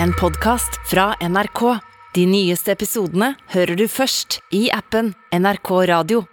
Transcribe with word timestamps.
en 0.00 0.12
podkast 0.12 0.80
fra 0.90 1.14
NRK. 1.20 1.78
De 2.14 2.26
nyeste 2.28 2.72
episodene 2.72 3.32
hører 3.54 3.76
du 3.76 3.86
først 3.88 4.40
i 4.54 4.66
appen 4.72 5.12
NRK 5.32 5.70
Radio. 5.90 6.24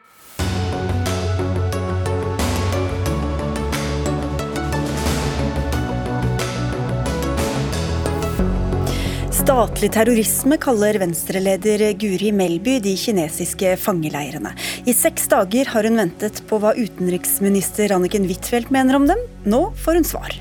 Statlig 9.33 9.89
terrorisme 9.95 10.59
kaller 10.61 10.99
venstreleder 11.01 11.87
Guri 11.99 12.29
Melby 12.35 12.77
de 12.83 12.93
kinesiske 12.99 13.73
fangeleirene. 13.81 14.51
I 14.85 14.93
seks 14.93 15.25
dager 15.31 15.71
har 15.73 15.89
hun 15.89 15.97
ventet 15.97 16.43
på 16.51 16.61
hva 16.61 16.75
utenriksminister 16.77 17.95
Anniken 17.95 18.29
Huitfeldt 18.29 18.69
mener 18.75 18.99
om 18.99 19.09
dem. 19.09 19.25
Nå 19.49 19.65
får 19.79 19.99
hun 19.99 20.07
svar. 20.11 20.37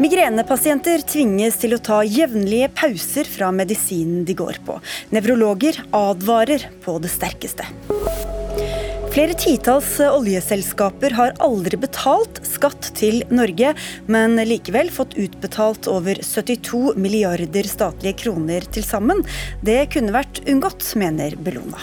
Migrenepasienter 0.00 1.02
tvinges 1.04 1.58
til 1.60 1.76
å 1.76 1.78
ta 1.84 1.98
jevnlige 2.08 2.70
pauser 2.72 3.28
fra 3.28 3.50
medisinen 3.52 4.22
de 4.24 4.32
går 4.38 4.62
på. 4.64 4.78
Nevrologer 5.12 5.76
advarer 5.92 6.64
på 6.80 6.94
det 7.04 7.10
sterkeste. 7.12 7.66
Flere 9.10 9.34
titalls 9.34 9.96
oljeselskaper 10.04 11.16
har 11.18 11.32
aldri 11.42 11.74
betalt 11.82 12.36
skatt 12.46 12.92
til 12.94 13.24
Norge, 13.34 13.72
men 14.06 14.38
likevel 14.46 14.86
fått 14.94 15.16
utbetalt 15.18 15.88
over 15.90 16.20
72 16.22 16.92
milliarder 16.94 17.66
statlige 17.66 18.20
kroner 18.22 18.62
til 18.70 18.86
sammen. 18.86 19.24
Det 19.66 19.88
kunne 19.90 20.14
vært 20.14 20.38
unngått, 20.46 20.92
mener 21.00 21.34
Bellona. 21.42 21.82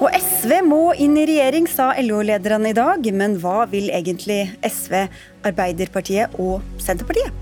Og 0.00 0.08
SV 0.16 0.62
må 0.64 0.78
inn 0.96 1.18
i 1.20 1.26
regjering, 1.28 1.68
sa 1.68 1.90
LO-lederen 2.00 2.70
i 2.70 2.74
dag. 2.76 3.04
Men 3.12 3.36
hva 3.42 3.66
vil 3.68 3.90
egentlig 3.92 4.46
SV, 4.64 5.04
Arbeiderpartiet 5.44 6.38
og 6.40 6.64
Senterpartiet? 6.80 7.36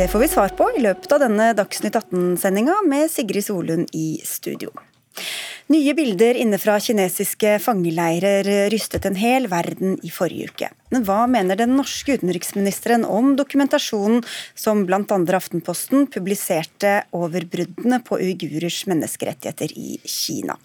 Det 0.00 0.08
får 0.08 0.24
vi 0.24 0.30
svar 0.32 0.56
på 0.56 0.70
i 0.72 0.80
løpet 0.80 1.12
av 1.12 1.20
denne 1.26 1.52
Dagsnytt 1.60 2.00
18-sendinga 2.00 2.80
med 2.88 3.12
Sigrid 3.12 3.44
Solund 3.44 3.92
i 3.92 4.16
studio. 4.24 4.72
Nye 5.70 5.94
bilder 5.94 6.38
inne 6.42 6.58
fra 6.58 6.78
kinesiske 6.82 7.58
fangeleirer 7.62 8.48
rystet 8.72 9.06
en 9.06 9.18
hel 9.18 9.46
verden 9.52 9.98
i 10.02 10.10
forrige 10.10 10.50
uke. 10.50 10.70
Men 10.92 11.06
hva 11.08 11.22
mener 11.30 11.56
den 11.56 11.72
norske 11.78 12.18
utenriksministeren 12.18 13.06
om 13.08 13.32
dokumentasjonen 13.38 14.20
som 14.58 14.82
bl.a. 14.88 15.00
Aftenposten 15.32 16.04
publiserte 16.12 16.98
over 17.16 17.46
bruddene 17.48 18.02
på 18.04 18.18
uigurers 18.20 18.82
menneskerettigheter 18.90 19.72
i 19.72 19.96
Kina? 20.04 20.58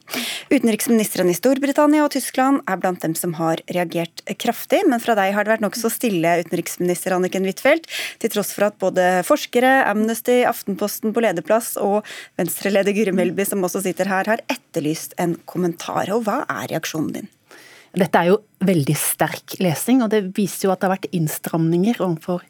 Utenriksministeren 0.52 1.32
i 1.32 1.38
Storbritannia 1.38 2.04
og 2.04 2.12
Tyskland 2.16 2.60
er 2.68 2.82
blant 2.82 3.06
dem 3.06 3.16
som 3.16 3.38
har 3.40 3.62
reagert 3.72 4.24
kraftig, 4.42 4.82
men 4.90 5.00
fra 5.04 5.16
deg 5.16 5.32
har 5.36 5.48
det 5.48 5.54
vært 5.56 5.64
nokså 5.64 5.92
stille, 5.94 6.36
utenriksminister 6.44 7.16
Anniken 7.16 7.48
Huitfeldt, 7.48 7.88
til 8.20 8.34
tross 8.34 8.52
for 8.56 8.68
at 8.68 8.78
både 8.84 9.08
forskere, 9.28 9.86
Amnesty, 9.88 10.42
Aftenposten 10.48 11.16
på 11.16 11.24
lederplass 11.24 11.76
og 11.80 12.02
venstreleder 12.40 12.96
Guri 12.98 13.16
Melby, 13.16 13.48
som 13.48 13.64
også 13.64 13.86
sitter 13.86 14.12
her, 14.12 14.28
har 14.28 14.44
etterlyst 14.52 14.87
en 15.22 15.36
kommentar. 15.50 16.12
Og 16.16 16.26
hva 16.28 16.44
er 16.46 16.72
reaksjonen 16.74 17.14
din? 17.16 17.32
Dette 17.98 18.20
er 18.20 18.30
jo 18.30 18.42
veldig 18.68 18.96
sterk 19.00 19.58
lesing, 19.64 20.04
og 20.06 20.12
det 20.14 20.28
viser 20.38 20.68
jo 20.68 20.74
at 20.74 20.82
det 20.82 20.90
har 20.90 20.96
vært 20.98 21.12
innstramninger 21.16 22.02
overfor 22.04 22.44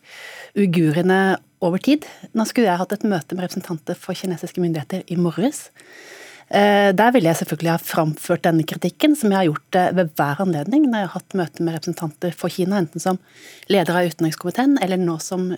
uigurene 0.58 1.38
over 1.64 1.82
tid. 1.82 2.06
Nå 2.36 2.46
skulle 2.50 2.70
jeg 2.70 2.82
hatt 2.82 2.96
et 2.96 3.08
møte 3.08 3.38
med 3.38 3.46
representanter 3.46 3.98
for 4.00 4.18
kinesiske 4.18 4.62
myndigheter 4.64 5.06
i 5.08 5.18
morges. 5.20 5.68
Eh, 6.48 6.94
der 6.96 7.12
ville 7.12 7.28
jeg 7.28 7.42
selvfølgelig 7.42 7.74
ha 7.74 7.80
framført 7.84 8.46
denne 8.46 8.64
kritikken, 8.68 9.18
som 9.20 9.34
jeg 9.34 9.40
har 9.42 9.50
gjort 9.50 9.80
eh, 9.80 9.90
ved 9.98 10.14
hver 10.16 10.44
anledning 10.46 10.86
når 10.88 11.02
jeg 11.02 11.10
har 11.10 11.16
hatt 11.18 11.36
møte 11.36 11.66
med 11.66 11.76
representanter 11.76 12.38
for 12.40 12.54
Kina, 12.54 12.80
enten 12.80 13.04
som 13.04 13.20
leder 13.72 14.00
av 14.00 14.08
utenrikskomiteen 14.08 14.78
eller 14.80 15.02
nå 15.02 15.18
som 15.24 15.50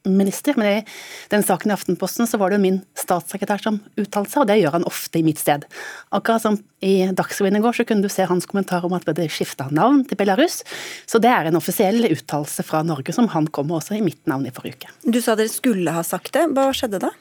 utenriksminister. 0.00 0.54
Men 0.56 0.66
i 0.66 0.84
den 1.28 1.42
saken 1.42 1.70
i 1.70 1.74
Aftenposten 1.74 2.26
så 2.26 2.38
var 2.38 2.50
det 2.50 2.58
jo 2.58 2.62
min 2.62 2.80
statssekretær 2.98 3.62
som 3.62 3.80
uttalte 3.96 4.30
seg, 4.30 4.42
og 4.42 4.48
det 4.48 4.58
gjør 4.60 4.76
han 4.78 4.84
ofte 4.88 5.18
i 5.20 5.22
mitt 5.22 5.38
sted. 5.38 5.64
Akkurat 6.10 6.42
som 6.42 6.58
i 6.80 7.10
Dagsrevyen 7.12 7.56
i 7.56 7.60
går 7.60 7.76
så 7.76 7.84
kunne 7.84 8.02
du 8.02 8.12
se 8.12 8.24
hans 8.24 8.46
kommentar 8.46 8.84
om 8.84 8.94
at 8.96 9.08
det 9.16 9.30
skifta 9.30 9.68
navn 9.70 10.04
til 10.08 10.16
Belarus. 10.16 10.62
Så 11.06 11.20
det 11.20 11.30
er 11.30 11.50
en 11.50 11.56
offisiell 11.56 12.04
uttalelse 12.10 12.64
fra 12.66 12.82
Norge 12.82 13.12
som 13.12 13.28
han 13.34 13.46
kom 13.48 13.68
med 13.68 13.80
også 13.80 13.98
i 13.98 14.04
mitt 14.04 14.22
navn 14.30 14.46
i 14.48 14.54
forrige 14.54 14.80
uke. 14.80 14.94
Du 15.04 15.20
sa 15.20 15.36
dere 15.36 15.52
skulle 15.52 15.92
ha 15.92 16.04
sagt 16.06 16.32
det. 16.36 16.48
Hva 16.54 16.70
skjedde 16.76 17.02
da? 17.02 17.12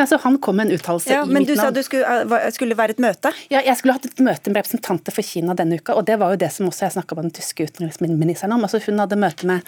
Altså, 0.00 0.16
han 0.22 0.38
kom 0.40 0.56
med 0.56 0.70
en 0.70 0.78
uttalelse 0.78 1.10
ja, 1.12 1.24
i 1.26 1.28
men 1.28 1.42
mitt 1.42 1.50
du 1.50 1.58
sa 1.58 1.66
navn. 1.66 1.76
du 1.76 1.84
skulle, 1.84 2.20
det 2.30 2.54
skulle 2.56 2.76
være 2.78 2.94
et 2.94 3.02
møte? 3.02 3.32
Ja, 3.52 3.60
jeg 3.66 3.76
skulle 3.76 3.98
hatt 3.98 4.06
et 4.08 4.22
møte 4.24 4.48
med 4.48 4.62
representanter 4.62 5.12
for 5.12 5.26
Kina 5.26 5.56
denne 5.58 5.76
uka, 5.76 5.92
og 5.98 6.06
det 6.08 6.16
var 6.22 6.32
jo 6.32 6.40
det 6.40 6.48
som 6.54 6.70
også 6.70 6.86
jeg 6.86 6.94
snakka 6.94 7.18
med 7.18 7.28
den 7.28 7.34
tyske 7.36 7.66
utenriksministeren 7.68 8.54
om. 8.56 8.64
Altså, 8.64 8.80
hun 8.86 9.02
hadde 9.02 9.18
møte 9.20 9.50
med 9.50 9.66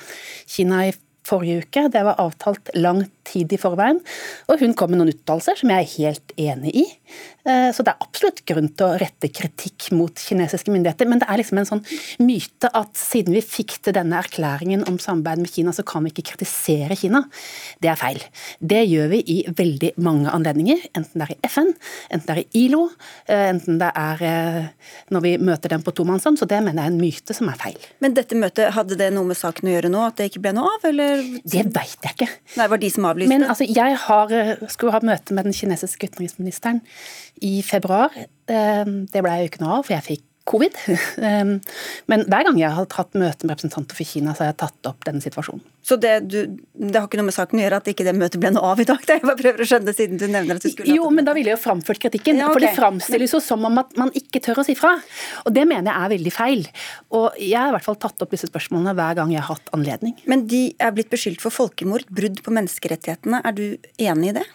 Kina 0.48 0.86
i 0.88 0.94
forrige 1.26 1.62
uke, 1.62 1.86
det 1.92 2.02
var 2.06 2.20
avtalt 2.22 2.72
lang 2.74 3.04
tid 3.28 3.52
i 3.54 3.60
forveien, 3.60 4.00
og 4.48 4.60
hun 4.62 4.74
kom 4.78 4.92
med 4.92 5.00
noen 5.02 5.12
uttalelser 5.12 5.58
som 5.60 5.72
jeg 5.72 5.84
er 5.84 5.92
helt 5.96 6.34
enig 6.40 6.74
i. 6.82 6.86
Eh, 7.44 7.70
Så 7.72 7.82
det 7.82 7.92
er 7.94 8.04
absolutt 8.04 8.44
grunn 8.46 8.68
til 8.76 8.86
å 8.86 8.98
rette 9.00 9.28
kritikk 9.32 9.90
mot 9.96 10.14
kinesiske 10.14 10.70
myndigheter, 10.70 11.08
men 11.08 11.18
det 11.22 11.28
er 11.30 11.40
liksom 11.40 11.58
en 11.58 11.68
sånn 11.68 11.82
myte 12.22 12.70
at 12.72 12.94
siden 12.98 13.34
vi 13.34 13.42
fikk 13.42 13.78
til 13.82 13.96
denne 13.96 14.18
erklæringen 14.20 14.84
om 14.88 14.98
samarbeid 15.02 15.42
med 15.42 15.50
Kina, 15.52 15.72
så 15.72 15.84
kan 15.86 16.04
vi 16.04 16.12
ikke 16.12 16.32
kritisere 16.32 16.96
Kina. 16.98 17.24
Det 17.82 17.90
er 17.90 17.98
feil. 17.98 18.20
Det 18.60 18.82
gjør 18.86 19.08
vi 19.14 19.22
i 19.26 19.38
veldig 19.48 19.92
mange 20.02 20.30
anledninger, 20.30 20.84
enten 20.94 21.22
det 21.22 21.28
er 21.28 21.34
i 21.34 21.50
FN, 21.50 21.72
enten 22.10 22.26
det 22.28 22.36
er 22.36 22.42
i 22.44 22.64
ILO, 22.66 22.84
eh, 23.26 23.48
enten 23.52 23.78
det 23.82 23.90
er 23.94 24.22
eh, 24.28 24.68
når 25.10 25.26
vi 25.26 25.34
møter 25.38 25.74
dem 25.74 25.82
på 25.82 25.94
tomannshånd, 25.96 26.38
så 26.38 26.48
det 26.48 26.62
mener 26.62 26.82
jeg 26.82 26.90
er 26.90 26.94
en 26.94 27.00
myte 27.02 27.34
som 27.36 27.50
er 27.50 27.58
feil. 27.60 27.78
Men 28.00 28.14
dette 28.14 28.38
møtet, 28.38 28.72
hadde 28.76 28.96
det 28.98 29.10
noe 29.14 29.26
med 29.28 29.38
saken 29.38 29.68
å 29.68 29.74
gjøre 29.74 29.90
nå? 29.92 30.04
At 30.06 30.20
det 30.20 30.30
ikke 30.30 30.44
ble 30.46 30.54
noe 30.56 30.76
av, 30.76 30.86
eller? 30.92 31.22
Det 31.42 31.64
veit 31.74 31.98
jeg 32.06 32.16
ikke. 32.16 32.30
Nei, 32.60 32.68
var 32.72 32.80
de 32.82 32.90
som 32.92 33.08
avlyste? 33.12 33.32
Men 33.32 33.46
altså, 33.46 33.68
jeg 33.68 33.96
har, 34.06 34.34
eh, 34.34 34.66
skulle 34.72 34.92
ha 34.96 35.00
møte 35.04 35.36
med 35.36 35.48
den 35.48 35.56
kinesiske 35.56 36.10
utenriksministeren 36.10 36.82
i 37.42 37.62
februar. 37.62 38.10
Eh, 38.48 38.84
Det 39.12 39.22
ble 39.22 39.38
jo 39.38 39.48
ikke 39.50 39.62
noe 39.64 39.78
av, 39.78 39.86
for 39.86 39.94
jeg 39.94 40.08
fikk 40.10 40.28
covid. 40.48 40.76
Men 42.10 42.24
hver 42.26 42.48
gang 42.48 42.58
jeg 42.58 42.72
har 42.74 42.88
hatt 42.96 43.14
møte 43.18 43.46
med 43.46 43.54
representanter 43.54 43.98
for 43.98 44.08
Kina, 44.08 44.34
så 44.34 44.44
har 44.44 44.52
jeg 44.52 44.60
tatt 44.64 44.90
opp 44.90 45.06
denne 45.06 45.22
situasjonen. 45.24 45.62
Så 45.82 45.96
det, 45.98 46.12
du, 46.30 46.38
det 46.78 46.94
har 46.94 47.08
ikke 47.08 47.18
noe 47.18 47.26
med 47.26 47.34
saken 47.34 47.58
å 47.58 47.62
gjøre 47.64 47.78
at 47.82 47.88
ikke 47.90 48.06
det 48.06 48.14
møtet 48.14 48.38
ble 48.42 48.52
noe 48.54 48.72
av 48.72 48.82
i 48.82 48.86
dag? 48.86 49.00
Det 49.02 49.16
jeg 49.18 49.24
bare 49.24 49.40
prøver 49.40 49.64
å 49.64 49.68
skjønne 49.72 49.94
siden 49.96 50.20
du 50.20 50.26
nevner 50.30 50.60
at 50.60 50.66
du 50.66 50.70
skulle 50.70 50.94
Jo, 50.94 51.08
men 51.14 51.26
da 51.26 51.34
ville 51.34 51.50
jeg 51.50 51.58
jo 51.58 51.62
framført 51.64 52.02
kritikken. 52.02 52.38
Ja, 52.38 52.50
okay. 52.50 52.54
For 52.54 52.66
det 52.66 52.72
framstilles 52.76 53.34
jo 53.34 53.42
som 53.42 53.66
om 53.66 53.82
at 53.82 53.96
man 53.98 54.12
ikke 54.18 54.42
tør 54.44 54.62
å 54.62 54.66
si 54.66 54.76
fra. 54.78 54.94
Og 55.42 55.56
det 55.56 55.66
mener 55.66 55.90
jeg 55.90 56.06
er 56.06 56.14
veldig 56.14 56.34
feil. 56.34 56.64
Og 57.18 57.42
jeg 57.42 57.58
har 57.58 57.72
i 57.72 57.76
hvert 57.76 57.88
fall 57.88 57.98
tatt 58.06 58.22
opp 58.22 58.36
disse 58.36 58.50
spørsmålene 58.50 58.94
hver 58.98 59.18
gang 59.18 59.34
jeg 59.34 59.42
har 59.42 59.56
hatt 59.56 59.74
anledning. 59.74 60.14
Men 60.30 60.46
de 60.50 60.64
er 60.78 60.94
blitt 60.94 61.10
beskyldt 61.12 61.42
for 61.42 61.54
folkemord, 61.54 62.06
brudd 62.14 62.42
på 62.46 62.54
menneskerettighetene. 62.54 63.42
Er 63.42 63.58
du 63.58 63.66
enig 63.98 64.32
i 64.32 64.38
det? 64.38 64.46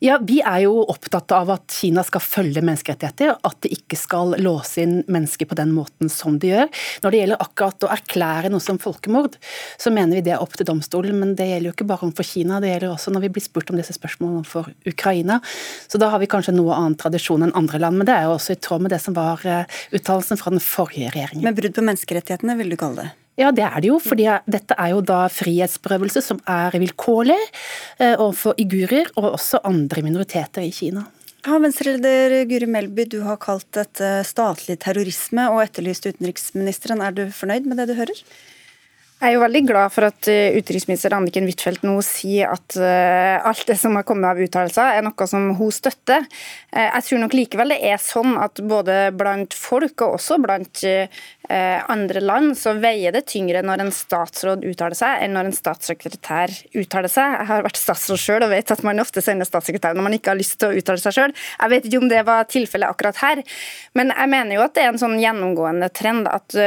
Ja, 0.00 0.16
Vi 0.24 0.38
er 0.40 0.62
jo 0.64 0.78
opptatt 0.88 1.28
av 1.36 1.50
at 1.52 1.74
Kina 1.76 2.00
skal 2.08 2.22
følge 2.24 2.62
menneskerettigheter, 2.64 3.34
at 3.44 3.58
de 3.60 3.68
ikke 3.74 3.98
skal 4.00 4.32
låse 4.40 4.80
inn 4.80 5.02
mennesker 5.12 5.44
på 5.50 5.58
den 5.58 5.74
måten 5.76 6.08
som 6.08 6.38
de 6.40 6.54
gjør. 6.54 6.70
Når 7.04 7.12
det 7.12 7.20
gjelder 7.20 7.44
akkurat 7.44 7.84
å 7.84 7.90
erklære 7.92 8.48
noe 8.48 8.64
som 8.64 8.80
folkemord, 8.80 9.36
så 9.76 9.92
mener 9.92 10.16
vi 10.16 10.24
det 10.24 10.32
er 10.38 10.40
opp 10.40 10.56
til 10.56 10.70
domstolen. 10.70 11.20
Men 11.20 11.36
det 11.36 11.50
gjelder 11.50 11.68
jo 11.68 11.74
ikke 11.76 11.88
bare 11.92 12.08
overfor 12.08 12.30
Kina, 12.30 12.62
det 12.64 12.72
gjelder 12.72 12.94
også 12.94 13.12
når 13.12 13.26
vi 13.26 13.32
blir 13.36 13.44
spurt 13.44 13.74
om 13.74 13.76
disse 13.76 13.98
spørsmålene 13.98 14.40
overfor 14.40 14.72
Ukraina. 14.88 15.42
Så 15.84 16.00
da 16.00 16.08
har 16.14 16.24
vi 16.24 16.32
kanskje 16.32 16.56
noe 16.56 16.78
annen 16.78 16.96
tradisjon 16.96 17.44
enn 17.44 17.56
andre 17.60 17.84
land. 17.84 18.00
Men 18.00 18.08
det 18.08 18.16
er 18.16 18.30
jo 18.30 18.38
også 18.38 18.56
i 18.56 18.62
tråd 18.64 18.86
med 18.86 18.96
det 18.96 19.02
som 19.04 19.20
var 19.20 19.44
eh, 19.44 19.80
uttalelsen 19.92 20.40
fra 20.40 20.54
den 20.56 20.64
forrige 20.64 21.12
regjeringen. 21.12 21.44
Men 21.44 21.60
brudd 21.60 21.76
på 21.76 21.84
menneskerettighetene, 21.84 22.56
vil 22.56 22.72
du 22.72 22.80
kalle 22.80 23.04
det? 23.04 23.12
Ja, 23.40 23.48
det 23.56 23.64
er 23.64 23.80
det 23.80 23.88
jo, 23.88 23.96
fordi 24.02 24.26
dette 24.50 24.76
er 24.76 24.92
jo 24.92 25.00
da 25.06 25.22
frihetsberøvelse 25.32 26.20
som 26.24 26.42
er 26.50 26.74
vilkårlig 26.76 27.38
eh, 27.38 28.12
overfor 28.12 28.58
igurer 28.60 29.08
og 29.14 29.32
også 29.32 29.62
andre 29.64 30.04
minoriteter 30.04 30.66
i 30.66 30.74
Kina. 30.74 31.06
Ja, 31.46 31.56
Venstreleder 31.56 32.42
Guri 32.50 32.68
Melby, 32.68 33.06
du 33.08 33.22
har 33.24 33.38
kalt 33.40 33.64
dette 33.72 34.18
statlig 34.28 34.76
terrorisme 34.82 35.46
og 35.54 35.62
etterlyst 35.64 36.04
utenriksministeren. 36.10 37.00
Er 37.00 37.16
du 37.16 37.22
fornøyd 37.32 37.64
med 37.70 37.80
det 37.80 37.88
du 37.88 37.94
hører? 37.96 38.20
Jeg 39.20 39.34
er 39.34 39.34
jo 39.34 39.42
veldig 39.42 39.60
glad 39.68 39.92
for 39.92 40.06
at 40.06 40.28
eh, 40.32 40.54
utenriksminister 40.56 41.12
Anniken 41.12 41.44
Huitfeldt 41.44 41.82
nå 41.84 41.98
sier 42.00 42.54
at 42.54 42.72
eh, 42.80 43.36
alt 43.44 43.66
det 43.68 43.74
som 43.76 43.92
har 43.98 44.06
kommet 44.08 44.30
av 44.30 44.38
uttalelser, 44.40 44.94
er 44.96 45.04
noe 45.04 45.26
som 45.28 45.50
hun 45.58 45.74
støtter. 45.76 46.24
Eh, 46.72 46.86
jeg 46.86 47.04
tror 47.04 47.20
nok 47.20 47.36
likevel 47.36 47.74
det 47.74 47.82
er 47.84 48.00
sånn 48.00 48.38
at 48.40 48.62
både 48.64 49.10
blant 49.12 49.52
folk 49.52 50.06
og 50.06 50.16
også 50.16 50.40
blant 50.40 50.84
andre 51.50 52.20
land, 52.22 52.52
så 52.54 52.76
veier 52.78 53.10
det 53.10 53.24
tyngre 53.26 53.58
når 53.66 53.80
en 53.82 53.88
statsråd 53.90 54.62
uttaler 54.70 54.94
seg, 54.94 55.24
enn 55.24 55.32
når 55.34 55.48
en 55.48 55.56
statssekretær 55.56 56.52
uttaler 56.78 57.10
seg. 57.10 57.34
Jeg 57.40 57.48
har 57.48 57.64
vært 57.66 57.80
statsråd 57.80 58.22
sjøl 58.22 58.46
og 58.46 58.52
vet 58.52 58.70
at 58.70 58.84
man 58.86 59.02
ofte 59.02 59.24
sender 59.24 59.48
statssekretær 59.48 59.98
når 59.98 60.06
man 60.06 60.14
ikke 60.14 60.30
har 60.30 60.38
lyst 60.38 60.60
til 60.62 60.70
å 60.70 60.78
uttale 60.78 61.02
seg 61.02 61.16
sjøl. 61.16 61.34
Jeg 61.34 61.74
vet 61.74 61.90
ikke 61.90 62.02
om 62.04 62.08
det 62.12 62.22
var 62.28 62.46
tilfellet 62.54 62.94
akkurat 62.94 63.18
her, 63.24 63.42
men 63.98 64.14
jeg 64.14 64.30
mener 64.30 64.60
jo 64.60 64.64
at 64.68 64.78
det 64.78 64.86
er 64.86 64.92
en 64.94 65.02
sånn 65.02 65.18
gjennomgående 65.18 65.90
trend 65.90 66.30
at 66.30 66.60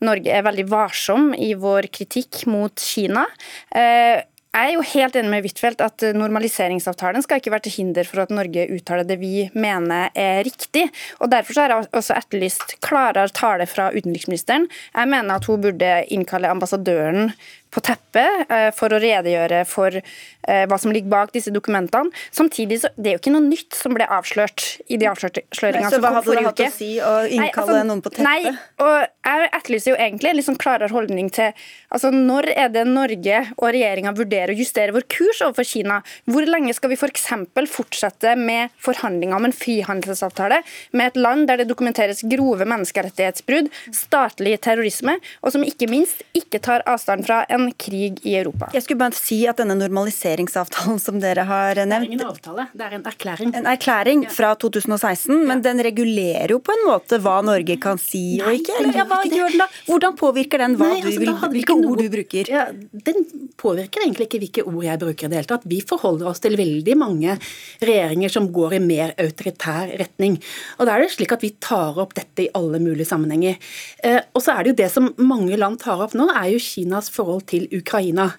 Norge 0.00 0.32
er 0.32 0.46
veldig 0.46 0.66
varsom 0.70 1.30
i 1.36 1.52
vår 1.54 1.90
kritikk 1.92 2.46
mot 2.50 2.74
Kina. 2.80 3.26
Eh, 3.74 4.24
Jeg 4.50 4.66
er 4.66 4.74
jo 4.74 4.82
helt 4.82 5.14
enig 5.14 5.30
med 5.30 5.44
Huitfeldt 5.44 5.82
at 5.84 6.02
normaliseringsavtalen 6.18 7.22
skal 7.22 7.38
ikke 7.38 7.52
være 7.54 7.68
til 7.68 7.74
hinder 7.76 8.08
for 8.08 8.24
at 8.24 8.32
Norge 8.34 8.64
uttaler 8.74 9.06
det 9.06 9.20
vi 9.20 9.44
mener 9.54 10.10
er 10.18 10.42
riktig. 10.42 10.88
og 11.20 11.30
Derfor 11.30 11.60
har 11.60 11.70
jeg 11.70 11.86
også 11.94 12.16
etterlyst 12.16 12.74
klarere 12.82 13.30
tale 13.30 13.68
fra 13.70 13.92
utenriksministeren. 13.94 14.66
Jeg 14.96 15.06
mener 15.12 15.36
at 15.36 15.46
hun 15.46 15.62
burde 15.62 15.92
innkalle 16.10 16.50
ambassadøren 16.50 17.30
på 17.70 17.82
teppet 17.84 18.50
eh, 18.50 18.68
for 18.74 18.92
å 18.92 19.00
redegjøre 19.00 19.62
for 19.68 19.94
eh, 19.94 20.64
hva 20.66 20.78
som 20.80 20.92
ligger 20.94 21.12
bak 21.12 21.34
disse 21.34 21.52
dokumentene. 21.54 22.10
Samtidig 22.34 22.80
så 22.82 22.90
det 22.96 23.12
er 23.12 23.16
jo 23.16 23.22
ikke 23.22 23.34
noe 23.34 23.46
nytt 23.46 23.76
som 23.78 23.94
ble 23.94 24.06
avslørt 24.10 24.66
i 24.90 24.98
de 25.00 25.08
avsløringene 25.10 25.52
som 25.54 25.62
kom 25.62 25.84
forrige 25.90 25.90
uke. 25.90 25.90
Så 25.94 26.00
hva 26.00 26.12
hadde 26.16 26.36
det 26.36 26.46
hatt 26.48 26.62
å 26.64 26.70
si 26.74 26.90
å 26.98 27.14
innkalle 27.28 27.40
nei, 27.40 27.50
altså, 27.54 27.78
noen 27.90 28.02
på 28.02 28.12
teppet? 28.14 28.26
Nei, 28.26 28.54
og 28.82 28.96
jeg 29.30 29.50
etterlyser 29.60 29.92
jo 29.92 29.98
egentlig 30.00 30.32
en 30.32 30.46
sånn 30.50 30.60
klarere 30.60 30.90
holdning 30.94 31.30
til 31.34 31.54
altså 31.94 32.10
når 32.14 32.50
er 32.54 32.72
det 32.74 32.84
Norge 32.88 33.42
og 33.56 33.66
regjeringa 33.70 34.14
vurderer 34.18 34.54
å 34.54 34.58
justere 34.58 34.94
vår 34.96 35.06
kurs 35.12 35.42
overfor 35.46 35.68
Kina? 35.68 36.00
Hvor 36.30 36.46
lenge 36.48 36.74
skal 36.76 36.92
vi 36.92 36.98
f.eks. 36.98 37.28
For 37.30 37.70
fortsette 37.70 38.34
med 38.38 38.72
forhandlinger 38.82 39.36
om 39.36 39.46
en 39.46 39.54
frihandelsavtale 39.54 40.60
med 40.96 41.10
et 41.10 41.18
land 41.20 41.46
der 41.50 41.60
det 41.60 41.68
dokumenteres 41.70 42.22
grove 42.30 42.66
menneskerettighetsbrudd, 42.68 43.68
statlig 43.94 44.56
terrorisme, 44.64 45.16
og 45.44 45.54
som 45.54 45.64
ikke 45.66 45.88
minst 45.90 46.24
ikke 46.36 46.60
tar 46.64 46.84
avstand 46.90 47.26
fra 47.28 47.42
en 47.52 47.59
krig 47.78 48.20
i 48.26 48.34
Europa? 48.38 48.70
Jeg 48.74 48.84
skulle 48.84 49.00
bare 49.02 49.16
si 49.18 49.40
at 49.50 49.60
denne 49.60 49.76
normaliseringsavtalen 49.78 51.00
som 51.02 51.20
dere 51.22 51.44
har 51.48 51.80
nevnt 51.80 51.92
Det 51.92 51.98
er 51.98 52.08
ingen 52.08 52.26
avtale, 52.26 52.66
det 52.72 52.86
er 52.86 52.96
en 52.98 53.06
erklæring. 53.10 53.54
En 53.60 53.68
erklæring 53.70 54.24
fra 54.32 54.52
2016, 54.60 55.34
men 55.48 55.62
den 55.64 55.82
regulerer 55.84 56.54
jo 56.54 56.60
på 56.64 56.74
en 56.76 56.86
måte 56.88 57.20
hva 57.22 57.38
Norge 57.46 57.76
kan 57.82 58.00
si 58.00 58.40
og 58.44 58.54
ikke? 58.56 58.78
Eller 58.80 59.00
ja, 59.00 59.06
hva 59.08 59.20
gjør 59.26 59.52
den 59.54 59.64
da? 59.64 59.68
Hvordan 59.88 60.16
påvirker 60.18 60.64
den 60.64 60.76
hva 60.80 60.90
Nei, 60.90 61.00
altså, 61.00 61.14
du 61.14 61.24
vil, 61.24 61.32
hvilke 61.56 61.76
ord 61.78 62.02
du 62.02 62.10
bruker? 62.12 62.50
Ja, 62.50 62.66
den 63.08 63.26
påvirker 63.60 64.04
egentlig 64.04 64.28
ikke 64.28 64.42
hvilke 64.44 64.66
ord 64.66 64.84
jeg 64.86 65.02
bruker 65.02 65.26
i 65.26 65.32
det 65.32 65.40
hele 65.40 65.50
tatt. 65.50 65.68
Vi 65.70 65.80
forholder 65.86 66.30
oss 66.30 66.42
til 66.44 66.56
veldig 66.60 66.96
mange 67.00 67.36
regjeringer 67.82 68.32
som 68.32 68.48
går 68.54 68.78
i 68.78 68.82
mer 68.84 69.14
autoritær 69.20 69.92
retning. 70.00 70.38
Og 70.78 70.88
da 70.88 70.96
er 70.96 71.04
det 71.04 71.12
slik 71.14 71.34
at 71.36 71.44
vi 71.44 71.52
tar 71.62 71.98
opp 72.00 72.14
dette 72.18 72.46
i 72.46 72.50
alle 72.56 72.80
mulige 72.82 73.08
sammenhenger. 73.08 73.58
Eh, 74.04 74.20
og 74.34 74.44
så 74.44 74.54
er 74.54 74.64
det 74.64 74.72
jo 74.72 74.78
det 74.82 74.90
som 74.92 75.10
mange 75.20 75.58
land 75.60 75.80
tar 75.82 76.02
opp 76.04 76.16
nå, 76.16 76.28
er 76.32 76.52
jo 76.54 76.62
Kinas 76.62 77.10
forhold 77.12 77.46
til 77.50 77.66
Ukraina. 77.74 78.30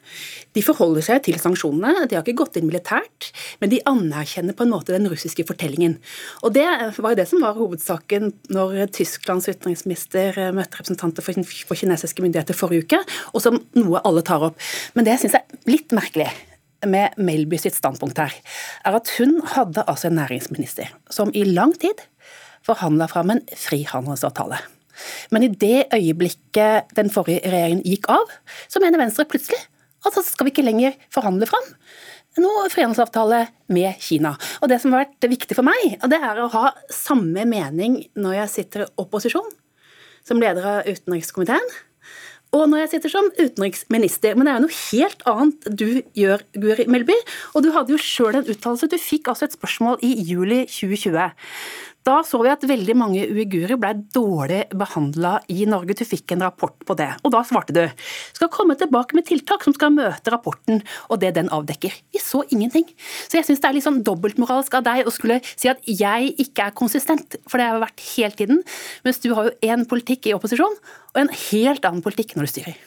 De 0.55 0.63
forholder 0.65 1.05
seg 1.05 1.23
til 1.27 1.39
sanksjonene, 1.41 2.07
de 2.07 2.17
har 2.17 2.25
ikke 2.25 2.39
gått 2.43 2.57
inn 2.59 2.67
militært, 2.69 3.31
men 3.61 3.71
de 3.73 3.81
anerkjenner 3.89 4.55
på 4.57 4.65
en 4.65 4.73
måte 4.73 4.95
den 4.95 5.09
russiske 5.11 5.45
fortellingen. 5.47 5.97
Og 6.41 6.55
det 6.55 6.67
var 6.97 7.13
jo 7.13 7.19
det 7.19 7.27
som 7.29 7.43
var 7.43 7.57
hovedsaken 7.59 8.31
når 8.55 8.87
Tysklands 8.95 9.49
utenriksminister 9.51 10.39
møtte 10.55 10.79
representanter 10.79 11.25
for 11.25 11.77
kinesiske 11.77 12.23
myndigheter 12.23 12.57
forrige 12.57 12.87
uke, 12.87 13.01
og 13.35 13.43
som 13.43 13.59
noe 13.77 14.01
alle 14.07 14.23
tar 14.25 14.47
opp. 14.51 14.59
Men 14.95 15.07
det 15.07 15.19
syns 15.21 15.37
jeg 15.37 15.45
er 15.45 15.71
litt 15.71 15.95
merkelig 15.95 16.31
med 16.87 17.17
Melby 17.21 17.59
sitt 17.61 17.77
standpunkt 17.77 18.17
her, 18.17 18.33
er 18.85 18.97
at 18.97 19.11
hun 19.19 19.39
hadde 19.53 19.85
altså 19.85 20.09
en 20.09 20.17
næringsminister 20.17 20.89
som 21.13 21.29
i 21.37 21.45
lang 21.45 21.75
tid 21.77 22.01
forhandla 22.65 23.07
fram 23.11 23.33
en 23.33 23.43
frihandelsavtale. 23.57 24.61
Men 25.33 25.45
i 25.45 25.51
det 25.51 25.89
øyeblikket 25.93 26.95
den 26.97 27.11
forrige 27.13 27.43
regjeringen 27.45 27.85
gikk 27.87 28.09
av, 28.13 28.31
så 28.71 28.83
mener 28.83 29.01
Venstre 29.01 29.27
plutselig 29.29 29.59
at 30.01 30.15
så 30.17 30.23
skal 30.25 30.47
vi 30.47 30.55
ikke 30.55 30.65
lenger 30.65 30.95
forhandle 31.13 31.45
fram 31.49 31.67
noe 32.39 32.69
frihandelsavtale 32.71 33.45
med 33.75 33.99
Kina. 33.99 34.35
Og 34.61 34.69
Det 34.69 34.79
som 34.81 34.93
har 34.93 35.05
vært 35.05 35.31
viktig 35.31 35.57
for 35.57 35.67
meg, 35.67 35.97
det 35.99 36.19
er 36.19 36.39
å 36.39 36.51
ha 36.53 36.71
samme 36.87 37.43
mening 37.45 38.05
når 38.15 38.37
jeg 38.41 38.53
sitter 38.55 38.85
i 38.85 38.91
opposisjon, 39.03 39.49
som 40.23 40.39
leder 40.39 40.63
av 40.63 40.87
utenrikskomiteen, 40.87 41.71
og 42.51 42.67
når 42.67 42.83
jeg 42.83 42.89
sitter 42.95 43.13
som 43.13 43.29
utenriksminister. 43.37 44.35
Men 44.35 44.47
det 44.47 44.51
er 44.51 44.57
jo 44.59 44.65
noe 44.65 44.79
helt 44.91 45.21
annet 45.31 45.67
du 45.79 45.85
gjør, 46.19 46.41
Guri 46.59 46.85
Melby. 46.91 47.15
Og 47.55 47.63
du 47.63 47.69
hadde 47.71 47.93
jo 47.93 47.99
sjøl 48.01 48.41
en 48.41 48.49
uttalelse. 48.51 48.89
Du 48.91 48.97
fikk 48.99 49.29
altså 49.31 49.47
et 49.47 49.55
spørsmål 49.55 50.01
i 50.03 50.11
juli 50.27 50.65
2020. 50.67 51.29
Da 52.07 52.21
så 52.25 52.39
vi 52.41 52.49
at 52.49 52.63
veldig 52.65 52.95
mange 52.97 53.25
uigurer 53.29 53.77
ble 53.77 53.91
dårlig 54.15 54.63
behandla 54.73 55.35
i 55.53 55.67
Norge. 55.69 55.93
Du 55.99 56.01
fikk 56.07 56.33
en 56.33 56.41
rapport 56.47 56.73
på 56.87 56.95
det, 56.97 57.09
og 57.21 57.33
da 57.35 57.43
svarte 57.45 57.75
du 57.75 57.83
skal 58.33 58.49
komme 58.53 58.73
tilbake 58.79 59.17
med 59.17 59.27
tiltak 59.29 59.65
som 59.65 59.75
skal 59.77 59.93
møte 59.93 60.33
rapporten 60.33 60.81
og 61.09 61.21
det 61.21 61.35
den 61.37 61.51
avdekker. 61.53 61.93
Vi 62.13 62.21
så 62.23 62.41
ingenting. 62.49 62.87
Så 63.29 63.37
jeg 63.37 63.47
syns 63.47 63.61
det 63.61 63.69
er 63.69 63.77
litt 63.77 63.85
sånn 63.85 64.01
dobbeltmoralsk 64.07 64.79
av 64.79 64.87
deg 64.87 65.05
å 65.05 65.13
skulle 65.13 65.41
si 65.53 65.69
at 65.69 65.83
jeg 65.85 66.33
ikke 66.41 66.71
er 66.71 66.77
konsistent, 66.77 67.37
for 67.45 67.61
det 67.61 67.69
har 67.69 67.77
jeg 67.77 67.85
vært 67.85 68.07
hele 68.15 68.39
tiden. 68.41 68.63
Mens 69.05 69.21
du 69.21 69.29
har 69.37 69.51
jo 69.51 69.57
én 69.69 69.85
politikk 69.89 70.31
i 70.31 70.35
opposisjon 70.37 70.79
og 71.11 71.21
en 71.21 71.35
helt 71.51 71.85
annen 71.85 72.01
politikk 72.05 72.33
når 72.35 72.49
du 72.49 72.55
styrer. 72.55 72.81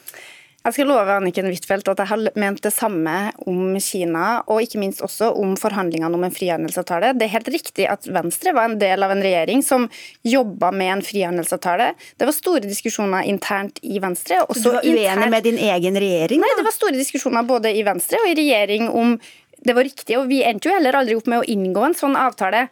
Jeg 0.65 0.73
skal 0.73 0.87
love 0.89 1.13
Anniken 1.13 1.45
Huitfeldt 1.45 1.89
at 1.91 1.99
jeg 2.01 2.09
har 2.09 2.21
ment 2.41 2.63
det 2.65 2.71
samme 2.73 3.11
om 3.45 3.75
Kina, 3.77 4.39
og 4.49 4.63
ikke 4.65 4.79
minst 4.81 5.03
også 5.05 5.27
om 5.37 5.51
forhandlingene 5.61 6.17
om 6.17 6.25
en 6.25 6.33
frihandelsavtale. 6.33 7.11
Det 7.13 7.27
er 7.27 7.33
helt 7.35 7.51
riktig 7.53 7.85
at 7.91 8.07
Venstre 8.09 8.55
var 8.57 8.71
en 8.71 8.79
del 8.81 9.05
av 9.05 9.13
en 9.13 9.21
regjering 9.21 9.61
som 9.61 9.85
jobba 10.25 10.71
med 10.73 10.89
en 10.95 11.03
frihandelsavtale. 11.05 11.91
Det 12.17 12.25
var 12.25 12.33
store 12.33 12.63
diskusjoner 12.65 13.29
internt 13.29 13.77
i 13.85 14.01
Venstre. 14.01 14.41
Du 14.49 14.71
var 14.71 14.81
uenig 14.81 15.05
internt... 15.05 15.33
med 15.35 15.45
din 15.45 15.61
egen 15.61 16.01
regjering? 16.01 16.41
Da? 16.41 16.49
Nei, 16.49 16.57
det 16.57 16.65
var 16.65 16.77
store 16.79 16.97
diskusjoner 16.97 17.45
både 17.45 17.69
i 17.69 17.85
Venstre 17.85 18.23
og 18.23 18.33
i 18.33 18.33
regjering 18.41 18.89
om 18.89 19.19
det 19.65 19.77
var 19.77 19.85
riktig, 19.85 20.17
og 20.17 20.25
vi 20.33 20.41
endte 20.45 20.69
jo 20.69 20.73
heller 20.73 20.97
aldri 20.97 21.13
opp 21.17 21.29
med 21.29 21.43
å 21.43 21.47
inngå 21.49 21.85
en 21.85 21.97
sånn 21.97 22.17
avtale. 22.17 22.65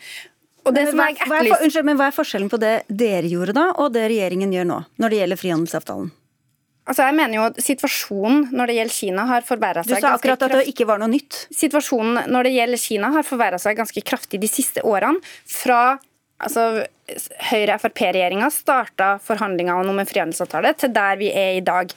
Men 0.66 0.90
hva, 0.98 1.12
hva, 1.28 1.40
er, 1.44 1.54
unnskyld, 1.60 1.86
men 1.86 2.02
hva 2.02 2.10
er 2.10 2.18
forskjellen 2.18 2.50
på 2.50 2.58
det 2.62 2.74
dere 2.90 3.30
gjorde 3.30 3.54
da, 3.54 3.70
og 3.78 3.94
det 3.94 4.10
regjeringen 4.10 4.54
gjør 4.54 4.70
nå, 4.70 4.82
når 4.98 5.14
det 5.14 5.22
gjelder 5.22 5.44
frihandelsavtalen? 5.46 6.12
Altså 6.84 7.06
jeg 7.08 7.16
mener 7.16 7.38
jo 7.38 7.44
at 7.48 7.60
Situasjonen 7.64 8.50
når 8.52 8.70
det 8.70 8.78
gjelder 8.78 8.96
Kina 8.98 9.28
har 9.30 9.46
forverra 9.48 9.86
seg 9.86 10.02
Du 10.02 10.04
sa 10.04 10.16
akkurat 10.18 10.42
at 10.48 10.56
det 10.58 10.66
ikke 10.72 10.88
var 10.90 11.00
noe 11.00 11.12
nytt. 11.14 11.46
Situasjonen 11.56 12.28
når 12.32 12.50
det 12.50 12.56
gjelder 12.58 12.82
Kina 12.82 13.14
har 13.16 13.28
forverra 13.28 13.60
seg 13.62 13.80
ganske 13.80 14.04
kraftig 14.04 14.42
de 14.44 14.50
siste 14.52 14.84
årene. 14.84 15.22
Fra 15.48 15.96
altså, 16.44 16.84
Høyre-Frp-regjeringa 17.52 18.52
starta 18.52 19.16
forhandlingene 19.24 19.96
om 19.96 20.04
en 20.04 20.10
frihandelsavtale 20.10 20.76
til 20.80 20.94
der 20.96 21.20
vi 21.22 21.32
er 21.32 21.60
i 21.60 21.66
dag 21.66 21.96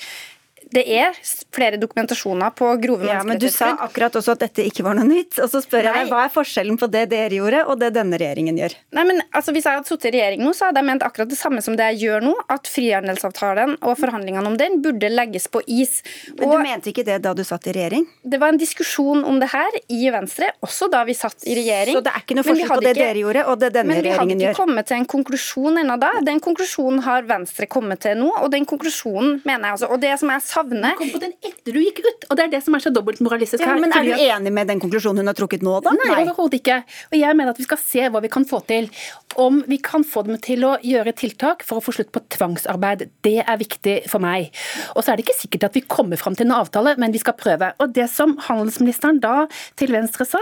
det 0.75 0.83
er 0.99 1.15
flere 1.55 1.79
dokumentasjoner 1.79 2.51
på 2.59 2.69
grove 2.83 3.07
ja, 3.07 3.21
Men 3.27 3.39
du 3.39 3.47
sa 3.53 3.69
akkurat 3.87 4.17
også 4.19 4.35
at 4.35 4.43
dette 4.49 4.65
ikke 4.67 4.83
var 4.87 4.97
noe 4.99 5.07
nytt. 5.07 5.39
Og 5.43 5.51
så 5.53 5.61
spør 5.63 5.87
jeg 5.87 5.95
deg, 5.95 6.11
Hva 6.11 6.25
er 6.27 6.33
forskjellen 6.35 6.79
på 6.81 6.89
det 6.91 7.05
dere 7.13 7.39
gjorde, 7.39 7.63
og 7.71 7.79
det 7.79 7.93
denne 7.95 8.19
regjeringen 8.19 8.59
gjør? 8.59 8.75
Nei, 8.99 9.05
men 9.07 9.23
altså, 9.31 9.55
Hvis 9.55 9.69
jeg 9.69 9.79
hadde 9.79 9.91
sittet 9.91 10.11
i 10.11 10.15
regjering 10.17 10.43
nå, 10.43 10.53
så 10.57 10.69
hadde 10.69 10.83
jeg 10.83 10.89
ment 10.89 11.05
akkurat 11.07 11.31
det 11.31 11.39
samme 11.39 11.63
som 11.63 11.79
det 11.79 11.87
jeg 11.93 12.09
gjør 12.09 12.27
nå. 12.27 12.35
At 12.53 12.71
frihandelsavtalen 12.71 13.77
og 13.79 13.95
forhandlingene 14.01 14.51
om 14.51 14.57
den 14.59 14.81
burde 14.83 15.11
legges 15.13 15.47
på 15.53 15.63
is. 15.71 16.01
Men 16.35 16.51
du 16.51 16.59
mente 16.65 16.91
ikke 16.91 17.07
det 17.07 17.21
da 17.23 17.35
du 17.37 17.45
satt 17.47 17.71
i 17.71 17.77
regjering? 17.77 18.09
Det 18.27 18.43
var 18.43 18.55
en 18.55 18.61
diskusjon 18.61 19.23
om 19.29 19.39
det 19.43 19.53
her 19.55 19.79
i 19.87 20.03
Venstre, 20.11 20.51
også 20.67 20.91
da 20.91 21.05
vi 21.07 21.15
satt 21.15 21.47
i 21.47 21.55
regjering. 21.61 22.01
Så 22.01 22.03
det 22.05 22.15
er 22.15 22.27
ikke 22.27 22.41
noe 22.41 22.49
forskjell 22.49 22.75
på 22.75 22.81
det 22.83 22.95
ikke, 22.97 23.05
dere 23.05 23.23
gjorde 23.23 23.47
og 23.47 23.63
det 23.63 23.73
denne 23.79 24.01
regjeringen 24.01 24.11
gjør? 24.11 24.27
Men 24.27 24.35
vi 24.35 24.49
hadde 24.51 24.51
ikke 24.51 24.65
kommet 24.65 24.91
til 24.91 24.99
en 24.99 25.09
konklusjon 25.15 25.83
ennå 25.85 25.99
da. 26.03 26.13
Den 26.27 26.43
konklusjonen 26.43 27.07
har 27.07 27.31
Venstre 27.31 27.71
kommet 27.71 28.03
til 28.03 28.19
nå, 28.19 28.35
og 28.43 28.51
den 28.51 28.67
konklusjonen 28.69 29.41
mener 29.47 29.71
jeg 29.71 29.79
altså. 29.79 29.93
Og 29.95 30.03
det 30.03 30.15
som 30.19 30.35
jeg 30.35 30.43
savner 30.43 30.56
Du 30.57 30.99
kom 30.99 31.11
på 31.13 31.21
den 31.21 31.35
etter 31.45 31.75
du 31.75 31.81
gikk 31.83 32.01
ut, 32.05 32.27
og 32.31 32.39
det 32.39 32.47
er 32.47 32.53
det 32.55 32.63
som 32.65 32.77
er 32.77 32.85
så 32.85 32.93
dobbeltmoralistisk 32.95 33.63
ja, 33.65 33.75
Men 33.81 33.93
er 33.93 34.07
du 34.07 34.15
enig 34.15 34.53
med 34.55 34.71
den 34.71 34.81
konklusjonen 34.81 35.21
hun 35.21 35.31
har 35.31 35.37
trukket 35.37 35.65
nå, 35.67 35.75
da? 35.85 35.93
Nei, 35.99 36.15
overhodet 36.23 36.61
ikke. 36.61 36.79
Og 37.11 37.17
jeg 37.19 37.37
mener 37.37 37.53
at 37.53 37.61
vi 37.61 37.67
skal 37.67 37.81
se 37.83 38.07
hva 38.13 38.23
vi 38.25 38.31
kan 38.33 38.47
få 38.49 38.63
til. 38.69 38.89
Om 39.37 39.63
vi 39.69 39.79
kan 39.85 40.07
få 40.07 40.25
dem 40.29 40.39
til 40.43 40.65
å 40.65 40.77
gjøre 40.81 41.13
tiltak 41.19 41.65
for 41.67 41.81
å 41.81 41.85
få 41.85 41.93
slutt 41.99 42.13
på 42.15 42.23
tvangsarbeid, 42.33 43.07
det 43.27 43.39
er 43.45 43.61
viktig 43.61 43.99
for 44.11 44.25
meg. 44.25 44.49
Og 44.95 45.05
så 45.05 45.13
er 45.13 45.19
det 45.19 45.27
ikke 45.27 45.39
sikkert 45.43 45.69
at 45.69 45.77
vi 45.77 45.85
kommer 45.85 46.21
fram 46.21 46.39
til 46.39 46.49
en 46.49 46.57
avtale, 46.57 46.97
men 47.03 47.13
vi 47.13 47.21
skal 47.21 47.37
prøve. 47.37 47.73
Og 47.83 47.93
det 47.97 48.09
som 48.13 48.37
handelsministeren 48.47 49.21
da 49.21 49.45
til 49.77 49.93
Venstre 49.93 50.25
sa, 50.29 50.41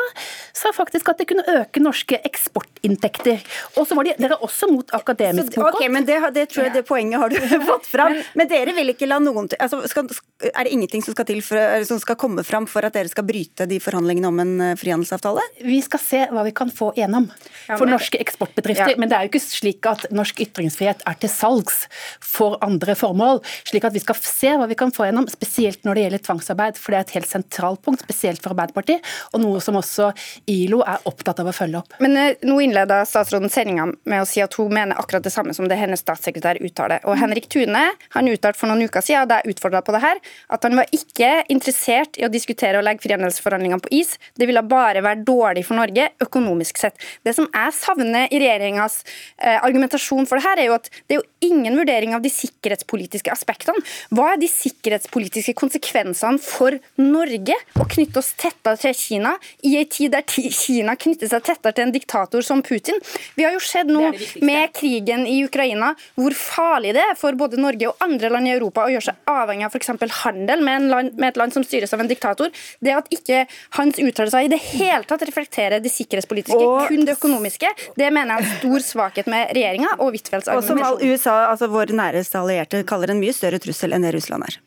sa 0.55 0.71
faktisk 0.77 1.11
at 1.11 1.23
det 1.23 1.29
kunne 1.33 1.47
øke 1.59 1.83
norske 1.83 2.21
eksportinntekter. 2.29 3.43
Og 3.79 3.89
så 3.89 3.99
var 3.99 4.07
de, 4.07 4.15
dere 4.21 4.39
også 4.45 4.71
mot 4.71 4.95
akademisk 4.97 5.57
boikott. 5.57 5.81
Okay, 5.81 5.91
men 5.93 6.07
det, 6.09 6.21
det, 6.37 6.49
tror 6.53 6.69
jeg 6.69 6.77
det 6.79 6.85
poenget 6.89 7.23
har 7.23 7.33
du 7.33 7.41
fått 7.73 7.89
fram. 7.91 8.17
Men 8.39 8.51
dere 8.51 8.77
vil 8.77 8.95
ikke 8.95 9.09
la 9.11 9.19
noen 9.23 9.51
altså, 9.59 9.83
skal, 9.91 10.04
Er 10.45 10.67
det 10.67 10.73
ingenting 10.75 11.03
som 11.03 11.15
skal, 11.15 11.27
til 11.29 11.41
for, 11.45 11.85
som 11.89 12.01
skal 12.03 12.19
komme 12.21 12.43
fram 12.45 12.67
for 12.69 12.85
at 12.85 12.97
dere 12.97 13.09
skal 13.09 13.25
bryte 13.27 13.67
de 13.71 13.79
forhandlingene 13.81 14.29
om 14.29 14.41
en 14.43 14.55
eh, 14.61 14.75
frihandelsavtale? 14.77 15.43
Vi 15.65 15.79
skal 15.85 16.03
se 16.03 16.21
hva 16.35 16.45
vi 16.45 16.53
kan 16.57 16.73
få 16.75 16.91
gjennom 16.99 17.31
for 17.71 17.89
norske 17.89 18.21
eksportbedrifter. 18.21 18.95
Ja. 18.95 19.01
Men 19.01 19.11
det 19.11 19.17
er 19.17 19.27
jo 19.27 19.33
ikke 19.33 19.43
slik 19.45 19.89
at 19.89 20.05
norsk 20.15 20.43
ytringsfrihet 20.45 21.05
er 21.09 21.19
til 21.23 21.33
salgs 21.33 21.85
for 22.21 22.59
andre 22.65 22.97
formål. 22.99 23.41
slik 23.65 23.87
at 23.89 23.95
vi 23.95 24.03
skal 24.03 24.19
se 24.21 24.53
hva 24.59 24.69
vi 24.71 24.77
kan 24.79 24.93
få 24.95 25.09
gjennom, 25.09 25.29
spesielt 25.33 25.85
når 25.87 25.97
det 25.97 26.05
gjelder 26.05 26.25
tvangsarbeid. 26.29 26.81
For 26.81 26.93
det 26.93 27.01
er 27.01 27.09
et 27.09 27.17
helt 27.19 27.31
sentralt 27.31 27.83
punkt, 27.85 28.05
spesielt 28.05 28.43
for 28.45 28.55
Arbeiderpartiet, 28.55 29.05
og 29.33 29.43
noe 29.45 29.63
som 29.65 29.79
også 29.81 30.11
ILO 30.51 30.83
er 30.85 31.09
opptatt 31.09 31.41
av 31.41 31.51
å 31.51 31.57
følge 31.57 31.81
opp. 31.81 31.97
Men 32.05 32.19
uh, 32.19 32.45
nå 32.45 32.59
innleda 32.65 33.01
statsråden 33.09 33.53
sendinga 33.53 33.89
med 34.05 34.23
å 34.23 34.29
si 34.29 34.43
at 34.45 34.55
hun 34.61 34.75
mener 34.75 34.99
akkurat 35.01 35.25
det 35.25 35.33
samme 35.35 35.55
som 35.57 35.69
det 35.71 35.79
hennes 35.81 36.03
statssekretær 36.05 36.61
uttaler. 36.65 37.05
Og 37.09 37.19
Henrik 37.21 37.49
Tune 37.53 37.87
han 38.17 38.31
uttalte 38.31 38.61
for 38.61 38.71
noen 38.71 38.89
uker 38.89 39.05
siden, 39.05 39.29
da 39.31 39.41
jeg 39.41 39.55
utfordra 39.57 39.83
på 39.85 39.94
det 39.95 40.03
her, 40.05 40.21
at 40.55 40.67
han 40.67 40.79
var 40.79 40.91
ikke 40.95 41.31
interessert 41.53 42.19
i 42.21 42.27
å 42.27 42.33
diskutere 42.33 42.81
å 42.81 42.85
legge 42.85 43.05
frihandelsforhandlingene 43.07 43.85
på 43.85 43.93
is. 44.01 44.15
Det 44.39 44.49
ville 44.49 44.63
bare 44.67 45.03
være 45.05 45.25
dårlig 45.27 45.65
for 45.69 45.79
Norge 45.79 46.11
økonomisk 46.25 46.81
sett. 46.81 46.99
Det 47.25 47.35
som 47.37 47.49
jeg 47.49 47.77
savner 47.77 48.29
i 48.31 48.41
regjeringas 48.43 49.01
eh, 49.05 49.59
argumentasjon 49.59 50.29
for 50.29 50.41
det 50.41 50.47
her, 50.47 50.63
er 50.63 50.71
jo 50.71 50.79
at 50.79 50.91
det 51.07 51.17
er 51.17 51.21
jo 51.21 51.49
ingen 51.51 51.77
vurdering 51.79 52.15
av 52.17 52.25
de 52.25 52.33
sikkerhetspolitiske 52.33 53.33
aspektene. 53.33 53.83
Hva 54.15 54.33
er 54.33 54.41
de 54.41 54.49
sikkerhetspolitiske 54.51 55.57
konsekvensene 55.59 56.41
for 56.43 56.77
Norge 57.01 57.57
å 57.81 57.89
knytte 57.91 58.21
oss 58.21 58.33
tettere 58.41 58.81
til 58.81 58.97
Kina 58.99 59.35
i 59.67 59.77
en 59.81 59.91
tid 59.91 60.15
der 60.15 60.25
Kina 60.27 60.97
knytter 61.01 61.31
seg 61.31 61.45
tettere 61.47 61.77
til 61.77 61.89
en 61.89 61.95
diktator 61.95 62.45
som 62.47 62.63
Putin? 62.65 63.01
Vi 63.39 63.47
har 63.47 63.55
jo 63.57 63.63
sett 63.63 63.91
nå 63.91 64.11
med 64.45 64.73
krigen 64.77 65.27
i 65.29 65.41
Ukraina 65.45 65.93
hvor 66.19 66.35
farlig 66.37 66.95
det 66.97 67.05
er 67.05 67.19
for 67.19 67.37
både 67.39 67.61
Norge 67.61 67.91
og 67.91 68.05
andre 68.05 68.31
land 68.33 68.49
i 68.49 68.55
Europa 68.55 68.87
å 68.87 68.93
gjøre 68.93 69.11
seg 69.11 69.31
avhengig 69.31 69.69
av 69.69 69.75
f.eks. 69.75 69.84
f.eks. 69.87 70.21
handel 70.25 70.65
med, 70.65 70.89
land, 70.91 71.15
med, 71.19 71.29
et 71.33 71.41
land 71.41 71.55
som 71.57 71.65
styres 71.67 71.95
av 71.95 72.03
en 72.03 72.11
diktator. 72.11 72.53
Det 72.85 72.95
at 72.97 73.11
ikke 73.15 73.45
hans 73.79 74.01
uttalelser 74.01 74.47
i 74.47 74.53
det 74.53 74.61
hele 74.75 75.03
tatt 75.09 75.25
reflekterer 75.29 75.83
det 75.85 75.93
sikkerhetspolitiske, 75.95 76.61
og, 76.61 76.87
kun 76.91 77.07
det 77.07 77.17
økonomiske, 77.19 77.73
det 77.99 78.13
mener 78.15 78.35
jeg 78.35 78.45
er 78.45 78.47
en 78.47 78.61
stor 78.61 78.87
svakhet 78.91 79.31
med 79.31 79.53
regjeringa 79.57 79.97
og 79.99 80.15
Huitfeldts 80.15 80.51
argumentasjon. 80.51 80.85
Og 80.85 81.03
som 81.03 81.11
USA, 81.11 81.37
altså 81.51 81.71
vår 81.73 81.95
næreste 81.97 82.41
allierte, 82.41 82.85
kaller 82.89 83.15
en 83.15 83.21
mye 83.23 83.35
større 83.37 83.61
trussel 83.63 83.97
enn 83.97 84.07
det 84.07 84.15
Russland 84.17 84.49
er. 84.49 84.61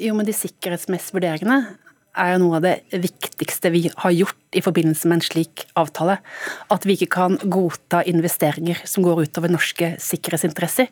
Jo, 0.00 0.14
men 0.16 0.28
de 0.28 0.34
sikkerhetsmessige 0.36 1.18
vurderingene 1.18 1.62
er 2.18 2.34
jo 2.34 2.40
noe 2.42 2.58
av 2.58 2.64
det 2.64 3.00
viktigste 3.00 3.70
vi 3.72 3.86
har 3.88 4.12
gjort 4.12 4.56
i 4.56 4.62
forbindelse 4.64 5.08
med 5.08 5.18
en 5.18 5.24
slik 5.24 5.64
avtale. 5.78 6.18
At 6.72 6.84
vi 6.88 6.96
ikke 6.96 7.12
kan 7.14 7.38
godta 7.40 8.02
investeringer 8.08 8.82
som 8.88 9.04
går 9.06 9.24
utover 9.26 9.52
norske 9.52 9.94
sikkerhetsinteresser. 10.02 10.90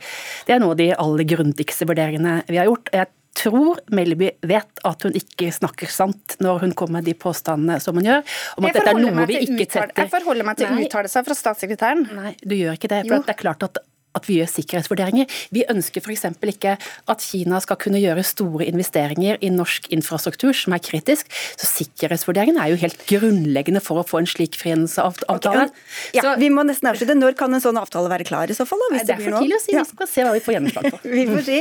Det 0.49 0.57
er 0.57 0.63
noe 0.63 0.75
av 0.75 0.81
de 0.81 0.91
aller 0.95 1.29
grundigste 1.29 1.89
vurderingene 1.89 2.41
vi 2.49 2.61
har 2.61 2.71
gjort. 2.71 2.93
Jeg 2.95 3.13
tror 3.37 3.81
Melby 3.95 4.31
vet 4.47 4.83
at 4.87 5.07
hun 5.07 5.15
ikke 5.17 5.51
snakker 5.55 5.91
sant 5.91 6.37
når 6.43 6.65
hun 6.65 6.75
kommer 6.77 7.01
med 7.01 7.09
de 7.11 7.15
påstandene 7.19 7.79
som 7.83 7.97
hun 7.99 8.09
gjør. 8.09 8.25
om 8.57 8.67
at 8.69 8.79
dette 8.79 8.93
er 8.93 9.01
noe 9.01 9.29
vi 9.31 9.39
ikke 9.47 9.69
setter... 9.69 9.95
Jeg 10.03 10.13
forholder 10.13 10.49
meg 10.49 10.59
til 10.61 10.83
uttalelser 10.87 11.27
fra 11.27 11.39
statssekretæren. 11.39 12.05
Nei, 12.17 12.35
du 12.43 12.57
gjør 12.59 12.79
ikke 12.79 12.93
det. 12.93 13.05
for 13.09 13.27
det 13.27 13.37
er 13.37 13.41
klart 13.41 13.67
at 13.69 13.83
at 14.17 14.27
vi 14.29 14.41
gjør 14.41 14.51
sikkerhetsvurderinger. 14.51 15.31
Vi 15.55 15.65
ønsker 15.71 16.03
f.eks. 16.03 16.27
ikke 16.53 16.77
at 16.81 17.25
Kina 17.25 17.61
skal 17.63 17.79
kunne 17.81 18.01
gjøre 18.03 18.25
store 18.27 18.67
investeringer 18.71 19.39
i 19.45 19.53
norsk 19.55 19.91
infrastruktur 19.95 20.57
som 20.57 20.75
er 20.77 20.83
kritisk. 20.85 21.31
Så 21.61 21.69
sikkerhetsvurderingen 21.71 22.61
er 22.61 22.73
jo 22.73 22.81
helt 22.83 23.05
grunnleggende 23.11 23.83
for 23.85 24.03
å 24.03 24.07
få 24.07 24.23
en 24.23 24.31
slik 24.31 24.59
frihandelsavtale. 24.61 25.69
Okay. 25.71 26.19
Ja, 26.19 26.35
vi 26.41 26.51
må 26.53 26.65
nesten 26.67 26.91
avslutte. 26.91 27.19
Når 27.19 27.39
kan 27.39 27.55
en 27.55 27.63
sånn 27.63 27.81
avtale 27.81 28.11
være 28.13 28.27
klar 28.29 28.51
i 28.51 28.57
så 28.57 28.67
fall? 28.69 28.83
Da, 28.87 28.93
det, 28.99 29.17
er 29.17 29.23
for 29.23 29.41
tidlig 29.41 29.59
å 29.59 29.65
si. 29.65 29.77
Vi 29.77 29.87
skal 29.93 30.11
se 30.11 30.27
hva 30.27 30.37
vi 30.37 30.45
får 30.45 30.57
gjennomslag 30.59 30.91
for. 30.91 31.11
vi 31.17 31.27
får 31.31 31.45
si. 31.47 31.61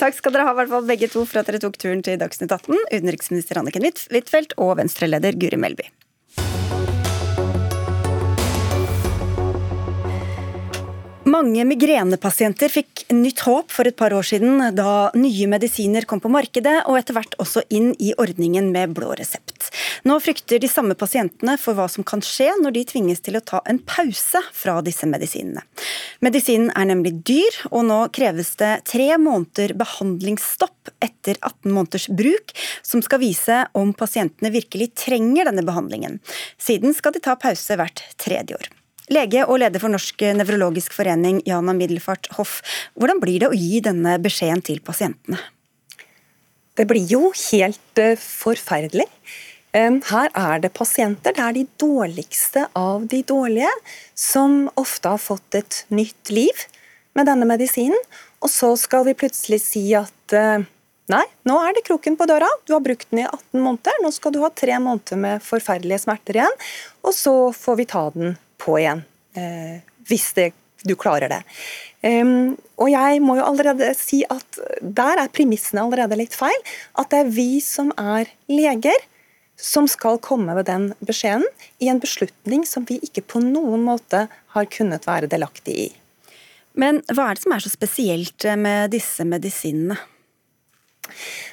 Takk 0.00 0.18
skal 0.18 0.36
dere 0.36 0.48
ha, 0.48 0.56
hvert 0.58 0.72
fall 0.72 0.86
begge 0.88 1.10
to, 1.12 1.24
for 1.28 1.42
at 1.42 1.50
dere 1.50 1.62
tok 1.62 1.80
turen 1.80 2.04
til 2.06 2.20
Dagsnytt 2.20 2.52
18. 2.52 2.76
Utenriksminister 2.90 3.60
Anniken 3.60 3.86
Huitfeldt 3.86 4.56
og 4.60 4.78
Venstre-leder 4.80 5.38
Guri 5.40 5.60
Melby. 5.60 5.90
Mange 11.28 11.66
migrenepasienter 11.68 12.70
fikk 12.72 13.02
nytt 13.12 13.42
håp 13.44 13.68
for 13.68 13.84
et 13.84 13.96
par 13.98 14.14
år 14.16 14.24
siden, 14.24 14.56
da 14.72 15.10
nye 15.12 15.48
medisiner 15.52 16.06
kom 16.08 16.22
på 16.22 16.30
markedet, 16.32 16.78
og 16.88 16.96
etter 16.96 17.12
hvert 17.18 17.36
også 17.42 17.60
inn 17.68 17.90
i 18.00 18.14
ordningen 18.16 18.70
med 18.72 18.94
blå 18.96 19.10
resept. 19.18 19.68
Nå 20.08 20.16
frykter 20.24 20.62
de 20.62 20.70
samme 20.72 20.96
pasientene 20.96 21.58
for 21.60 21.76
hva 21.76 21.90
som 21.92 22.06
kan 22.08 22.24
skje 22.24 22.48
når 22.62 22.72
de 22.78 22.86
tvinges 22.94 23.20
til 23.20 23.36
å 23.36 23.44
ta 23.44 23.60
en 23.68 23.82
pause 23.84 24.40
fra 24.56 24.78
disse 24.86 25.04
medisinene. 25.12 25.60
Medisinen 26.24 26.72
er 26.72 26.88
nemlig 26.88 27.18
dyr, 27.28 27.60
og 27.68 27.84
nå 27.92 28.00
kreves 28.16 28.54
det 28.62 28.72
tre 28.88 29.12
måneder 29.20 29.76
behandlingsstopp 29.76 30.94
etter 31.04 31.36
18 31.36 31.68
måneders 31.68 32.08
bruk, 32.16 32.56
som 32.80 33.04
skal 33.04 33.20
vise 33.20 33.66
om 33.76 33.92
pasientene 33.92 34.56
virkelig 34.56 34.94
trenger 35.04 35.52
denne 35.52 35.68
behandlingen. 35.68 36.22
Siden 36.56 36.96
skal 36.96 37.12
de 37.12 37.26
ta 37.28 37.36
pause 37.36 37.76
hvert 37.76 38.06
tredje 38.16 38.56
år. 38.56 38.76
Lege 39.10 39.42
og 39.42 39.58
leder 39.58 39.82
for 39.82 39.90
Norsk 39.90 40.22
nevrologisk 40.38 40.94
forening, 40.94 41.40
Jana 41.42 41.72
Middelfart 41.74 42.28
Hoff. 42.36 42.60
Hvordan 42.94 43.18
blir 43.18 43.42
det 43.42 43.48
å 43.50 43.56
gi 43.58 43.80
denne 43.82 44.12
beskjeden 44.22 44.60
til 44.62 44.78
pasientene? 44.86 45.40
Det 46.78 46.84
blir 46.86 47.02
jo 47.10 47.32
helt 47.34 47.98
uh, 47.98 48.14
forferdelig. 48.14 49.08
Her 49.74 50.30
er 50.34 50.62
det 50.62 50.72
pasienter, 50.74 51.34
det 51.34 51.42
er 51.42 51.54
de 51.54 51.64
dårligste 51.78 52.64
av 52.78 53.04
de 53.10 53.20
dårlige, 53.26 53.70
som 54.18 54.64
ofte 54.78 55.12
har 55.12 55.22
fått 55.22 55.58
et 55.58 55.78
nytt 55.94 56.30
liv 56.34 56.64
med 57.18 57.26
denne 57.30 57.46
medisinen. 57.46 57.98
Og 58.42 58.50
så 58.50 58.72
skal 58.78 59.06
vi 59.06 59.14
plutselig 59.18 59.58
si 59.62 59.84
at 59.98 60.34
uh, 60.38 60.62
nei, 61.10 61.24
nå 61.50 61.56
er 61.62 61.74
det 61.74 61.82
kroken 61.86 62.18
på 62.18 62.28
døra, 62.30 62.50
du 62.62 62.76
har 62.76 62.86
brukt 62.86 63.10
den 63.10 63.24
i 63.24 63.26
18 63.26 63.58
måneder, 63.58 63.98
nå 64.06 64.14
skal 64.14 64.34
du 64.34 64.38
ha 64.42 64.52
tre 64.54 64.78
måneder 64.78 65.18
med 65.18 65.42
forferdelige 65.42 66.04
smerter 66.06 66.38
igjen, 66.38 66.62
og 67.02 67.14
så 67.14 67.34
får 67.58 67.82
vi 67.82 67.88
ta 67.90 68.04
den 68.14 68.38
på 68.60 68.78
igjen. 68.80 69.04
Eh, 69.38 69.80
hvis 70.10 70.30
det, 70.36 70.50
du 70.86 70.94
klarer 70.98 71.32
det. 71.32 71.42
Um, 72.00 72.56
og 72.80 72.88
jeg 72.88 73.20
må 73.20 73.34
jo 73.36 73.44
allerede 73.44 73.90
si 73.98 74.22
at 74.32 74.60
der 74.80 75.20
er 75.20 75.32
premissene 75.32 75.82
allerede 75.84 76.16
litt 76.16 76.36
feil. 76.36 76.56
At 76.96 77.12
det 77.12 77.24
er 77.24 77.32
vi 77.34 77.50
som 77.64 77.92
er 78.00 78.30
leger 78.48 78.96
som 79.60 79.84
skal 79.90 80.16
komme 80.24 80.54
med 80.56 80.64
den 80.70 80.90
beskjeden 81.04 81.44
i 81.84 81.90
en 81.92 82.00
beslutning 82.00 82.64
som 82.68 82.86
vi 82.88 82.96
ikke 83.04 83.26
på 83.34 83.42
noen 83.44 83.84
måte 83.84 84.24
har 84.54 84.70
kunnet 84.72 85.04
være 85.08 85.28
delaktig 85.30 85.76
i. 85.76 85.88
Men 86.80 87.02
hva 87.10 87.28
er 87.28 87.36
det 87.36 87.44
som 87.44 87.54
er 87.54 87.64
så 87.64 87.72
spesielt 87.72 88.46
med 88.56 88.94
disse 88.94 89.26
medisinene? 89.28 89.98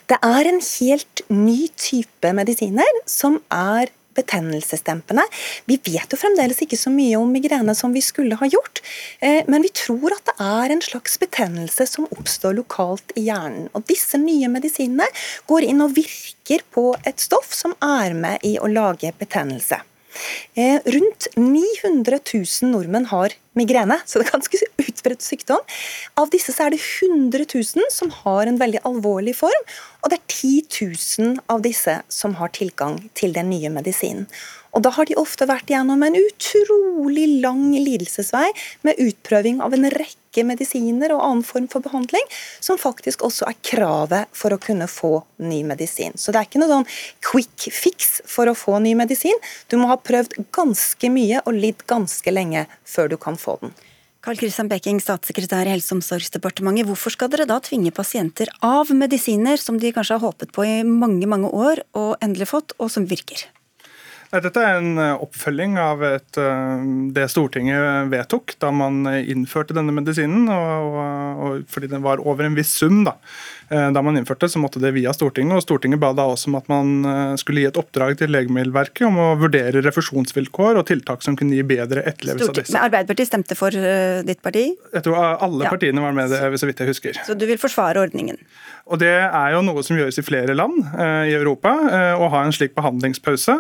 Det 0.08 0.20
er 0.24 0.48
en 0.48 0.62
helt 0.62 1.24
ny 1.34 1.68
type 1.76 2.32
medisiner 2.38 3.00
som 3.10 3.42
er 3.52 3.92
betennelsesdempende. 4.18 5.24
Vi 5.70 5.80
vet 5.86 6.12
jo 6.12 6.20
fremdeles 6.20 6.62
ikke 6.64 6.80
så 6.80 6.92
mye 6.94 7.20
om 7.20 7.32
migrene 7.34 7.76
som 7.78 7.94
vi 7.96 8.04
skulle 8.06 8.40
ha 8.40 8.50
gjort, 8.50 8.82
eh, 9.22 9.44
men 9.48 9.66
vi 9.66 9.74
tror 9.74 10.16
at 10.16 10.26
det 10.32 10.38
er 10.44 10.76
en 10.76 10.84
slags 10.84 11.18
betennelse 11.22 11.88
som 11.90 12.10
oppstår 12.12 12.58
lokalt 12.60 13.16
i 13.16 13.28
hjernen. 13.30 13.70
Og 13.74 13.86
Disse 13.88 14.20
nye 14.20 14.50
medisinene 14.52 15.08
går 15.48 15.70
inn 15.70 15.84
og 15.86 15.96
virker 15.96 16.66
på 16.76 16.90
et 17.08 17.22
stoff 17.24 17.54
som 17.56 17.76
er 17.84 18.18
med 18.18 18.44
i 18.46 18.58
å 18.60 18.70
lage 18.72 19.14
betennelse. 19.20 19.80
Eh, 20.58 20.80
rundt 20.86 21.28
900 21.36 22.20
000 22.34 22.72
nordmenn 22.72 23.10
har 23.12 23.36
migrene, 23.58 24.00
så 24.06 24.20
det 24.20 24.28
er 24.28 24.38
ganske 24.38 24.62
utbredt 24.84 25.26
sykdom. 25.26 25.64
Av 26.20 26.30
disse 26.34 26.56
er 26.64 26.74
det 26.74 26.82
100 26.82 27.48
000 27.54 27.90
som 27.94 28.14
har 28.24 28.48
en 28.48 28.60
veldig 28.62 28.84
alvorlig 28.88 29.36
form, 29.40 29.66
og 30.04 30.14
det 30.14 30.20
er 30.20 30.38
10 30.38 30.54
000 31.20 31.42
av 31.52 31.66
disse 31.66 32.00
som 32.14 32.38
har 32.40 32.54
tilgang 32.56 33.02
til 33.18 33.36
den 33.36 33.52
nye 33.54 33.74
medisinen. 33.74 34.28
Og 34.78 34.84
Da 34.86 34.92
har 34.94 35.08
de 35.10 35.18
ofte 35.18 35.48
vært 35.50 35.72
gjennom 35.72 36.04
en 36.06 36.16
utrolig 36.20 37.26
lang 37.42 37.72
lidelsesvei 37.74 38.46
med 38.86 39.00
utprøving 39.02 39.62
av 39.66 39.74
en 39.74 39.90
rekke 39.90 40.44
medisiner 40.46 41.16
og 41.16 41.24
annen 41.26 41.46
form 41.48 41.66
for 41.72 41.82
behandling, 41.82 42.22
som 42.62 42.78
faktisk 42.78 43.24
også 43.26 43.48
er 43.50 43.58
kravet 43.66 44.30
for 44.38 44.54
å 44.54 44.60
kunne 44.62 44.86
få 44.92 45.24
ny 45.42 45.64
medisin. 45.66 46.14
Så 46.14 46.30
det 46.30 46.44
er 46.44 46.50
ikke 46.50 46.62
noe 46.62 46.76
sånn 46.76 46.90
quick 47.26 47.70
fix 47.74 48.20
for 48.30 48.52
å 48.52 48.58
få 48.58 48.78
ny 48.84 48.94
medisin. 49.00 49.42
Du 49.66 49.80
må 49.82 49.90
ha 49.90 49.98
prøvd 49.98 50.38
ganske 50.54 51.10
mye 51.10 51.42
og 51.48 51.58
lidd 51.58 51.82
ganske 51.90 52.36
lenge 52.36 52.68
før 52.86 53.10
du 53.10 53.18
kan 53.18 53.40
få 53.48 53.58
den. 53.64 53.76
Karl 54.28 54.40
Kristian 54.40 54.68
Beking, 54.68 54.98
statssekretær 55.00 55.70
i 55.70 55.76
Helse- 55.76 55.94
og 55.94 56.02
omsorgsdepartementet. 56.02 56.88
Hvorfor 56.90 57.14
skal 57.14 57.30
dere 57.32 57.46
da 57.48 57.62
tvinge 57.64 57.94
pasienter 57.96 58.50
av 58.66 58.90
medisiner 58.92 59.62
som 59.62 59.78
de 59.80 59.94
kanskje 59.96 60.18
har 60.18 60.26
håpet 60.26 60.52
på 60.56 60.66
i 60.68 60.82
mange, 60.84 61.30
mange 61.30 61.52
år 61.54 61.86
og 61.96 62.18
endelig 62.26 62.50
fått, 62.52 62.76
og 62.82 62.92
som 62.92 63.08
virker? 63.08 63.46
Dette 64.28 64.60
er 64.60 64.82
en 64.82 64.98
eh, 65.00 65.22
oppfølging 65.24 65.78
av 65.80 66.02
et, 66.04 66.40
eh, 66.42 66.82
det 67.16 67.30
Stortinget 67.32 68.10
vedtok 68.12 68.58
da 68.60 68.74
man 68.76 69.08
innførte 69.08 69.78
denne 69.78 69.96
medisinen, 69.96 70.50
og, 70.52 70.98
og, 70.98 71.62
fordi 71.72 71.88
den 71.94 72.04
var 72.04 72.20
over 72.20 72.50
en 72.50 72.58
viss 72.58 72.74
sum. 72.76 73.06
da. 73.08 73.16
Eh, 73.70 73.92
da 73.92 74.02
man 74.02 74.18
innførte, 74.18 74.48
så 74.50 74.60
måtte 74.60 74.80
det 74.80 74.94
via 74.96 75.12
Stortinget. 75.14 75.60
og 75.60 75.64
Stortinget 75.66 76.00
ba 76.00 76.14
da 76.16 76.24
også 76.32 76.48
om 76.48 76.56
at 76.60 76.70
man 76.72 76.94
eh, 77.04 77.34
skulle 77.40 77.66
gi 77.66 77.68
et 77.68 77.80
oppdrag 77.80 78.16
til 78.22 78.32
Legemiddelverket 78.32 79.04
om 79.10 79.20
å 79.20 79.28
vurdere 79.42 79.82
refusjonsvilkår 79.84 80.80
og 80.80 80.88
tiltak 80.88 81.26
som 81.26 81.36
kunne 81.36 81.58
gi 81.58 81.66
bedre 81.68 82.06
etterlevelse 82.08 82.54
av 82.54 82.62
disse. 82.62 82.76
Men 82.76 82.88
Arbeiderpartiet 82.88 83.28
stemte 83.28 83.58
for 83.60 83.76
uh, 83.76 84.24
ditt 84.28 84.40
parti? 84.44 84.70
Jeg 84.94 85.04
tror 85.04 85.20
alle 85.20 85.68
partiene 85.68 86.04
var 86.04 86.16
med 86.16 86.32
det, 86.32 86.40
så 86.62 86.70
vidt 86.70 86.80
jeg 86.80 86.94
husker. 86.94 87.20
Så 87.28 87.36
du 87.36 87.44
vil 87.50 87.60
forsvare 87.60 88.06
ordningen? 88.08 88.40
Og 88.88 89.02
Det 89.02 89.12
er 89.12 89.52
jo 89.52 89.62
noe 89.68 89.84
som 89.84 89.98
gjøres 90.00 90.16
i 90.22 90.24
flere 90.24 90.54
land 90.56 90.78
i 91.28 91.34
Europa, 91.36 91.74
å 92.16 92.30
ha 92.32 92.44
en 92.46 92.54
slik 92.56 92.72
behandlingspause. 92.78 93.58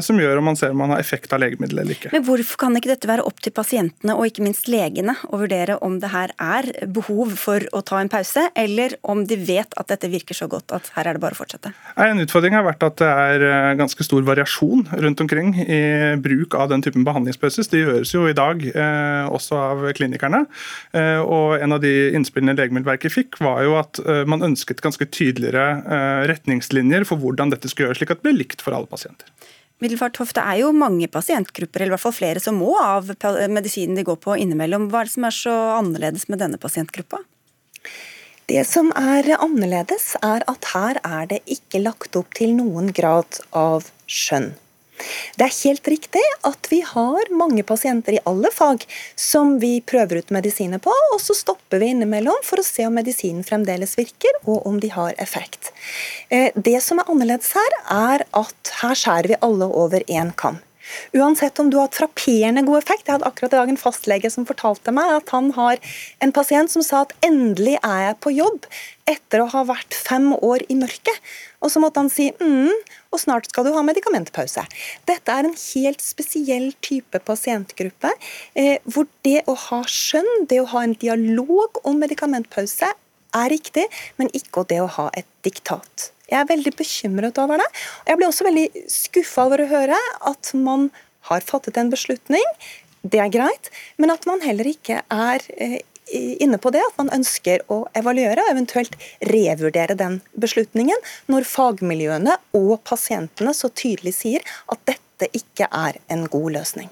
Som 0.00 0.20
gjør 0.22 0.40
om 0.40 0.48
man 0.48 0.56
ser 0.56 0.72
om 0.72 0.80
man 0.80 0.94
har 0.94 1.02
effekt 1.02 1.34
av 1.36 1.42
legemiddelet 1.42 1.82
eller 1.82 1.98
ikke. 1.98 2.12
Men 2.14 2.24
Hvorfor 2.24 2.60
kan 2.62 2.78
ikke 2.78 2.94
dette 2.94 3.10
være 3.10 3.26
opp 3.28 3.42
til 3.44 3.52
pasientene 3.52 4.16
og 4.16 4.30
ikke 4.30 4.46
minst 4.46 4.70
legene 4.72 5.18
å 5.28 5.42
vurdere 5.42 5.76
om 5.84 5.98
det 6.00 6.08
her 6.14 6.32
er 6.40 6.70
behov 6.88 7.36
for 7.36 7.68
å 7.76 7.84
ta 7.84 8.00
en 8.00 8.08
pause, 8.08 8.46
eller 8.56 8.96
om 9.04 9.17
om 9.18 9.26
de 9.28 9.36
vet 9.40 9.74
at 9.80 9.90
dette 9.90 10.10
virker 10.10 10.36
så 10.36 10.48
godt 10.50 10.72
at 10.76 10.90
her 10.96 11.08
er 11.08 11.16
det 11.16 11.22
bare 11.22 11.36
å 11.36 11.38
fortsette? 11.38 11.72
En 12.00 12.22
utfordring 12.22 12.56
har 12.56 12.66
vært 12.66 12.84
at 12.86 12.98
det 13.02 13.08
er 13.08 13.44
eh, 13.48 13.74
ganske 13.80 14.06
stor 14.06 14.24
variasjon 14.26 14.86
rundt 15.04 15.22
omkring 15.24 15.52
i 15.64 15.80
bruk 16.22 16.56
av 16.58 16.70
den 16.72 16.84
typen 16.84 17.06
behandlingspauses. 17.08 17.70
Det 17.72 17.82
gjøres 17.82 18.14
jo 18.14 18.26
i 18.30 18.36
dag 18.36 18.64
eh, 18.70 19.28
også 19.34 19.58
av 19.58 19.86
klinikerne. 19.98 20.44
Eh, 20.96 21.20
og 21.22 21.58
En 21.58 21.74
av 21.74 21.82
de 21.82 21.92
innspillene 22.14 22.56
Legemiddelverket 22.58 23.12
fikk, 23.12 23.38
var 23.42 23.62
jo 23.66 23.76
at 23.78 23.98
man 24.30 24.44
ønsket 24.44 24.82
ganske 24.84 25.04
tydeligere 25.10 26.24
retningslinjer 26.28 27.06
for 27.08 27.20
hvordan 27.20 27.52
dette 27.52 27.70
skulle 27.70 27.88
gjøres, 27.88 28.00
slik 28.00 28.12
at 28.14 28.20
det 28.20 28.28
ble 28.28 28.34
likt 28.38 28.62
for 28.64 28.76
alle 28.76 28.88
pasienter. 28.90 29.26
Middelfart 29.82 30.18
Det 30.34 30.42
er 30.42 30.60
jo 30.62 30.72
mange 30.74 31.06
pasientgrupper, 31.06 31.82
eller 31.82 31.92
i 31.92 31.94
hvert 31.94 32.02
fall 32.02 32.16
flere, 32.16 32.40
som 32.42 32.58
må 32.58 32.74
av 32.80 33.10
medisinen 33.50 33.94
de 33.98 34.06
går 34.06 34.18
på 34.22 34.36
innimellom. 34.36 34.88
Hva 34.90 35.02
er 35.02 35.10
det 35.10 35.14
som 35.14 35.26
er 35.28 35.34
så 35.36 35.54
annerledes 35.78 36.28
med 36.28 36.42
denne 36.42 36.58
pasientgruppa? 36.58 37.22
Det 38.48 38.62
som 38.64 38.88
er 38.96 39.26
annerledes, 39.36 40.14
er 40.24 40.40
at 40.48 40.70
her 40.72 40.96
er 41.04 41.26
det 41.28 41.42
ikke 41.52 41.82
lagt 41.82 42.16
opp 42.16 42.32
til 42.38 42.54
noen 42.56 42.94
grad 42.96 43.42
av 43.52 43.90
skjønn. 44.08 44.54
Det 45.36 45.44
er 45.44 45.52
helt 45.54 45.88
riktig 45.92 46.22
at 46.48 46.68
vi 46.72 46.78
har 46.82 47.28
mange 47.30 47.62
pasienter 47.62 48.16
i 48.16 48.22
alle 48.26 48.48
fag 48.50 48.86
som 49.20 49.58
vi 49.62 49.82
prøver 49.84 50.22
ut 50.22 50.32
medisiner 50.34 50.80
på, 50.82 50.94
og 51.12 51.20
så 51.22 51.36
stopper 51.36 51.82
vi 51.82 51.92
innimellom 51.92 52.40
for 52.46 52.62
å 52.62 52.66
se 52.66 52.86
om 52.88 52.96
medisinen 52.96 53.44
fremdeles 53.46 53.94
virker, 54.00 54.40
og 54.48 54.64
om 54.66 54.80
de 54.80 54.90
har 54.96 55.12
effekt. 55.22 55.70
Eh, 56.32 56.48
det 56.56 56.80
som 56.82 56.98
er 57.02 57.12
annerledes 57.12 57.52
her, 57.52 57.78
er 57.98 58.26
at 58.32 58.72
her 58.80 58.96
skjærer 58.96 59.34
vi 59.34 59.42
alle 59.44 59.68
over 59.84 60.08
én 60.08 60.32
kam. 60.40 60.62
Uansett 61.16 61.58
om 61.62 61.70
du 61.70 61.78
har 61.80 61.90
frapperende 61.94 62.64
god 62.66 62.82
effekt. 62.82 63.06
Jeg 63.06 63.16
hadde 63.16 63.28
akkurat 63.28 63.54
i 63.54 63.60
dag 63.60 63.72
en 63.72 63.80
fastlege 63.80 64.30
som 64.32 64.46
fortalte 64.48 64.94
meg 64.94 65.16
at 65.18 65.32
han 65.34 65.52
har 65.56 65.80
en 66.24 66.34
pasient 66.34 66.72
som 66.72 66.84
sa 66.84 67.04
at 67.06 67.14
endelig 67.26 67.78
er 67.80 68.04
jeg 68.08 68.20
på 68.24 68.34
jobb 68.36 68.68
etter 69.08 69.42
å 69.42 69.48
ha 69.54 69.64
vært 69.68 69.96
fem 69.96 70.30
år 70.36 70.64
i 70.68 70.76
mørket. 70.78 71.22
Og 71.64 71.72
så 71.72 71.80
måtte 71.82 72.02
han 72.02 72.10
si 72.12 72.28
mm, 72.36 72.74
og 73.12 73.22
snart 73.22 73.48
skal 73.48 73.66
du 73.66 73.72
ha 73.74 73.82
medikamentpause. 73.86 74.64
Dette 75.08 75.34
er 75.34 75.48
en 75.48 75.56
helt 75.56 76.04
spesiell 76.04 76.70
type 76.84 77.20
pasientgruppe, 77.26 78.12
eh, 78.54 78.76
hvor 78.84 79.08
det 79.26 79.42
å 79.48 79.56
ha 79.68 79.82
skjønn, 79.88 80.46
det 80.50 80.60
å 80.62 80.68
ha 80.74 80.84
en 80.84 80.96
dialog 81.00 81.80
om 81.84 81.98
medikamentpause, 82.02 82.92
er 83.36 83.50
riktig, 83.52 83.84
men 84.16 84.30
ikke 84.36 84.64
det 84.68 84.80
å 84.84 84.92
ha 84.98 85.10
et 85.16 85.28
diktat. 85.44 86.12
Jeg 86.28 86.42
er 86.42 86.50
veldig 86.50 86.74
bekymret 86.76 87.38
over 87.40 87.60
det. 87.60 87.68
Jeg 88.08 88.20
blir 88.20 88.28
også 88.28 88.46
veldig 88.48 88.66
skuffa 88.92 89.46
over 89.48 89.64
å 89.64 89.70
høre 89.70 89.98
at 90.28 90.52
man 90.56 90.90
har 91.30 91.44
fattet 91.44 91.76
en 91.80 91.92
beslutning, 91.92 92.44
det 93.02 93.20
er 93.22 93.30
greit, 93.32 93.70
men 93.96 94.10
at 94.12 94.26
man 94.28 94.42
heller 94.42 94.68
ikke 94.68 95.00
er 95.12 95.44
eh, 95.56 95.78
inne 96.42 96.58
på 96.60 96.72
det, 96.74 96.82
at 96.82 96.96
man 96.98 97.12
ønsker 97.14 97.62
å 97.72 97.82
evaluere 97.96 98.42
og 98.44 98.52
eventuelt 98.52 98.96
revurdere 99.30 99.96
den 99.98 100.20
beslutningen, 100.40 100.98
når 101.30 101.48
fagmiljøene 101.48 102.38
og 102.58 102.78
pasientene 102.88 103.54
så 103.56 103.70
tydelig 103.70 104.16
sier 104.20 104.56
at 104.72 104.82
dette 104.88 105.30
ikke 105.36 105.68
er 105.74 106.00
en 106.12 106.26
god 106.30 106.58
løsning. 106.58 106.90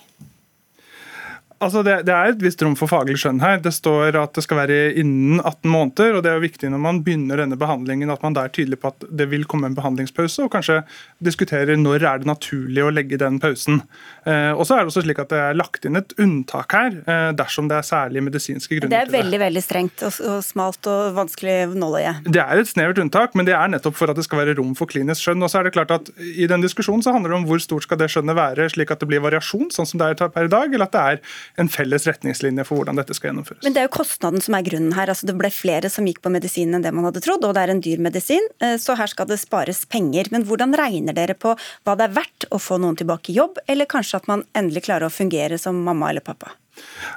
Altså 1.65 1.81
det, 1.81 2.03
det, 2.05 2.13
er 2.13 2.35
et 2.35 2.43
visst 2.45 2.61
rom 2.61 2.75
for 2.77 2.91
faglig 2.91 3.17
skjønn 3.23 3.39
her. 3.41 3.61
Det 3.65 3.73
står 3.73 4.17
at 4.21 4.37
det 4.37 4.43
skal 4.45 4.59
være 4.61 4.77
innen 5.01 5.39
18 5.41 5.71
måneder. 5.73 6.19
og 6.19 6.25
Det 6.25 6.31
er 6.31 6.37
jo 6.37 6.45
viktig 6.45 6.69
når 6.73 6.83
man 6.85 6.99
begynner 7.05 7.41
denne 7.41 7.57
behandlingen 7.57 8.13
at 8.13 8.25
man 8.25 8.37
da 8.37 8.45
er 8.45 8.53
tydelig 8.53 8.77
på 8.83 8.91
at 8.93 9.07
det 9.09 9.29
vil 9.31 9.47
komme 9.49 9.71
en 9.71 9.77
behandlingspause, 9.77 10.45
og 10.45 10.53
kanskje 10.53 10.83
diskuterer 11.25 11.81
når 11.81 12.05
er 12.05 12.21
det 12.21 12.29
naturlig 12.29 12.85
å 12.85 12.91
legge 12.93 13.17
den 13.21 13.39
pausen. 13.41 13.81
Eh, 14.29 14.53
og 14.53 14.67
så 14.69 14.77
er 14.77 14.85
Det 14.85 14.93
også 14.93 15.05
slik 15.07 15.23
at 15.23 15.33
det 15.33 15.41
er 15.41 15.57
lagt 15.57 15.89
inn 15.89 15.97
et 15.97 16.13
unntak 16.21 16.77
her 16.77 16.99
eh, 17.09 17.31
dersom 17.39 17.71
det 17.73 17.81
er 17.81 17.89
særlige 17.89 18.27
medisinske 18.29 18.77
grunner 18.77 18.93
til 18.93 18.93
det. 18.93 19.09
Det 19.09 19.17
er 19.17 19.25
veldig 19.25 19.41
veldig 19.47 19.65
strengt 19.65 20.05
og, 20.05 20.21
og 20.29 20.45
smalt 20.45 20.91
og 20.93 21.17
vanskelig 21.17 21.57
nåløye. 21.73 22.15
Det 22.29 22.45
er 22.45 22.61
et 22.61 22.69
snevert 22.69 23.01
unntak, 23.01 23.33
men 23.39 23.49
det 23.49 23.57
er 23.57 23.73
nettopp 23.73 23.97
for 23.97 24.13
at 24.13 24.21
det 24.21 24.27
skal 24.29 24.43
være 24.45 24.59
rom 24.61 24.77
for 24.77 24.93
klinisk 24.93 25.25
skjønn. 25.25 25.41
og 25.41 25.49
så 25.49 25.63
er 25.63 25.71
det 25.71 25.75
klart 25.79 25.97
at 25.97 26.13
I 26.21 26.51
den 26.53 26.61
diskusjonen 26.61 27.01
så 27.07 27.17
handler 27.17 27.33
det 27.33 27.41
om 27.41 27.49
hvor 27.49 27.65
stort 27.65 27.89
skal 27.89 28.03
det 28.03 28.13
skjønnet 28.13 28.37
være, 28.37 28.69
slik 28.77 28.93
at 28.93 29.01
det 29.01 29.09
blir 29.09 29.25
variasjon, 29.25 29.73
sånn 29.73 29.89
som 29.89 30.05
det 30.05 30.13
er 30.13 30.33
per 30.37 30.51
i 30.51 30.53
dag, 30.53 30.69
eller 30.69 30.91
at 30.91 30.97
det 30.97 31.07
er 31.17 31.37
en 31.61 31.71
felles 31.73 32.07
retningslinje 32.09 32.65
for 32.69 32.81
hvordan 32.81 32.99
dette 33.01 33.17
skal 33.17 33.31
gjennomføres. 33.31 33.63
Men 33.65 33.77
det 33.77 33.83
er 33.83 33.89
jo 33.89 33.95
kostnaden 33.97 34.45
som 34.45 34.57
er 34.59 34.67
grunnen 34.67 34.97
her. 34.97 35.13
Altså, 35.13 35.29
det 35.29 35.37
ble 35.39 35.51
flere 35.55 35.91
som 35.93 36.09
gikk 36.09 36.21
på 36.25 36.33
medisin 36.33 36.77
enn 36.77 36.85
det 36.85 36.93
man 36.97 37.09
hadde 37.09 37.23
trodd, 37.25 37.47
og 37.47 37.57
det 37.57 37.65
er 37.65 37.75
en 37.75 37.83
dyr 37.85 38.03
medisin, 38.03 38.51
eh, 38.61 38.77
så 38.83 38.99
her 38.99 39.11
skal 39.13 39.31
det 39.31 39.41
spares 39.43 39.85
penger. 39.91 40.31
Men 40.35 40.47
hvordan 40.49 40.77
regner 40.77 41.17
dere 41.17 41.39
på 41.39 41.57
hva 41.57 41.97
det 41.97 42.09
er 42.09 42.19
verdt 42.21 42.49
å 42.53 42.61
få 42.63 42.81
noen 42.83 42.99
tilbake 43.01 43.33
i 43.33 43.39
jobb, 43.41 43.61
eller 43.67 43.89
kanskje 43.91 44.21
at 44.21 44.31
man 44.31 44.45
endelig 44.59 44.87
klarer 44.89 45.09
å 45.09 45.17
fungere 45.17 45.61
som 45.61 45.81
mamma 45.87 46.13
eller 46.13 46.25
pappa? 46.25 46.53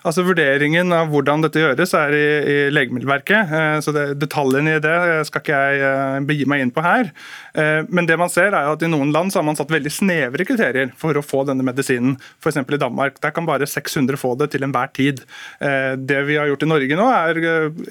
Altså 0.08 0.24
Vurderingen 0.24 0.94
av 0.96 1.10
hvordan 1.12 1.44
dette 1.44 1.62
gjøres 1.62 1.94
er 1.98 2.16
i, 2.16 2.25
i 2.39 2.58
Legemiddelverket. 2.72 3.51
Eh, 3.56 3.78
så 3.84 3.94
det, 3.96 4.06
Detaljene 4.22 4.78
i 4.78 4.84
det 4.84 4.96
skal 5.28 5.44
ikke 5.44 5.60
jeg 5.60 5.84
eh, 5.86 6.20
begi 6.30 6.48
meg 6.50 6.63
inn 6.63 6.74
på 6.75 6.84
her. 6.86 7.12
Eh, 7.54 7.82
men 7.89 8.08
det 8.10 8.18
man 8.20 8.32
ser 8.32 8.54
er 8.54 8.72
at 8.72 8.86
i 8.86 8.92
noen 8.92 9.13
land 9.16 9.34
så 9.34 9.42
har 9.42 9.48
man 9.48 9.60
satt 9.60 9.74
veldig 9.74 9.92
snevre 9.94 10.48
kriterier 10.48 10.94
for 11.00 11.18
å 11.18 11.25
få 11.25 11.44
denne 11.50 11.66
medisinen. 11.68 12.18
F.eks. 12.39 12.62
i 12.62 12.82
Danmark. 12.82 13.20
Der 13.24 13.34
kan 13.36 13.48
bare 13.50 13.68
600 13.68 14.20
få 14.20 14.36
det 14.39 14.51
til 14.54 14.66
enhver 14.66 14.92
tid. 14.96 15.22
Det 15.60 16.20
vi 16.28 16.38
har 16.39 16.48
gjort 16.50 16.63
i 16.66 16.70
Norge 16.70 16.98
nå 16.98 17.06
er 17.12 17.39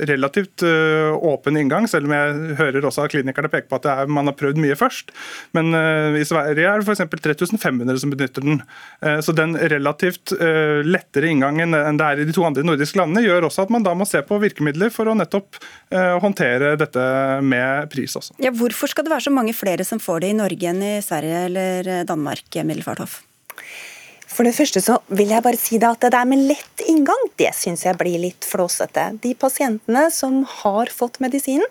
relativt 0.09 0.63
åpen 0.65 1.59
inngang, 1.61 1.87
selv 1.91 2.09
om 2.09 2.15
jeg 2.15 2.57
hører 2.59 2.87
også 2.89 3.05
at 3.05 3.13
klinikerne 3.13 3.51
peker 3.53 3.69
på 3.71 3.79
at 3.79 3.89
er, 3.91 4.11
man 4.13 4.31
har 4.31 4.37
prøvd 4.39 4.61
mye 4.63 4.77
først. 4.79 5.13
Men 5.57 5.73
i 6.19 6.25
Sverige 6.29 6.69
er 6.69 6.83
det 6.83 6.89
f.eks. 6.89 7.05
3500 7.29 8.01
som 8.03 8.13
benytter 8.13 8.45
den. 8.45 8.63
Så 9.25 9.35
den 9.37 9.57
relativt 9.59 10.33
lettere 10.39 11.33
inngang 11.33 11.58
inngangen 11.59 11.90
enn 11.92 11.99
det 11.99 12.07
er 12.09 12.23
i 12.23 12.27
de 12.29 12.35
to 12.35 12.44
andre 12.47 12.64
nordiske 12.66 12.99
landene, 12.99 13.25
gjør 13.27 13.49
også 13.49 13.66
at 13.66 13.73
man 13.75 13.87
da 13.87 13.94
må 13.99 14.07
se 14.09 14.23
på 14.27 14.40
virkemidler 14.42 14.92
for 14.94 15.11
å 15.11 15.16
nettopp 15.18 15.59
eh, 15.90 16.16
håndtere 16.23 16.77
dette 16.81 17.05
med 17.44 17.90
pris 17.92 18.16
også. 18.18 18.38
Ja, 18.42 18.53
hvorfor 18.55 18.90
skal 18.90 19.07
det 19.07 19.14
være 19.14 19.29
så 19.29 19.35
mange 19.35 19.57
flere 19.57 19.87
som 19.87 20.03
får 20.03 20.25
det 20.25 20.35
i 20.35 20.38
Norge 20.38 20.73
enn 20.73 20.85
i 20.85 20.99
Sverige 21.05 21.47
eller 21.49 22.05
Danmark, 22.09 22.47
Middelfarthoff? 22.62 23.23
For 24.29 24.47
det 24.47 24.53
første 24.55 24.79
så 24.85 24.99
vil 25.18 25.33
jeg 25.33 25.42
bare 25.42 25.59
si 25.59 25.81
det 25.81 25.88
at 25.88 26.05
det 26.05 26.12
der 26.14 26.27
med 26.29 26.44
lett 26.47 26.83
inngang, 26.87 27.23
det 27.40 27.49
syns 27.57 27.83
jeg 27.87 27.97
blir 27.99 28.21
litt 28.23 28.47
flåsete. 28.47 29.09
De 29.25 29.33
pasientene 29.35 30.05
som 30.14 30.42
har 30.61 30.92
fått 30.94 31.18
medisinen, 31.25 31.66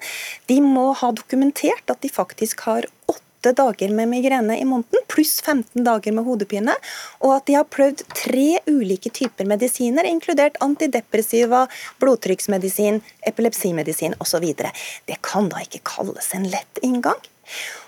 de 0.50 0.58
må 0.66 0.90
ha 1.00 1.14
dokumentert 1.16 1.94
at 1.94 2.02
de 2.04 2.12
faktisk 2.12 2.66
har 2.68 2.90
åtte 3.38 3.50
åtte 3.50 3.64
dager 3.64 3.90
med 3.90 4.08
migrene 4.08 4.60
i 4.60 4.66
måneden, 4.66 5.00
pluss 5.08 5.42
15 5.42 5.84
dager 5.84 6.12
med 6.12 6.26
hodepine, 6.26 6.74
og 7.20 7.36
at 7.36 7.46
de 7.46 7.54
har 7.54 7.66
prøvd 7.66 8.04
tre 8.16 8.60
ulike 8.68 9.10
typer 9.10 9.46
medisiner, 9.46 10.06
inkludert 10.06 10.58
antidepressiva, 10.60 11.68
blodtrykksmedisin, 12.00 13.02
epilepsimedisin 13.22 14.16
osv. 14.20 14.54
Det 15.06 15.22
kan 15.22 15.50
da 15.50 15.62
ikke 15.62 15.84
kalles 15.84 16.34
en 16.34 16.50
lett 16.50 16.80
inngang? 16.82 17.20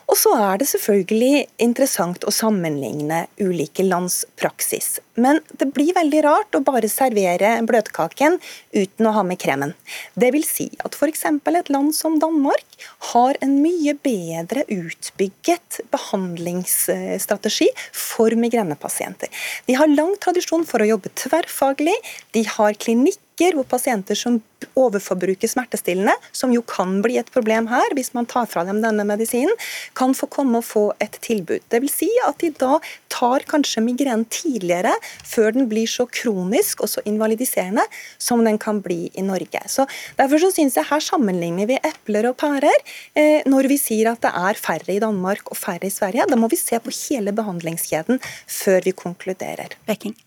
Og 0.09 0.17
så 0.17 0.31
er 0.41 0.57
det 0.57 0.65
selvfølgelig 0.71 1.43
interessant 1.61 2.23
å 2.25 2.33
sammenligne 2.33 3.27
ulike 3.37 3.83
lands 3.85 4.23
praksis. 4.41 4.97
Men 5.19 5.37
det 5.61 5.67
blir 5.75 5.93
veldig 5.93 6.23
rart 6.25 6.57
å 6.57 6.63
bare 6.65 6.89
servere 6.89 7.51
bløtkaken 7.67 8.39
uten 8.73 9.09
å 9.09 9.13
ha 9.13 9.23
med 9.27 9.37
kremen. 9.41 9.75
Det 10.17 10.31
vil 10.33 10.47
si 10.47 10.65
at 10.81 10.97
f.eks. 10.97 11.25
et 11.29 11.69
land 11.69 11.93
som 11.93 12.17
Danmark 12.21 12.79
har 13.11 13.37
en 13.45 13.59
mye 13.61 13.93
bedre 14.01 14.65
utbygget 14.65 15.81
behandlingsstrategi 15.93 17.69
for 17.93 18.33
migrenepasienter. 18.33 19.29
De 19.69 19.77
har 19.77 19.93
lang 19.93 20.15
tradisjon 20.17 20.65
for 20.65 20.81
å 20.81 20.89
jobbe 20.89 21.13
tverrfaglig. 21.21 21.97
De 22.33 22.47
har 22.57 22.81
klinikker 22.81 23.59
hvor 23.59 23.69
pasienter 23.69 24.17
som 24.17 24.41
overforbruker 24.79 25.49
smertestillende, 25.51 26.15
som 26.31 26.53
jo 26.53 26.63
kan 26.67 26.99
bli 27.05 27.19
et 27.21 27.31
problem 27.33 27.69
her 27.71 27.95
hvis 27.97 28.13
man 28.17 28.27
tar 28.29 28.49
fra 28.49 28.65
dem 28.67 28.81
denne 28.83 29.05
medisinen, 29.07 29.53
kan 29.97 30.15
få 30.17 30.29
komme 30.31 30.61
og 30.61 30.67
få 30.67 30.85
et 31.03 31.19
tilbud. 31.25 31.63
Det 31.69 31.81
vil 31.83 31.91
si 31.91 32.09
at 32.27 32.39
de 32.43 32.51
da 32.59 32.79
tar 33.11 33.45
kanskje 33.49 33.83
migrenen 33.83 34.25
tidligere, 34.31 34.93
før 35.25 35.53
den 35.55 35.69
blir 35.71 35.89
så 35.89 36.05
kronisk 36.09 36.83
og 36.85 36.91
så 36.91 37.03
invalidiserende 37.09 37.85
som 38.17 38.43
den 38.45 38.59
kan 38.61 38.81
bli 38.85 39.09
i 39.13 39.25
Norge. 39.25 39.63
Så 39.67 39.87
Derfor 40.19 40.41
så 40.41 40.51
syns 40.53 40.77
jeg 40.77 40.87
her 40.89 41.03
sammenligner 41.03 41.69
vi 41.69 41.77
epler 41.79 42.29
og 42.29 42.37
pærer 42.41 42.75
eh, 43.17 43.45
når 43.49 43.69
vi 43.71 43.79
sier 43.81 44.11
at 44.11 44.23
det 44.25 44.31
er 44.35 44.59
færre 44.59 44.95
i 44.95 45.01
Danmark 45.01 45.51
og 45.51 45.59
færre 45.59 45.87
i 45.87 45.93
Sverige. 45.93 46.27
Da 46.29 46.39
må 46.39 46.49
vi 46.51 46.59
se 46.59 46.79
på 46.83 46.93
hele 46.93 47.35
behandlingskjeden 47.35 48.21
før 48.59 48.81
vi 48.85 48.95
konkluderer. 48.97 49.77
Peking. 49.87 50.17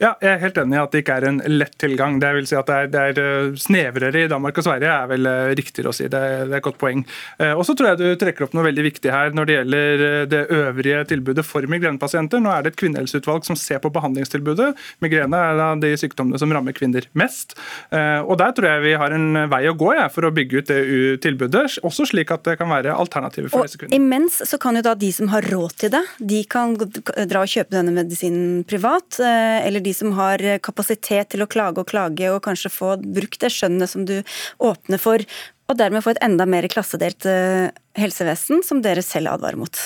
Ja, 0.00 0.16
jeg 0.22 0.32
er 0.32 0.40
helt 0.42 0.58
enig 0.58 0.74
i 0.74 0.80
at 0.82 0.94
det 0.94 1.02
ikke 1.04 1.16
er 1.20 1.26
en 1.28 1.40
lett 1.46 1.74
tilgang. 1.78 2.16
Det 2.22 2.32
vil 2.34 2.46
si 2.48 2.56
at 2.58 2.70
det 2.70 2.78
er, 2.78 2.88
det 2.90 3.02
er 3.02 3.20
eh, 3.22 3.58
snevrere 3.72 4.24
i 4.24 4.30
Danmark 4.30 4.58
og 4.60 4.66
Sverige, 4.66 4.92
er 4.92 5.08
vel 5.10 5.28
eh, 5.28 5.52
riktigere 5.58 5.92
å 5.92 5.96
si. 5.96 6.08
Det, 6.12 6.20
det 6.20 6.56
er 6.56 6.60
et 6.60 6.64
godt 6.64 6.78
poeng. 6.80 7.04
Eh, 7.38 7.52
og 7.56 7.64
så 7.66 7.76
tror 7.78 7.92
jeg 7.92 8.00
du 8.02 8.20
trekker 8.20 8.46
opp 8.46 8.56
noe 8.56 8.66
veldig 8.68 8.84
viktig 8.88 9.12
her 9.12 9.32
når 9.36 9.48
det 9.48 9.56
gjelder 9.56 10.04
det 10.32 10.42
øvrige 10.52 11.04
tilbudet 11.12 11.44
for 11.46 11.66
migrenepasienter. 11.70 12.42
Nå 12.42 12.52
er 12.52 12.64
det 12.64 12.74
et 12.74 12.80
kvinnehelseutvalg 12.82 13.46
som 13.48 13.58
ser 13.58 13.80
på 13.82 13.92
behandlingstilbudet. 13.94 14.72
Migrene 15.04 15.40
er 15.40 15.62
av 15.62 15.82
de 15.82 15.92
sykdommene 15.98 16.40
som 16.40 16.52
rammer 16.52 16.76
kvinner 16.76 17.06
mest. 17.18 17.54
Og 17.92 18.34
der 18.40 18.52
tror 18.56 18.68
jeg 18.68 18.84
vi 18.84 18.94
har 18.98 19.14
en 19.14 19.44
vei 19.50 19.62
å 19.70 19.74
gå 19.78 19.92
ja, 19.96 20.06
for 20.12 20.26
å 20.28 20.32
bygge 20.34 20.62
ut 20.62 20.70
det 20.70 20.80
tilbudet, 21.24 21.64
også 21.86 22.06
slik 22.08 22.32
at 22.34 22.44
det 22.46 22.56
kan 22.60 22.70
være 22.70 22.94
alternativer 22.94 23.50
for 23.52 23.62
og 23.62 23.68
disse 23.68 23.80
kvinnene. 23.80 23.98
Imens 23.98 24.40
så 24.48 24.58
kan 24.62 24.78
jo 24.78 24.84
da 24.84 24.94
de 24.98 25.10
som 25.14 25.30
har 25.32 25.46
råd 25.52 25.76
til 25.84 25.92
det, 25.94 26.02
de 26.32 26.42
kan 26.50 26.74
dra 26.76 27.44
og 27.44 27.52
kjøpe 27.52 27.74
denne 27.74 27.94
medisinen 27.96 28.62
privat. 28.68 29.20
eller 29.22 29.84
de 29.84 29.94
som 29.96 30.12
har 30.18 30.42
kapasitet 30.64 31.32
til 31.34 31.44
å 31.44 31.50
klage 31.50 31.82
og 31.82 31.90
klage, 31.90 32.30
og 32.32 32.42
kanskje 32.44 32.72
få 32.72 32.94
brukt 33.02 33.40
det 33.42 33.52
skjønnet 33.62 33.90
som 33.90 34.04
du 34.08 34.18
åpner 34.58 35.00
for, 35.00 35.24
og 35.70 35.80
dermed 35.80 36.04
få 36.04 36.12
et 36.12 36.22
enda 36.24 36.46
mer 36.48 36.68
klassedelt 36.70 37.26
eh, 37.30 37.72
helsevesen, 37.98 38.62
som 38.66 38.82
dere 38.84 39.04
selv 39.06 39.32
advarer 39.32 39.60
mot? 39.60 39.80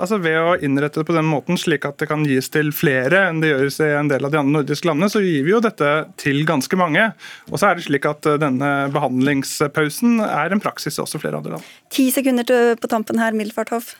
Altså 0.00 0.16
Ved 0.22 0.36
å 0.40 0.54
innrette 0.64 1.02
det 1.02 1.08
på 1.10 1.14
den 1.14 1.28
måten, 1.28 1.58
slik 1.60 1.84
at 1.84 2.00
det 2.00 2.08
kan 2.08 2.24
gis 2.26 2.48
til 2.52 2.72
flere 2.74 3.26
enn 3.28 3.42
det 3.42 3.52
gjøres 3.52 3.76
i 3.84 3.90
en 3.98 4.08
del 4.10 4.24
av 4.24 4.32
de 4.32 4.40
andre 4.40 4.60
nordiske 4.60 4.88
landene, 4.88 5.10
så 5.12 5.20
gir 5.20 5.44
vi 5.44 5.52
jo 5.52 5.60
dette 5.62 5.90
til 6.20 6.40
ganske 6.48 6.78
mange. 6.80 7.10
Og 7.50 7.60
så 7.60 7.68
er 7.68 7.76
det 7.76 7.86
slik 7.86 8.08
at 8.08 8.28
eh, 8.30 8.40
denne 8.40 8.70
behandlingspausen 8.94 10.22
er 10.24 10.54
en 10.54 10.62
praksis 10.64 10.96
i 10.96 11.04
også 11.04 11.20
flere 11.22 11.42
andre 11.42 11.58
land. 11.58 11.74
Ti 11.92 12.08
sekunder 12.14 12.78
på 12.80 12.92
tampen 12.92 13.20
her, 13.20 13.36
Mildfarthoff. 13.36 13.92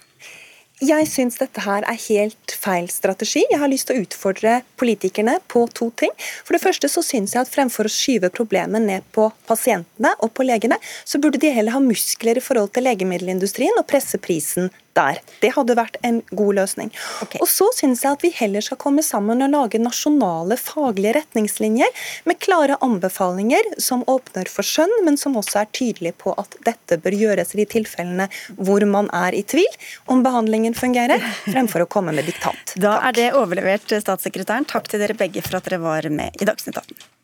Jeg 0.80 1.04
syns 1.12 1.34
dette 1.36 1.60
her 1.60 1.84
er 1.84 1.98
helt 2.06 2.52
feil 2.56 2.86
strategi. 2.88 3.42
Jeg 3.50 3.60
har 3.60 3.68
lyst 3.68 3.90
til 3.90 3.98
å 3.98 4.04
utfordre 4.06 4.54
politikerne 4.80 5.34
på 5.52 5.66
to 5.76 5.90
ting. 6.00 6.14
For 6.40 6.56
det 6.56 6.62
første 6.62 6.88
så 6.88 7.02
syns 7.04 7.34
jeg 7.36 7.42
at 7.44 7.52
fremfor 7.52 7.84
å 7.84 7.92
skyve 7.92 8.30
problemet 8.32 8.86
ned 8.86 9.04
på 9.12 9.26
pasientene 9.44 10.14
og 10.24 10.32
på 10.32 10.46
legene, 10.48 10.78
så 11.04 11.20
burde 11.20 11.42
de 11.42 11.52
heller 11.52 11.76
ha 11.76 11.82
muskler 11.84 12.40
i 12.40 12.44
forhold 12.44 12.72
til 12.72 12.88
legemiddelindustrien 12.88 13.76
og 13.76 13.90
presse 13.92 14.16
prisen 14.24 14.72
der. 15.00 15.20
Det 15.42 15.52
hadde 15.56 15.76
vært 15.78 15.98
en 16.06 16.20
god 16.36 16.58
løsning. 16.60 16.92
Okay. 17.24 17.40
Og 17.42 17.48
så 17.50 17.68
syns 17.76 18.04
jeg 18.04 18.18
at 18.18 18.24
vi 18.24 18.32
heller 18.36 18.64
skal 18.64 18.80
komme 18.80 19.04
sammen 19.06 19.42
og 19.44 19.52
lage 19.54 19.80
nasjonale 19.82 20.58
faglige 20.60 21.16
retningslinjer 21.20 22.06
med 22.28 22.40
klare 22.42 22.78
anbefalinger 22.84 23.74
som 23.82 24.04
åpner 24.10 24.50
for 24.50 24.66
skjønn, 24.66 24.92
men 25.06 25.18
som 25.20 25.38
også 25.40 25.62
er 25.62 25.70
tydelige 25.76 26.16
på 26.20 26.34
at 26.40 26.58
dette 26.66 27.00
bør 27.02 27.16
gjøres 27.16 27.54
i 27.54 27.62
de 27.62 27.68
tilfellene 27.78 28.28
hvor 28.56 28.84
man 28.88 29.10
er 29.16 29.36
i 29.36 29.44
tvil 29.46 29.68
om 30.10 30.24
behandlingen 30.26 30.76
fungerer, 30.76 31.22
fremfor 31.46 31.84
å 31.86 31.90
komme 31.90 32.14
med 32.16 32.28
diktat. 32.28 32.76
Da 32.80 32.98
er 33.08 33.16
det 33.16 33.30
overlevert 33.38 33.88
statssekretæren. 33.90 34.68
Takk 34.70 34.90
til 34.90 35.02
dere 35.02 35.18
begge 35.18 35.44
for 35.46 35.60
at 35.60 35.68
dere 35.68 35.82
var 35.82 36.08
med 36.12 36.36
i 36.40 36.48
Dagsnytt 36.48 36.78
18. 36.80 37.19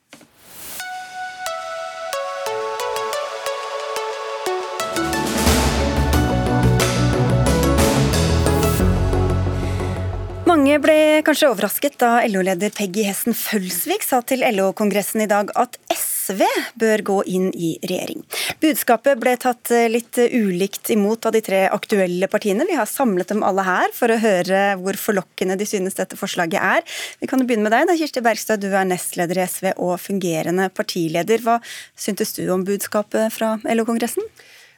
Mange 10.56 10.78
ble 10.80 11.20
kanskje 11.20 11.50
overrasket 11.52 11.98
da 12.00 12.22
LO-leder 12.32 12.70
Peggy 12.72 13.02
Hessen 13.04 13.34
Følsvik 13.36 14.00
sa 14.00 14.22
til 14.24 14.40
LO-kongressen 14.40 15.20
i 15.20 15.26
dag 15.28 15.50
at 15.52 15.76
SV 15.92 16.46
bør 16.80 17.02
gå 17.10 17.16
inn 17.28 17.50
i 17.52 17.74
regjering. 17.82 18.22
Budskapet 18.62 19.20
ble 19.20 19.34
tatt 19.42 19.68
litt 19.92 20.16
ulikt 20.16 20.88
imot 20.96 21.28
av 21.28 21.36
de 21.36 21.44
tre 21.44 21.66
aktuelle 21.68 22.30
partiene. 22.32 22.64
Vi 22.64 22.78
har 22.80 22.88
samlet 22.88 23.34
dem 23.34 23.44
alle 23.44 23.66
her 23.68 23.92
for 23.92 24.08
å 24.08 24.16
høre 24.22 24.64
hvor 24.80 24.96
forlokkende 24.96 25.60
de 25.60 25.68
synes 25.68 26.00
dette 26.00 26.16
forslaget 26.16 26.56
er. 26.56 26.88
Vi 27.20 27.28
kan 27.28 27.44
jo 27.44 27.50
begynne 27.50 27.68
med 27.68 27.76
deg, 27.76 27.90
da, 27.92 28.00
Kirsti 28.00 28.24
Bergstad. 28.24 28.64
Du 28.64 28.72
er 28.72 28.88
nestleder 28.88 29.42
i 29.42 29.44
SV 29.44 29.74
og 29.76 29.98
fungerende 30.00 30.72
partileder. 30.72 31.44
Hva 31.44 31.60
syntes 31.92 32.32
du 32.40 32.46
om 32.48 32.64
budskapet 32.64 33.28
fra 33.36 33.58
LO-kongressen? 33.60 34.24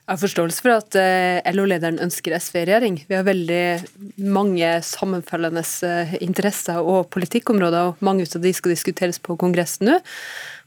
Jeg 0.08 0.14
har 0.16 0.20
forståelse 0.22 0.62
for 0.64 0.72
at 0.72 0.96
eh, 0.96 1.50
LO-lederen 1.52 1.98
ønsker 2.00 2.32
SV 2.32 2.54
i 2.56 2.64
regjering. 2.64 2.94
Vi 3.10 3.12
har 3.12 3.26
veldig 3.26 4.24
mange 4.32 4.70
sammenfellende 4.80 5.60
eh, 5.84 6.14
interesser 6.24 6.80
og 6.80 7.10
politikkområder, 7.12 7.90
og 7.90 8.00
mange 8.00 8.24
av 8.24 8.40
de 8.40 8.52
skal 8.56 8.72
diskuteres 8.72 9.20
på 9.20 9.36
Kongressen 9.36 9.90
nå 9.90 9.98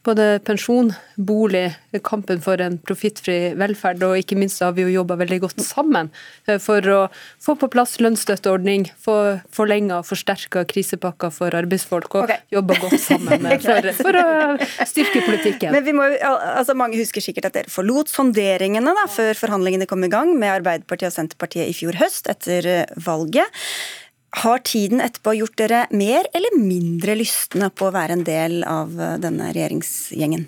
både 0.06 0.40
pensjon, 0.46 0.90
bolig, 1.16 1.68
kampen 2.06 2.42
for 2.42 2.62
en 2.64 2.78
profittfri 2.82 3.54
velferd, 3.60 4.02
og 4.06 4.18
ikke 4.18 4.38
minst 4.40 4.62
har 4.64 4.74
vi 4.74 4.86
jo 4.86 4.94
jobba 4.96 5.18
veldig 5.20 5.42
godt 5.44 5.62
sammen 5.64 6.10
eh, 6.48 6.58
for 6.62 6.86
å 6.90 7.00
få 7.42 7.56
på 7.62 7.70
plass 7.74 7.98
lønnsstøtteordning, 8.02 8.88
få 8.98 9.18
forlenga 9.54 10.00
og 10.00 10.08
forsterka 10.10 10.64
krisepakker 10.70 11.34
for 11.36 11.54
arbeidsfolk, 11.58 12.10
og 12.18 12.26
okay. 12.26 12.42
jobba 12.54 12.80
godt 12.82 12.98
sammen 13.04 13.46
for, 13.66 13.92
for, 14.02 14.20
å 14.22 14.88
styrke 14.90 15.24
politikken. 15.28 15.76
Men 15.76 15.86
vi 15.86 15.96
må, 15.98 16.10
altså 16.26 16.78
Mange 16.82 16.98
husker 16.98 17.22
sikkert 17.22 17.52
at 17.52 17.58
dere 17.60 17.72
forlot 17.72 18.10
sonderingene 18.10 18.96
da, 18.98 19.06
før 19.12 19.38
forhandlingene 19.38 19.86
kom 19.90 20.02
i 20.08 20.10
gang 20.12 20.34
med 20.34 20.56
Arbeiderpartiet 20.56 21.12
og 21.12 21.18
Senterpartiet 21.20 21.70
i 21.70 21.76
fjor 21.78 22.00
høst, 22.02 22.30
etter 22.32 22.70
eh, 22.70 22.96
valget. 23.06 23.62
Har 24.32 24.62
tiden 24.64 25.02
etterpå 25.04 25.34
gjort 25.36 25.58
dere 25.60 25.82
mer 25.92 26.28
eller 26.32 26.54
mindre 26.56 27.18
lystne 27.20 27.68
på 27.76 27.90
å 27.90 27.92
være 27.92 28.16
en 28.16 28.24
del 28.24 28.62
av 28.64 28.94
eh, 28.96 29.18
denne 29.20 29.50
regjeringsgjengen? 29.52 30.46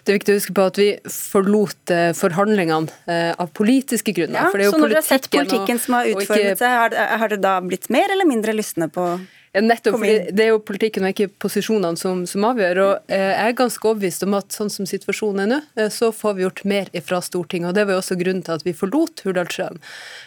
Det 0.00 0.14
er 0.14 0.16
viktig 0.16 0.32
å 0.32 0.38
huske 0.38 0.54
på 0.56 0.64
at 0.70 0.80
vi 0.80 0.86
forlot 1.12 1.92
eh, 1.92 2.12
forhandlingene 2.16 2.88
eh, 3.04 3.34
av 3.36 3.52
politiske 3.52 4.14
grunner. 4.16 4.48
Ja, 4.48 4.70
så 4.72 4.80
når 4.80 4.94
dere 4.94 5.02
har 5.02 5.08
sett 5.10 5.28
politikken 5.28 5.76
og, 5.76 5.84
som 5.84 5.98
har 5.98 6.08
utformet 6.14 6.62
seg, 6.62 6.96
har 6.96 7.28
dere 7.28 7.42
da 7.42 7.58
blitt 7.66 7.90
mer 7.92 8.16
eller 8.16 8.28
mindre 8.28 8.56
lystne 8.56 8.88
på 8.92 9.10
Nettopp, 9.54 9.96
fordi 9.96 10.30
Det 10.36 10.44
er 10.44 10.50
jo 10.52 10.60
politikken 10.60 11.06
og 11.06 11.14
ikke 11.14 11.30
posisjonene 11.40 11.96
som, 11.96 12.24
som 12.28 12.44
avgjør. 12.50 12.80
og 12.84 13.12
eh, 13.12 13.32
Jeg 13.32 13.52
er 13.52 13.56
ganske 13.56 13.88
overbevist 13.88 14.24
om 14.26 14.36
at 14.38 14.54
sånn 14.54 14.70
som 14.72 14.88
situasjonen 14.88 15.44
er 15.44 15.50
nå, 15.50 15.60
eh, 15.80 15.88
så 15.92 16.10
får 16.14 16.36
vi 16.36 16.44
gjort 16.44 16.64
mer 16.68 16.90
fra 17.06 17.20
Stortinget. 17.24 17.70
og 17.70 17.78
Det 17.78 17.86
var 17.86 17.96
jo 17.96 18.02
også 18.02 18.18
grunnen 18.20 18.44
til 18.44 18.58
at 18.58 18.66
vi 18.66 18.76
forlot 18.76 19.24
Hurdalssjøen. 19.24 19.80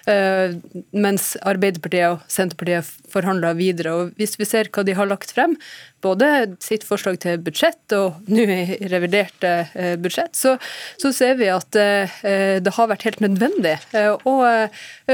Eh, 0.09 0.57
mens 0.91 1.35
Arbeiderpartiet 1.41 2.15
og 2.15 2.25
Senterpartiet 2.31 2.89
forhandla 3.13 3.53
videre. 3.59 3.93
og 3.93 4.17
Hvis 4.17 4.37
vi 4.41 4.49
ser 4.49 4.71
hva 4.73 4.85
de 4.87 4.97
har 4.97 5.09
lagt 5.09 5.35
frem, 5.35 5.57
både 6.01 6.29
sitt 6.63 6.83
forslag 6.87 7.19
til 7.23 7.39
budsjett 7.43 7.95
og 7.95 8.29
nå 8.31 8.45
i 8.51 8.89
revidert 8.91 9.45
eh, 9.47 9.93
budsjett, 10.01 10.35
så, 10.37 10.55
så, 11.01 11.11
ser 11.15 11.37
vi 11.39 11.49
at 11.51 11.77
eh, 11.79 12.59
det 12.63 12.73
har 12.75 12.89
vært 12.91 13.05
helt 13.07 13.21
nødvendig 13.23 13.75
eh, 13.97 14.11
å 14.11 14.35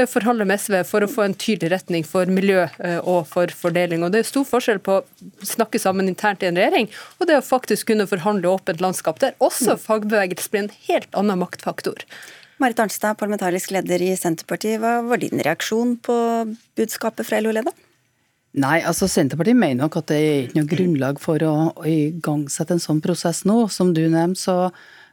forhandle 0.08 0.46
med 0.48 0.60
SV 0.62 0.80
for 0.88 1.04
å 1.04 1.10
få 1.10 1.26
en 1.26 1.36
tydelig 1.38 1.72
retning 1.74 2.06
for 2.06 2.30
miljø 2.30 2.66
og 3.02 3.26
for 3.30 3.50
fordeling. 3.54 4.04
Og 4.04 4.12
Det 4.14 4.22
er 4.22 4.28
stor 4.28 4.46
forskjell 4.48 4.80
på 4.84 5.00
å 5.00 5.46
snakke 5.46 5.80
sammen 5.82 6.10
internt 6.10 6.44
i 6.44 6.50
en 6.50 6.58
regjering 6.58 6.88
og 7.18 7.28
det 7.28 7.38
å 7.38 7.44
faktisk 7.44 7.90
kunne 7.90 8.06
forhandle 8.10 8.50
åpent 8.52 8.82
landskap, 8.82 9.20
der 9.22 9.36
også 9.42 9.74
mm. 9.74 9.82
fagbevegelse 9.84 10.52
blir 10.52 10.66
en 10.66 10.74
helt 10.88 11.18
annen 11.18 11.42
maktfaktor. 11.42 12.04
Marit 12.58 12.80
Arnstad, 12.82 13.18
parlamentarisk 13.20 13.70
leder 13.74 14.02
i 14.02 14.14
Senterpartiet. 14.18 14.80
Hva 14.82 14.98
var 15.06 15.20
din 15.22 15.42
reaksjon 15.44 15.94
på 16.02 16.16
budskapet 16.78 17.28
fra 17.28 17.38
LO-lederen? 17.42 17.87
Nei, 18.58 18.78
altså 18.82 19.06
Senterpartiet 19.10 19.58
mener 19.58 19.84
nok 19.84 20.00
at 20.00 20.10
det 20.10 20.18
er 20.18 20.38
ikke 20.46 20.58
noe 20.58 20.70
grunnlag 20.72 21.18
for 21.22 21.42
å, 21.46 21.54
å 21.78 21.84
igangsette 21.86 22.74
en 22.74 22.82
sånn 22.82 23.02
prosess 23.04 23.44
nå. 23.46 23.66
Som 23.70 23.92
du 23.94 24.02
nevnte, 24.10 24.40
så 24.40 24.56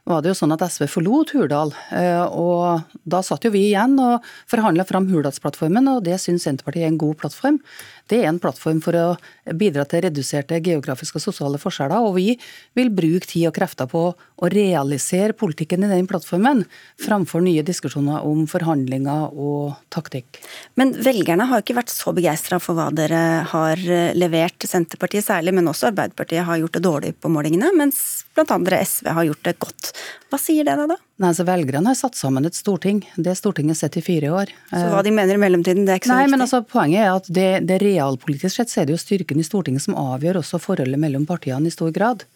var 0.06 0.22
det 0.22 0.30
jo 0.30 0.38
sånn 0.38 0.54
at 0.54 0.62
SV 0.66 0.86
forlot 0.90 1.32
Hurdal. 1.34 1.72
Eh, 1.94 2.24
og 2.26 2.98
da 3.06 3.22
satt 3.26 3.46
jo 3.46 3.52
vi 3.54 3.64
igjen 3.72 3.96
og 4.02 4.24
forhandla 4.50 4.86
fram 4.86 5.08
Hurdalsplattformen, 5.10 5.90
og 5.90 6.04
det 6.06 6.18
syns 6.22 6.46
Senterpartiet 6.46 6.86
er 6.86 6.92
en 6.92 7.00
god 7.00 7.18
plattform. 7.22 7.58
Det 8.10 8.20
er 8.22 8.28
en 8.30 8.40
plattform 8.42 8.80
for 8.84 8.96
å 8.98 9.06
bidra 9.58 9.84
til 9.88 10.04
reduserte 10.06 10.60
geografiske 10.62 11.18
og 11.18 11.24
sosiale 11.24 11.60
forskjeller, 11.60 12.06
og 12.06 12.16
vi 12.18 12.36
vil 12.78 12.92
bruke 12.94 13.26
tid 13.26 13.48
og 13.50 13.56
krefter 13.56 13.88
på 13.90 14.02
å 14.14 14.50
realisere 14.52 15.34
politikken 15.36 15.86
i 15.86 15.90
den 15.90 16.08
plattformen, 16.10 16.64
framfor 17.02 17.42
nye 17.42 17.64
diskusjoner 17.66 18.26
om 18.26 18.44
forhandlinger 18.50 19.34
og 19.34 19.74
taktikk. 19.94 20.40
Men 20.78 20.94
velgerne 21.02 21.48
har 21.50 21.64
ikke 21.64 21.78
vært 21.78 21.94
så 21.94 22.14
begeistra 22.16 22.60
for 22.62 22.78
hva 22.78 22.90
dere 22.94 23.22
har 23.50 23.82
levert, 24.14 24.66
Senterpartiet 24.66 25.26
særlig, 25.26 25.54
men 25.56 25.70
også 25.70 25.90
Arbeiderpartiet 25.90 26.46
har 26.46 26.60
gjort 26.62 26.78
det 26.78 26.84
dårlig 26.86 27.14
på 27.18 27.32
målingene, 27.32 27.72
mens 27.76 28.26
bl.a. 28.36 28.60
SV 28.86 29.10
har 29.18 29.28
gjort 29.30 29.44
det 29.48 29.58
godt. 29.62 29.92
Hva 30.30 30.40
sier 30.42 30.66
det 30.66 30.78
da? 30.90 30.98
Nei, 31.16 31.30
så 31.32 31.46
Velgerne 31.48 31.88
har 31.88 31.96
satt 31.96 32.16
sammen 32.18 32.44
et 32.44 32.56
storting. 32.56 32.98
Det 33.16 33.32
Stortinget 33.38 33.78
sett 33.78 33.94
i 33.96 34.02
fire 34.04 34.28
år. 34.36 34.50
Så 34.68 34.82
hva 34.92 35.00
de 35.04 35.14
mener 35.16 35.38
i 35.38 35.40
mellomtiden, 35.40 35.86
det 35.88 35.94
er 35.94 36.00
ikke 36.02 36.10
så 36.10 36.12
Nei, 36.12 36.26
viktig? 36.26 36.32
Men 36.34 36.44
altså, 36.44 36.60
poenget 36.68 37.00
er 37.00 37.12
at 37.14 37.30
det, 37.38 37.46
det 37.70 37.78
realpolitisk 37.80 38.58
sett 38.58 38.72
så 38.72 38.82
er 38.82 38.90
det 38.90 38.98
jo 38.98 39.00
styrken 39.00 39.40
i 39.40 39.46
Stortinget 39.46 39.86
som 39.86 39.96
avgjør 39.96 40.42
også 40.42 40.60
forholdet 40.60 41.00
mellom 41.00 41.24
partiene 41.28 41.70
i 41.70 41.72
stor 41.72 41.88
grad. 41.96 42.26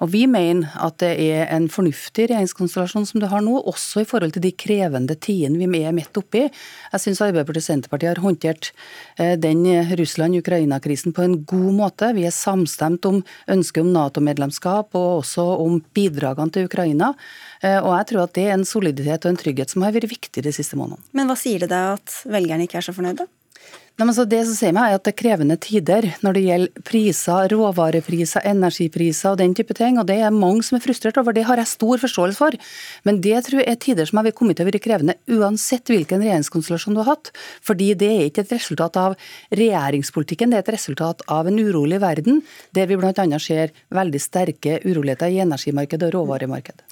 Og 0.00 0.10
Vi 0.14 0.24
mener 0.30 0.72
at 0.80 0.96
det 1.02 1.12
er 1.20 1.50
en 1.52 1.68
fornuftig 1.72 2.30
regjeringskonstellasjon 2.30 3.06
som 3.08 3.20
du 3.20 3.26
har 3.28 3.42
nå, 3.44 3.58
også 3.68 4.02
i 4.02 4.08
forhold 4.08 4.32
til 4.32 4.44
de 4.46 4.52
krevende 4.56 5.16
tidene 5.16 5.60
vi 5.60 5.82
er 5.84 5.94
midt 5.96 6.16
oppi. 6.16 6.46
Jeg 6.48 7.02
syns 7.02 7.20
Arbeiderpartiet 7.20 7.60
og 7.62 7.66
Senterpartiet 7.68 8.10
har 8.14 8.22
håndtert 8.24 8.70
eh, 9.20 9.34
den 9.40 9.66
Russland-Ukraina-krisen 10.00 11.14
på 11.16 11.26
en 11.26 11.36
god 11.44 11.72
måte. 11.76 12.12
Vi 12.16 12.24
er 12.28 12.34
samstemt 12.34 13.04
om 13.08 13.20
ønsket 13.52 13.84
om 13.84 13.92
Nato-medlemskap 13.92 14.96
og 14.96 15.20
også 15.20 15.44
om 15.66 15.80
bidragene 15.96 16.56
til 16.56 16.70
Ukraina. 16.70 17.12
Eh, 17.60 17.76
og 17.78 17.92
jeg 17.98 18.08
tror 18.12 18.24
at 18.24 18.34
det 18.38 18.46
er 18.48 18.56
en 18.56 18.68
soliditet 18.68 19.26
og 19.26 19.34
en 19.34 19.42
trygghet 19.44 19.74
som 19.74 19.84
har 19.84 19.92
vært 19.96 20.08
viktig 20.10 20.46
de 20.46 20.54
siste 20.54 20.80
månedene. 20.80 21.04
Men 21.12 21.28
hva 21.28 21.36
sier 21.36 21.60
det 21.60 21.70
deg 21.74 22.00
at 22.00 22.22
velgerne 22.24 22.64
ikke 22.64 22.80
er 22.80 22.88
så 22.88 22.96
fornøyde? 22.96 23.28
Nei, 24.00 24.06
men 24.08 24.14
så 24.16 24.24
det 24.24 24.38
som 24.48 24.54
sier 24.56 24.72
meg 24.72 24.88
er 24.88 24.96
at 24.96 25.02
det 25.04 25.10
er 25.12 25.18
krevende 25.18 25.58
tider 25.60 26.06
når 26.24 26.36
det 26.36 26.42
gjelder 26.46 26.84
priser, 26.88 27.52
råvarepriser, 27.52 28.46
energipriser 28.48 29.34
og 29.34 29.36
den 29.42 29.52
type 29.58 29.76
ting. 29.76 29.98
og 30.00 30.06
Det 30.08 30.16
er 30.24 30.32
mange 30.32 30.64
som 30.64 30.78
er 30.78 30.84
frustrert 30.86 31.20
over. 31.20 31.36
Det 31.36 31.44
har 31.44 31.60
jeg 31.60 31.68
stor 31.68 32.00
forståelse 32.00 32.38
for. 32.38 32.56
Men 33.04 33.20
det 33.20 33.44
tror 33.44 33.60
jeg 33.60 33.68
er 33.68 33.80
tider 33.84 34.08
som 34.08 34.22
har 34.22 34.32
kommet 34.32 34.56
til 34.56 34.64
å 34.64 34.70
være 34.70 34.80
krevende 34.80 35.18
uansett 35.28 35.92
hvilken 35.92 36.24
regjeringskonstellasjon 36.24 36.96
du 36.96 37.02
har 37.02 37.12
hatt. 37.12 37.34
Fordi 37.60 37.92
det 38.00 38.08
er 38.14 38.26
ikke 38.30 38.46
et 38.46 38.56
resultat 38.56 38.96
av 38.96 39.20
regjeringspolitikken, 39.52 40.48
det 40.48 40.62
er 40.62 40.64
et 40.64 40.76
resultat 40.78 41.20
av 41.28 41.52
en 41.52 41.60
urolig 41.60 42.00
verden, 42.00 42.40
der 42.72 42.88
vi 42.88 42.96
bl.a. 42.96 43.12
ser 43.36 43.76
veldig 43.92 44.28
sterke 44.30 44.80
uroligheter 44.80 45.28
i 45.28 45.42
energimarkedet 45.44 46.08
og 46.08 46.22
råvaremarkedet. 46.22 46.88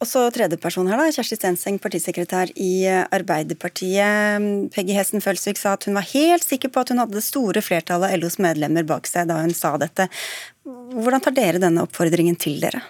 Og 0.00 0.08
så 0.08 0.22
tredjeperson 0.32 0.86
her, 0.88 0.96
da, 0.96 1.10
Kjersti 1.12 1.36
Stenseng, 1.36 1.76
partisekretær 1.82 2.54
i 2.56 2.86
Arbeiderpartiet. 2.88 4.46
Peggy 4.72 4.94
Hessen 4.96 5.20
Følsvik 5.20 5.60
sa 5.60 5.74
at 5.76 5.84
hun 5.84 5.98
var 5.98 6.06
helt 6.14 6.46
sikker 6.46 6.72
på 6.72 6.80
at 6.80 6.92
hun 6.92 7.02
hadde 7.02 7.18
det 7.18 7.24
store 7.26 7.60
flertallet 7.60 8.08
av 8.08 8.22
LOs 8.22 8.38
medlemmer 8.40 8.88
bak 8.88 9.10
seg 9.10 9.28
da 9.28 9.42
hun 9.42 9.52
sa 9.52 9.74
dette. 9.82 10.08
Hvordan 10.64 11.20
tar 11.26 11.36
dere 11.36 11.60
denne 11.60 11.84
oppfordringen 11.84 12.40
til 12.40 12.56
dere? 12.64 12.80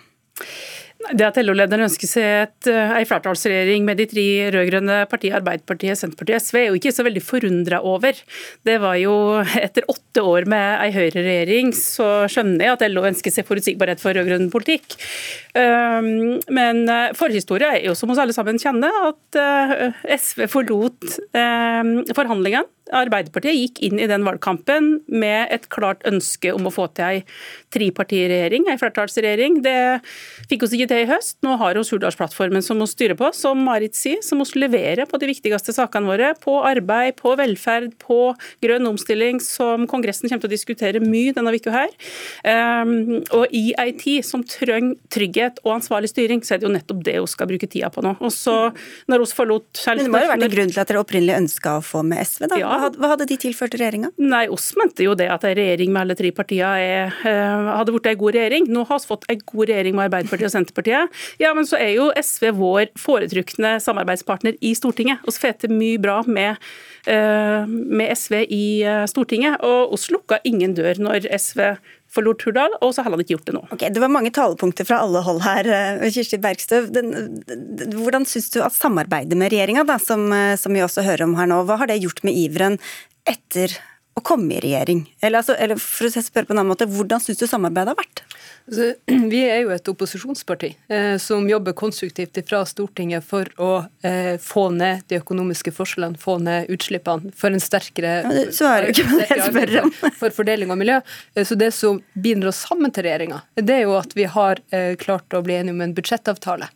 Det 1.16 1.27
at 1.27 1.38
LO-lederen 1.42 1.87
ønsker 1.87 2.09
seg 2.09 2.27
et, 2.44 2.70
eh, 2.70 2.96
flertallsregjering 3.09 3.85
med 3.87 3.99
de 3.99 4.07
tre 4.11 4.27
rød-grønne 4.55 4.99
partiene, 5.11 5.40
Arbeiderpartiet, 5.40 5.99
Senterpartiet 5.99 6.42
SV, 6.42 6.57
er 6.61 6.66
jo 6.68 6.79
ikke 6.79 6.94
så 6.94 7.05
veldig 7.07 7.23
forundra 7.23 7.81
over. 7.83 8.14
Det 8.66 8.77
var 8.81 8.96
jo 9.01 9.14
etter 9.66 9.87
åtte 9.90 10.23
år 10.23 10.46
med 10.51 10.85
ei 10.85 10.90
høyreregjering, 10.94 11.73
så 11.75 12.29
skjønner 12.31 12.66
jeg 12.66 12.77
at 12.77 12.87
LO 12.90 13.07
ønsker 13.11 13.35
seg 13.35 13.49
forutsigbarhet 13.49 14.03
for 14.03 14.14
rød-grønn 14.14 14.51
politikk. 14.53 14.96
Ehm, 15.59 16.40
men 16.49 16.85
forhistoria 17.18 17.40
forhistorie 17.40 17.70
er 17.81 17.87
jo 17.87 17.94
som 17.99 18.11
oss 18.12 18.20
alle 18.23 18.35
sammen 18.37 18.59
kjenner, 18.61 18.90
at 19.11 19.38
eh, 19.40 20.16
SV 20.16 20.46
forlot 20.51 21.18
ehm, 21.37 21.94
forhandlingene 22.16 22.66
Arbeiderpartiet 22.96 23.57
gikk 23.57 23.83
inn 23.87 24.00
i 24.00 24.09
den 24.11 24.24
valgkampen 24.26 24.92
med 25.11 25.53
et 25.55 25.68
klart 25.72 26.03
ønske 26.09 26.53
om 26.55 26.68
å 26.68 26.74
få 26.74 26.88
til 26.96 27.07
ei 27.07 27.22
trepartiregjering, 27.74 28.66
ei 28.70 28.79
flertallsregjering. 28.81 29.61
Det 29.64 30.00
fikk 30.50 30.66
oss 30.66 30.74
ikke 30.76 30.88
til 30.90 31.05
i 31.05 31.11
høst. 31.11 31.38
Nå 31.46 31.57
har 31.61 31.79
vi 31.79 31.85
Hurdalsplattformen 31.90 32.64
som 32.64 32.81
må 32.81 32.87
styre 32.90 33.16
på, 33.18 33.31
som 33.37 33.61
Marit 33.66 33.96
sier, 33.98 34.20
som 34.26 34.40
må 34.40 34.46
levere 34.59 35.07
på 35.11 35.18
de 35.20 35.31
viktigste 35.31 35.74
sakene 35.74 36.11
våre. 36.11 36.33
På 36.42 36.61
arbeid, 36.66 37.16
på 37.20 37.35
velferd, 37.38 37.94
på 38.03 38.33
grønn 38.64 38.88
omstilling, 38.90 39.40
som 39.42 39.87
Kongressen 39.90 40.29
kommer 40.29 40.44
til 40.44 40.50
å 40.50 40.55
diskutere 40.55 41.03
mye 41.03 41.35
denne 41.37 41.55
uka 41.55 41.74
her. 41.74 41.94
Um, 42.44 43.20
og 43.37 43.50
i 43.55 43.70
ei 43.81 43.90
tid 43.98 44.26
som 44.26 44.44
trenger 44.46 44.96
trygghet 45.12 45.61
og 45.64 45.76
ansvarlig 45.79 46.11
styring, 46.12 46.42
så 46.46 46.55
er 46.55 46.62
det 46.62 46.68
jo 46.68 46.74
nettopp 46.74 47.03
det 47.07 47.16
vi 47.18 47.31
skal 47.31 47.50
bruke 47.50 47.68
tida 47.70 47.90
på 47.92 48.05
nå. 48.05 48.14
Og 48.20 48.33
så, 48.35 48.57
når 49.11 49.24
hun 49.24 49.35
forlot 49.40 49.83
Men 49.87 50.05
det 50.05 50.12
må 50.12 50.22
jo 50.24 50.31
vært 50.33 50.46
en 50.46 50.55
grunn 50.55 50.72
til 50.72 50.83
at 50.83 50.90
dere 50.90 51.03
opprinnelig 51.03 51.37
ønska 51.38 51.76
å 51.79 51.85
få 51.85 52.03
med 52.07 52.22
SV, 52.26 52.46
da? 52.53 52.61
Ja. 52.61 52.80
Hva 52.81 53.12
hadde 53.12 53.27
de 53.29 53.37
tilført 53.40 53.75
regjeringa? 53.77 54.11
Nei, 54.21 54.45
oss 54.53 54.71
mente 54.79 55.05
jo 55.05 55.14
det 55.19 55.29
at 55.33 55.45
ei 55.49 55.55
regjering 55.59 55.93
med 55.93 56.05
alle 56.05 56.16
tre 56.19 56.31
partiene 56.35 57.11
uh, 57.11 57.71
hadde 57.77 57.95
blitt 57.95 58.09
ei 58.11 58.19
god 58.21 58.37
regjering. 58.37 58.69
Nå 58.73 58.85
har 58.88 59.03
vi 59.03 59.11
fått 59.11 59.27
ei 59.33 59.38
god 59.40 59.71
regjering 59.71 59.97
med 59.99 60.09
Arbeiderpartiet 60.09 60.49
og 60.49 60.55
Senterpartiet. 60.55 61.21
Ja, 61.43 61.53
men 61.57 61.69
så 61.69 61.79
er 61.81 61.95
jo 61.97 62.11
SV 62.16 62.51
vår 62.59 62.90
foretrukne 63.01 63.77
samarbeidspartner 63.85 64.59
i 64.64 64.75
Stortinget. 64.79 65.25
Vi 65.27 65.37
får 65.37 65.59
til 65.64 65.75
mye 65.75 66.01
bra 66.03 66.21
med, 66.27 66.61
uh, 67.09 67.69
med 67.69 68.12
SV 68.16 68.43
i 68.47 68.64
uh, 68.87 69.05
Stortinget, 69.11 69.61
og 69.66 69.97
oss 69.97 70.11
lukka 70.12 70.40
ingen 70.49 70.77
dør 70.79 71.01
når 71.03 71.29
SV 71.37 71.64
forlot 72.14 72.42
Hurdal, 72.46 72.75
og 72.83 72.94
så 72.94 73.05
har 73.05 73.14
han 73.14 73.23
ikke 73.23 73.37
gjort 73.37 73.51
det 73.51 73.55
nå. 73.57 73.62
Ok, 73.75 73.85
Det 73.94 74.03
var 74.03 74.12
mange 74.12 74.33
talepunkter 74.35 74.88
fra 74.88 75.03
alle 75.05 75.23
hold 75.27 75.42
her. 75.44 75.68
Kirsti 76.11 76.40
Bergstøv, 76.42 76.90
den, 76.94 77.12
hvordan 77.94 78.27
syns 78.27 78.51
du 78.55 78.61
at 78.66 78.75
samarbeidet 78.75 79.38
med 79.38 79.53
regjeringa, 79.55 79.87
som, 80.03 80.27
som 80.59 80.75
vi 80.75 80.83
også 80.83 81.07
hører 81.07 81.29
om 81.29 81.37
her 81.38 81.51
nå, 81.51 81.62
hva 81.68 81.79
har 81.83 81.90
det 81.90 82.01
gjort 82.03 82.25
med 82.27 82.35
iveren 82.35 82.81
etter 83.31 83.77
å 84.18 84.25
komme 84.27 84.57
i 84.57 84.62
regjering? 84.64 85.05
Eller, 85.23 85.42
altså, 85.42 85.55
eller 85.55 85.79
for 85.81 86.09
å 86.09 86.25
spørre 86.25 86.49
på 86.49 86.55
en 86.55 86.62
annen 86.62 86.73
måte, 86.73 86.88
Hvordan 86.90 87.23
syns 87.23 87.40
du 87.40 87.46
samarbeidet 87.46 87.94
har 87.94 88.01
vært? 88.01 88.25
Vi 89.33 89.40
er 89.49 89.62
jo 89.64 89.73
et 89.75 89.88
opposisjonsparti 89.90 90.70
eh, 90.92 91.16
som 91.23 91.49
jobber 91.49 91.75
konstruktivt 91.79 92.38
fra 92.49 92.62
Stortinget 92.68 93.27
for 93.27 93.49
å 93.61 93.70
eh, 94.07 94.37
få 94.42 94.68
ned 94.75 95.05
de 95.11 95.18
økonomiske 95.20 95.73
forskjellene, 95.75 96.20
få 96.20 96.38
ned 96.44 96.70
utslippene, 96.73 97.33
for 97.37 97.55
en 97.55 97.62
sterkere, 97.62 98.49
svarer 98.55 98.92
ikke 98.92 99.07
på 99.09 99.20
det 99.20 99.29
jeg 99.31 99.46
spør 99.49 99.77
om. 99.85 99.94
for 100.20 100.37
fordeling 100.37 100.73
av 100.73 100.81
miljø. 100.81 101.01
Eh, 101.35 101.46
så 101.46 101.59
Det 101.59 101.73
som 101.77 102.03
binder 102.14 102.53
oss 102.53 102.62
sammen 102.68 102.94
til 102.94 103.09
regjeringa, 103.09 103.42
det 103.61 103.81
er 103.81 103.87
jo 103.88 103.96
at 103.99 104.14
vi 104.16 104.29
har 104.31 104.62
klart 105.01 105.35
å 105.35 105.42
bli 105.44 105.57
enige 105.57 105.75
om 105.75 105.83
en 105.85 105.96
budsjettavtale. 105.96 106.68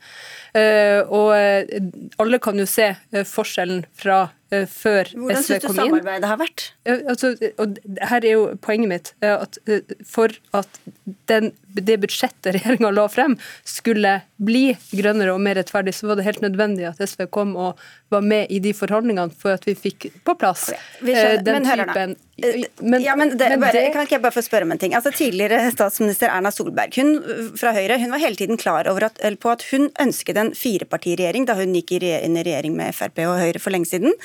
Eh, 0.55 1.01
og 1.11 1.33
eh, 1.35 1.83
alle 2.23 2.39
kan 2.43 2.59
jo 2.59 2.67
se 2.69 2.93
forskjellen 3.27 3.85
fra 3.99 4.29
Eh, 4.55 4.65
før 4.71 5.09
SV 5.09 5.15
kom 5.15 5.23
inn. 5.23 5.27
Hvordan 5.29 5.47
syns 5.47 5.65
du 5.65 5.69
samarbeidet 5.73 6.31
har 6.31 6.41
vært? 6.41 6.65
Altså, 6.85 7.33
og 7.63 7.79
her 8.11 8.27
er 8.27 8.35
jo 8.35 8.45
poenget 8.65 8.91
mitt 8.91 9.11
at 9.25 9.59
eh, 9.71 9.95
for 10.09 10.35
at 10.57 10.81
den, 11.31 11.51
det 11.75 11.99
budsjettet 12.03 12.59
regjeringa 12.59 12.93
la 12.95 13.07
frem 13.13 13.37
skulle 13.69 14.17
bli 14.45 14.67
grønnere 14.93 15.35
og 15.35 15.43
mer 15.45 15.59
rettferdig, 15.61 15.95
så 15.97 16.11
var 16.11 16.21
det 16.21 16.27
helt 16.29 16.45
nødvendig 16.45 16.89
at 16.91 17.01
SV 17.01 17.27
kom 17.35 17.55
og 17.57 17.81
var 18.13 18.25
med 18.25 18.53
i 18.53 18.61
de 18.63 18.75
forhandlingene 18.77 19.35
for 19.39 19.57
at 19.57 19.65
vi 19.69 19.77
fikk 19.79 20.11
på 20.27 20.37
plass 20.39 20.69
okay. 20.75 21.41
den 21.45 21.67
typen 21.67 22.17
men, 22.37 23.03
ja, 23.03 23.15
men, 23.17 23.31
det, 23.39 23.49
men 23.49 23.61
bare, 23.63 23.73
det... 23.73 23.93
Kan 23.95 24.07
ikke 24.07 24.17
jeg 24.17 24.25
bare 24.25 24.35
få 24.35 24.43
spørre 24.43 24.67
om 24.67 24.75
en 24.75 24.81
ting? 24.83 24.95
Altså, 24.99 25.13
tidligere 25.15 25.71
statsminister 25.71 26.33
Erna 26.35 26.51
Solberg 26.51 26.97
hun, 26.99 27.15
fra 27.59 27.71
Høyre 27.77 28.01
hun 28.03 28.11
var 28.11 28.23
hele 28.23 28.39
tiden 28.39 28.59
klar 28.59 28.91
at, 28.91 29.23
på 29.41 29.53
at 29.53 29.63
hun 29.71 29.91
ønsket 30.03 30.41
en 30.41 30.55
firepartiregjering 30.59 31.47
da 31.47 31.55
hun 31.59 31.77
gikk 31.79 31.95
inn 32.01 32.39
i 32.41 32.47
regjering 32.47 32.75
med 32.79 32.95
Frp 32.97 33.23
og 33.29 33.39
Høyre 33.39 33.63
for 33.63 33.75
lenge 33.75 33.91
siden. 33.93 34.17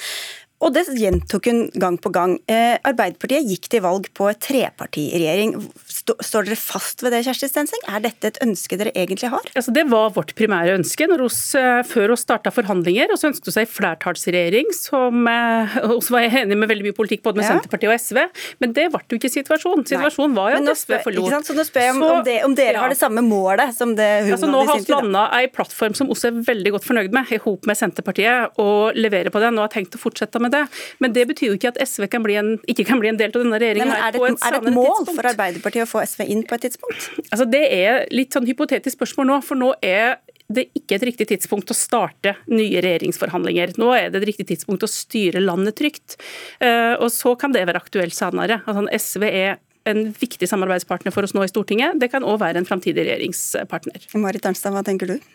Og 0.59 0.73
det 0.75 0.85
gjentok 0.99 1.47
hun 1.47 1.61
gang 1.79 1.95
på 2.01 2.11
gang. 2.11 2.35
Eh, 2.51 2.75
Arbeiderpartiet 2.83 3.47
gikk 3.47 3.69
til 3.71 3.83
valg 3.85 4.09
på 4.17 4.27
et 4.27 4.41
trepartiregjering. 4.43 5.53
Står 5.87 6.49
dere 6.49 6.59
fast 6.59 7.03
ved 7.05 7.15
det, 7.15 7.23
Kjersti 7.27 7.47
Stenseng? 7.47 7.85
Er 7.87 8.03
dette 8.03 8.33
et 8.33 8.41
ønske 8.43 8.75
dere 8.79 8.91
egentlig 8.91 9.31
har? 9.31 9.47
Altså, 9.55 9.71
det 9.75 9.85
var 9.91 10.11
vårt 10.17 10.35
primære 10.35 10.75
ønske 10.81 11.07
når 11.07 11.23
oss, 11.29 11.39
eh, 11.55 11.79
før 11.87 12.11
vi 12.11 12.19
starta 12.19 12.51
forhandlinger. 12.51 13.13
Og 13.13 13.21
så 13.21 13.31
ønsket 13.31 13.47
vi 13.47 13.55
seg 13.55 13.71
flertallsregjering 13.71 14.73
som 14.75 15.23
også 15.29 16.09
oss 16.09 16.11
var 16.13 16.27
enig 16.27 16.57
med 16.57 16.69
veldig 16.69 16.89
mye 16.89 16.97
politikk 16.97 17.23
både 17.25 17.39
med 17.39 17.47
ja. 17.47 17.55
Senterpartiet 17.55 17.93
og 17.93 18.01
SV. 18.01 18.19
Men 18.63 18.75
det 18.75 18.87
ble 18.91 19.03
jo 19.09 19.19
ikke 19.19 19.31
situasjonen. 19.31 19.85
Situasjonen 19.87 20.35
var 20.37 20.53
jo 20.53 20.61
at 20.63 20.81
SV 20.81 20.95
forlot. 21.05 21.37
Så 21.47 21.55
nå 21.55 21.65
spør 21.67 21.85
jeg 21.87 21.95
om, 21.95 22.03
om, 22.09 22.21
det, 22.25 22.37
om 22.47 22.55
dere 22.57 22.75
ja. 22.75 22.83
har 22.83 22.93
det 22.93 22.99
samme 22.99 23.23
målet 23.25 23.73
som 23.77 23.95
det 23.97 24.09
hun 24.25 24.35
altså, 24.35 24.49
Nå 24.49 24.63
har 24.67 24.81
vi 24.81 24.91
landa 24.91 25.25
ei 25.37 25.47
plattform 25.53 25.95
som 25.97 26.09
også 26.11 26.31
er 26.31 26.43
veldig 26.49 26.75
godt 26.75 26.87
fornøyd 26.87 27.15
med, 27.15 27.31
i 27.31 27.39
hop 27.43 27.67
med 27.69 27.77
Senterpartiet, 27.79 28.59
og 28.61 28.97
leverer 28.97 29.31
på 29.33 29.41
den 29.43 29.59
og 29.59 29.67
har 29.67 29.73
tenkt 29.73 29.95
å 29.95 30.01
fortsette 30.01 30.41
med 30.41 30.48
det. 30.53 30.63
Men 31.03 31.13
det 31.15 31.25
betyr 31.31 31.51
jo 31.51 31.59
ikke 31.59 31.73
at 31.73 31.81
SV 31.83 32.07
kan 32.11 32.25
en, 32.29 32.55
ikke 32.69 32.85
kan 32.87 33.01
bli 33.01 33.11
en 33.11 33.19
del 33.19 33.33
av 33.33 33.43
denne 33.43 33.61
regjeringen. 33.61 33.93
er, 33.93 34.15
det, 34.15 34.23
et, 34.23 34.41
er 34.45 34.57
det 34.57 34.61
et 34.63 34.75
mål 34.75 34.89
tidspunkt. 34.91 35.13
for 35.15 35.31
Arbeiderpartiet 35.33 35.85
å 35.85 35.89
få 35.89 36.03
SV 36.05 36.25
inn 36.27 36.43
på 36.47 36.57
et 36.57 36.67
tidspunkt? 36.67 37.07
Altså, 37.29 37.47
det 37.49 37.63
er 37.75 38.03
litt 38.15 38.35
sånn 38.35 38.49
hypotetisk 38.49 38.99
spørsmål 38.99 39.31
nå, 39.31 39.39
for 39.45 39.59
nå 39.59 39.73
er 39.85 40.19
det 40.49 40.63
er 40.63 40.79
ikke 40.79 40.97
et 40.97 41.03
riktig 41.11 41.27
tidspunkt 41.29 41.69
å 41.69 41.77
starte 41.77 42.33
nye 42.49 42.81
regjeringsforhandlinger. 42.81 43.75
Nå 43.77 43.91
er 43.93 44.07
det 44.09 44.23
et 44.23 44.29
riktig 44.31 44.47
tidspunkt 44.49 44.81
å 44.81 44.89
styre 44.89 45.43
landet 45.43 45.77
trygt. 45.77 46.17
Eh, 46.57 46.95
og 46.97 47.11
så 47.13 47.35
kan 47.37 47.53
det 47.53 47.67
være 47.69 47.77
aktuelt 47.83 48.17
senere. 48.17 48.63
Altså, 48.65 48.87
SV 48.89 49.27
er 49.29 49.59
en 49.89 50.09
viktig 50.17 50.49
samarbeidspartner 50.49 51.13
for 51.13 51.25
oss 51.25 51.35
nå 51.37 51.45
i 51.45 51.51
Stortinget. 51.51 51.99
Det 52.01 52.09
kan 52.09 52.25
òg 52.25 52.41
være 52.41 52.61
en 52.61 52.67
framtidig 52.67 53.05
regjeringspartner. 53.05 54.09
Marit 54.17 54.49
Arnstad, 54.49 54.73
hva 54.73 54.81
tenker 54.85 55.13
du? 55.13 55.29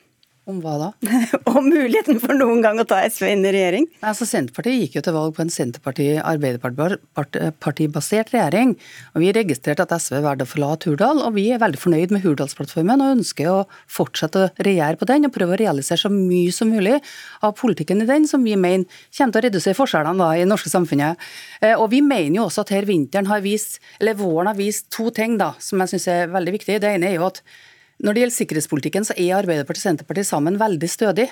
Om 0.45 0.59
hva 0.61 0.75
da? 0.77 0.91
Om 1.57 1.71
muligheten 1.73 2.19
for 2.21 2.37
noen 2.37 2.61
gang 2.61 2.77
å 2.77 2.85
ta 2.85 3.01
SV 3.01 3.25
inn 3.31 3.47
i 3.49 3.53
regjering? 3.55 3.87
Altså, 4.05 4.29
Senterpartiet 4.29 4.77
gikk 4.77 4.99
jo 4.99 5.03
til 5.07 5.15
valg 5.17 5.33
på 5.33 5.41
en 5.41 5.49
Senterparti-Arbeiderparti-basert 5.55 8.29
regjering. 8.35 8.75
og 9.15 9.25
Vi 9.25 9.31
registrerte 9.33 9.81
at 9.87 9.95
SV 9.97 10.21
valgte 10.27 10.45
å 10.45 10.53
forlate 10.53 10.85
Hurdal, 10.91 11.19
og 11.25 11.33
vi 11.39 11.47
er 11.49 11.63
veldig 11.63 11.81
fornøyd 11.81 12.11
med 12.13 12.21
Hurdalsplattformen 12.27 13.01
og 13.01 13.15
ønsker 13.17 13.47
å 13.55 13.65
fortsette 13.89 14.37
å 14.43 14.53
regjere 14.69 15.01
på 15.01 15.09
den 15.09 15.25
og 15.25 15.33
prøve 15.33 15.57
å 15.57 15.61
realisere 15.65 16.05
så 16.05 16.13
mye 16.13 16.53
som 16.53 16.69
mulig 16.69 17.01
av 17.41 17.57
politikken 17.57 18.05
i 18.05 18.11
den 18.13 18.29
som 18.29 18.45
vi 18.45 18.53
mener 18.53 18.85
kommer 19.17 19.33
til 19.33 19.41
å 19.41 19.49
redusere 19.49 19.81
forskjellene 19.81 20.21
da, 20.21 20.29
i 20.37 20.45
det 20.45 20.53
norske 20.53 20.69
samfunnet. 20.69 21.17
Eh, 21.65 21.73
og 21.73 21.89
Vi 21.95 22.05
mener 22.05 22.43
jo 22.43 22.49
også 22.51 22.67
at 22.67 22.75
her 22.77 22.85
vinteren 22.85 23.33
har 23.33 23.41
vist, 23.41 23.81
eller 23.97 24.21
våren 24.21 24.53
har 24.53 24.61
vist 24.61 24.93
to 24.93 25.09
ting 25.09 25.41
da, 25.41 25.57
som 25.57 25.81
jeg 25.81 25.89
syns 25.95 26.09
er 26.13 26.29
veldig 26.37 26.53
viktig. 26.61 26.77
Det 26.85 26.93
ene 26.99 27.09
er 27.09 27.17
jo 27.17 27.33
at 27.33 27.41
når 28.03 28.15
det 28.15 28.25
gjelder 28.25 28.37
sikkerhetspolitikken, 28.41 29.07
så 29.07 29.15
er 29.15 29.37
Arbeiderpartiet 29.39 29.85
og 29.85 29.91
Senterpartiet 29.93 30.27
sammen 30.27 30.59
veldig 30.59 30.89
stødig. 30.91 31.29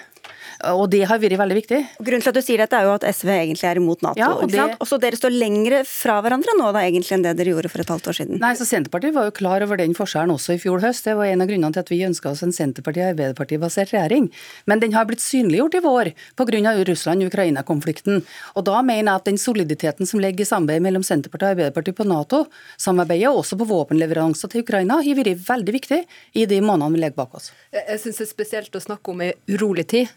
Og 0.70 0.85
det 0.92 1.01
har 1.09 1.18
vært 1.18 1.35
veldig 1.40 1.57
viktig. 1.57 1.79
Grunnen 1.98 2.22
til 2.22 2.31
at 2.31 2.37
du 2.37 2.44
sier 2.44 2.61
dette 2.62 2.79
er 2.79 2.87
jo 2.87 2.92
at 2.94 3.05
SV 3.09 3.31
egentlig 3.35 3.66
er 3.66 3.81
imot 3.81 4.03
Nato. 4.05 4.20
Ja, 4.20 4.29
og, 4.37 4.51
det... 4.53 4.62
og 4.79 4.87
så 4.87 4.98
dere 5.03 5.18
står 5.18 5.35
lengre 5.35 5.81
fra 5.88 6.20
hverandre 6.22 6.55
nå 6.59 6.68
da 6.77 6.85
egentlig 6.87 7.16
enn 7.16 7.25
det 7.25 7.33
dere 7.38 7.55
gjorde 7.55 7.70
for 7.72 7.83
et 7.83 7.90
halvt 7.90 8.11
år 8.12 8.18
siden. 8.20 8.38
Nei, 8.42 8.53
så 8.59 8.66
Senterpartiet 8.68 9.16
var 9.16 9.27
jo 9.27 9.35
klar 9.35 9.64
over 9.66 9.81
den 9.81 9.96
forskjellen 9.96 10.35
også 10.35 10.55
i 10.55 10.61
fjor 10.62 10.85
høst. 10.85 11.09
Det 11.09 11.16
var 11.18 11.33
en 11.33 11.42
av 11.42 11.51
grunnene 11.51 11.75
til 11.75 11.83
at 11.83 11.90
vi 11.90 11.98
ønska 12.07 12.31
oss 12.31 12.44
en 12.46 12.55
Senterparti-Arbeiderparti-basert 12.55 13.94
regjering. 13.96 14.29
Men 14.70 14.85
den 14.85 14.94
har 14.94 15.09
blitt 15.09 15.25
synliggjort 15.25 15.79
i 15.81 15.83
vår 15.83 16.12
pga. 16.38 16.77
Russland-Ukraina-konflikten. 16.92 18.22
Og 18.55 18.66
da 18.68 18.79
mener 18.87 19.09
jeg 19.09 19.22
at 19.22 19.29
den 19.31 19.40
soliditeten 19.40 20.09
som 20.09 20.22
ligger 20.22 20.44
i 20.44 20.48
samarbeidet 20.48 20.85
mellom 20.85 21.07
Senterpartiet 21.07 21.48
og 21.48 21.57
Arbeiderpartiet 21.57 21.98
på 21.98 22.07
Nato-samarbeidet, 22.07 23.33
også 23.33 23.59
på 23.59 23.66
våpenleveranser 23.72 24.53
til 24.53 24.62
Ukraina, 24.62 25.01
har 25.03 25.18
vært 25.18 25.42
veldig 25.48 25.75
viktig 25.81 26.01
i 26.38 26.46
de 26.52 26.62
månedene 26.64 26.96
vi 26.96 27.04
legger 27.04 27.18
bak 27.22 27.38
oss. 27.40 27.50
Jeg 27.74 28.00
syns 28.02 28.20
det 28.20 28.26
er 28.28 28.32
spesielt 28.32 28.76
å 28.76 28.84
snakke 28.84 29.14
om 29.14 29.24
ei 29.24 29.32
urolig 29.50 29.88
tid 29.92 30.12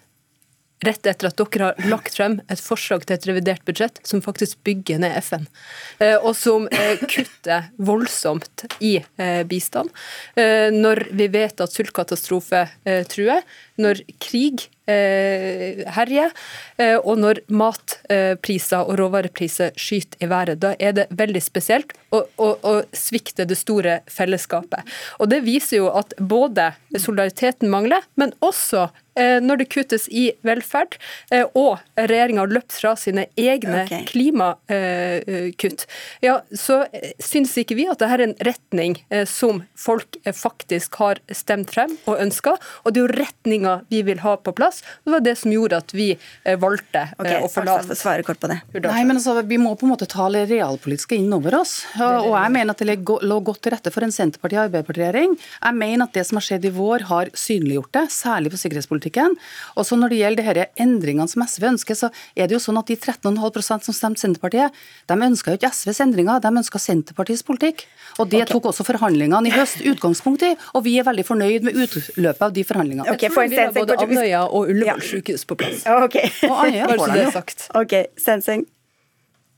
rett 0.84 1.08
etter 1.08 1.30
at 1.30 1.40
dere 1.40 1.70
har 1.70 1.90
lagt 1.90 2.18
frem 2.18 2.38
et 2.52 2.62
forslag 2.62 3.06
til 3.06 3.16
et 3.16 3.28
revidert 3.30 3.64
budsjett 3.68 4.00
som 4.08 4.24
faktisk 4.24 4.62
bygger 4.68 5.02
ned 5.04 5.16
FN, 5.24 5.48
eh, 6.04 6.18
og 6.20 6.36
som 6.38 6.68
eh, 6.72 7.02
kutter 7.02 7.70
voldsomt 7.78 8.66
i 8.84 8.98
eh, 9.00 9.42
bistand. 9.48 9.92
Når 10.36 11.06
vi 11.16 11.28
vet 11.32 11.62
at 11.62 11.74
sultkatastrofe 11.74 12.66
truer, 13.12 13.44
når 13.82 14.02
krig 14.22 14.68
herjer, 14.86 16.34
og 17.02 17.18
når 17.18 17.40
matpriser 17.50 18.86
og 18.86 19.00
råvarepriser 19.00 19.74
skyter 19.80 20.22
i 20.22 20.30
været. 20.30 20.62
Da 20.62 20.74
er 20.80 20.94
det 20.98 21.08
veldig 21.10 21.42
spesielt 21.44 21.96
å, 22.14 22.22
å, 22.38 22.50
å 22.62 22.74
svikte 22.96 23.48
det 23.50 23.58
store 23.60 24.00
fellesskapet. 24.12 24.86
Og 25.20 25.32
Det 25.32 25.42
viser 25.46 25.82
jo 25.82 25.90
at 25.96 26.14
både 26.20 26.72
solidariteten 26.94 27.72
mangler, 27.72 28.06
men 28.20 28.36
også 28.46 28.90
Eh, 29.16 29.40
når 29.40 29.62
det 29.62 29.70
kuttes 29.72 30.10
i 30.12 30.26
velferd, 30.44 30.98
eh, 31.32 31.46
og 31.56 31.80
regjeringa 31.96 32.44
har 32.44 32.52
løpt 32.52 32.76
fra 32.76 32.96
sine 33.00 33.30
egne 33.40 33.86
okay. 33.86 34.04
klimakutt, 34.10 35.86
ja, 36.26 36.42
så 36.52 36.82
eh, 36.92 37.14
syns 37.24 37.54
ikke 37.62 37.78
vi 37.80 37.88
at 37.88 38.02
dette 38.02 38.18
er 38.18 38.26
en 38.26 38.36
retning 38.44 38.98
som 39.30 39.62
folk 39.80 40.18
faktisk 40.36 40.98
har 41.00 41.22
stemt 41.32 41.72
frem 41.72 41.96
og 42.10 42.20
ønska. 42.26 42.58
Og 42.84 42.92
det 42.92 43.02
er 43.02 43.06
jo 43.06 43.16
retninga 43.22 43.76
vi 43.92 44.02
vil 44.08 44.22
ha 44.26 44.36
på 44.36 44.54
plass. 44.56 44.75
Plass. 44.76 45.00
Det 45.04 45.12
var 45.12 45.20
det 45.20 45.36
som 45.36 45.52
gjorde 45.52 45.78
at 45.78 45.94
vi 45.94 46.18
eh, 46.44 46.58
valgte 46.60 47.08
okay, 47.18 47.42
å 47.44 47.50
forlate. 47.50 47.96
Svare 47.96 48.24
kort 48.24 48.40
på 48.40 48.48
det. 48.48 48.60
Nei, 48.74 49.04
men 49.06 49.18
altså, 49.18 49.42
Vi 49.46 49.58
må 49.58 49.76
på 49.76 49.86
en 49.86 49.94
måte 49.94 50.08
ta 50.08 50.28
det 50.30 50.48
realpolitiske 50.50 51.16
inn 51.16 51.32
over 51.34 51.60
oss. 51.62 51.86
Og 52.00 52.34
jeg 52.36 52.52
mener 52.52 52.74
at 52.74 52.82
det 52.82 52.98
lå 53.26 53.40
godt 53.46 53.62
til 53.64 53.74
rette 53.76 53.92
for 53.94 54.04
en 54.06 54.14
Senterparti-Arbeiderparti-regjering. 54.14 55.36
Jeg 55.38 55.76
mener 55.76 56.06
at 56.06 56.14
det 56.14 56.26
som 56.28 56.40
har 56.40 56.46
skjedd 56.46 56.66
i 56.66 56.74
vår, 56.76 57.08
har 57.10 57.32
synliggjort 57.36 57.92
det, 57.96 58.06
særlig 58.12 58.52
på 58.54 58.62
sikkerhetspolitikken. 58.62 59.38
Og 59.76 59.86
så 59.86 59.96
Når 59.96 60.12
det 60.12 60.18
gjelder 60.20 60.50
disse 60.50 60.84
endringene 60.84 61.32
som 61.32 61.44
SV 61.46 61.68
ønsker, 61.72 61.96
så 61.96 62.10
er 62.36 62.50
det 62.50 62.58
jo 62.58 62.62
sånn 62.64 62.80
at 62.80 62.90
de 62.90 62.98
13,5% 62.98 63.88
som 63.88 63.96
stemte 63.96 64.22
Senterpartiet, 64.22 64.74
de 65.08 65.16
ønska 65.16 65.54
jo 65.54 65.60
ikke 65.60 65.72
SVs 65.72 66.02
endringer, 66.04 66.42
de 66.44 66.52
ønska 66.52 66.82
Senterpartiets 66.82 67.46
politikk. 67.48 67.86
Og 68.20 68.30
Det 68.30 68.44
okay. 68.44 68.52
tok 68.52 68.70
også 68.72 68.86
forhandlingene 68.88 69.50
i 69.50 69.54
høst 69.54 69.82
utgangspunkt 69.86 70.44
i, 70.44 70.54
og 70.76 70.84
vi 70.86 70.98
er 71.00 71.08
veldig 71.08 71.26
fornøyd 71.28 71.68
med 71.68 71.80
utløpet 71.86 72.44
av 72.48 72.54
de 72.56 72.64
forhandlingene. 72.68 73.08
Okay, 73.16 73.30
jeg 73.30 73.36
tror 73.36 73.50
vi 73.52 73.60
har 73.60 73.74
både 73.76 73.98
Andøya 74.06 74.44
og 74.50 74.65
Ullevål 74.72 75.02
sykehus 75.02 75.46
på 75.50 75.58
plass. 75.60 75.86
Okay. 75.86 76.30
Og 76.50 76.56
Andøya 76.66 76.88
får 76.96 77.14
det 77.18 77.28
sagt. 77.34 77.68
Ok, 77.76 77.94
Sensing. 78.22 78.66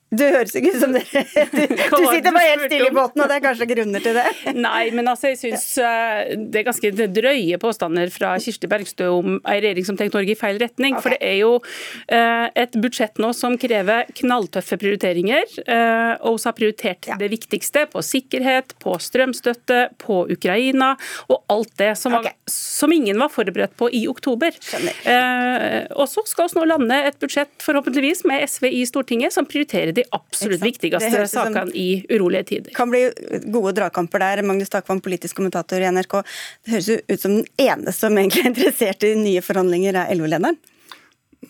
Du 0.08 0.24
høres 0.24 0.54
ikke 0.56 0.72
ut 0.72 0.80
som 0.80 0.93
det. 0.96 1.04
Du, 1.58 1.63
du 1.67 2.06
sitter 2.08 2.32
bare 2.32 2.48
helt 2.48 2.65
stille 2.67 2.88
i 2.89 2.93
båten, 2.96 3.22
og 3.24 3.30
det 3.30 3.38
er 3.38 3.43
kanskje 3.43 3.67
grunner 3.70 4.04
til 4.04 4.15
det? 4.15 4.26
Nei, 4.67 4.89
men 4.96 5.10
altså, 5.10 5.32
jeg 5.34 5.39
syns 5.41 5.65
eh, 5.84 6.36
det 6.38 6.62
er 6.62 6.65
ganske 6.67 6.91
drøye 7.15 7.60
påstander 7.60 8.12
fra 8.13 8.34
Kirsti 8.41 8.70
Bergstø 8.72 9.10
om 9.12 9.38
ei 9.50 9.58
regjering 9.63 9.88
som 9.88 9.98
tenker 10.00 10.20
Norge 10.20 10.34
i 10.34 10.38
feil 10.39 10.60
retning. 10.62 10.96
Okay. 10.96 11.04
For 11.04 11.15
det 11.15 11.20
er 11.28 11.36
jo 11.41 11.52
uh, 11.60 12.48
et 12.63 12.78
budsjett 12.80 13.20
nå 13.22 13.34
som 13.36 13.58
krever 13.60 14.08
knalltøffe 14.20 14.80
prioriteringer. 14.80 15.58
Uh, 15.67 16.13
og 16.30 16.38
vi 16.38 16.48
har 16.48 16.58
prioritert 16.60 17.10
det 17.20 17.30
viktigste 17.34 17.86
på 17.91 18.04
sikkerhet, 18.06 18.78
på 18.84 18.96
strømstøtte, 19.04 19.82
på 20.04 20.22
Ukraina 20.34 20.93
og 21.28 21.41
alt 21.52 21.74
det 21.82 21.91
som, 22.00 22.15
var, 22.15 22.28
okay. 22.28 22.52
som 22.52 22.93
ingen 22.96 23.20
var 23.20 23.34
forberedt 23.34 23.76
på 23.80 23.89
i 23.91 24.06
oktober. 24.12 24.56
Skjønner. 24.63 25.88
og 25.98 26.08
så 26.10 26.24
skal 26.30 26.52
vi 26.52 26.60
nå 26.60 26.67
lande 26.70 27.02
et 27.10 27.20
budsjett, 27.22 27.52
forhåpentligvis, 27.63 28.24
med 28.30 28.46
SV 28.48 28.70
i 28.72 28.84
Stortinget, 28.88 29.36
som 29.36 29.48
prioriterer 29.50 29.96
de 29.97 30.05
absolutt 30.15 30.63
viktigste 30.63 31.25
sakene 31.31 31.73
i 31.75 32.05
urolige 32.10 32.49
tider. 32.53 32.73
kan 32.77 32.89
bli 32.91 33.07
gode 33.51 33.75
dragkamper 33.77 34.23
der. 34.23 34.43
Magnus 34.47 34.71
Takvam, 34.73 35.01
politisk 35.03 35.39
kommentator 35.39 35.81
i 35.81 35.91
NRK. 35.91 36.17
Det 36.65 36.75
høres 36.77 36.89
ut 36.95 37.21
som 37.21 37.38
den 37.39 37.45
eneste 37.57 37.99
som 38.05 38.17
egentlig 38.17 38.45
er 38.45 38.51
interessert 38.53 39.05
i 39.07 39.13
nye 39.17 39.43
forhandlinger, 39.45 39.97
er 40.05 40.15
LO-lederen? 40.17 40.57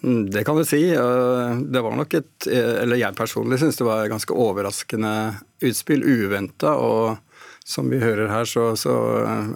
Mm, 0.02 0.26
det 0.32 0.44
kan 0.48 0.58
du 0.58 0.66
si. 0.68 0.82
Det 0.92 1.82
var 1.82 1.96
nok 1.96 2.14
et 2.14 2.48
Eller 2.48 3.00
jeg 3.00 3.16
personlig 3.18 3.62
syns 3.62 3.80
det 3.80 3.88
var 3.88 4.04
et 4.04 4.12
ganske 4.12 4.36
overraskende 4.36 5.14
utspill. 5.64 6.04
Uventa. 6.04 6.76
Og 6.76 7.18
som 7.68 7.90
vi 7.92 8.00
hører 8.00 8.30
her, 8.32 8.46
så, 8.48 8.70
så 8.80 8.94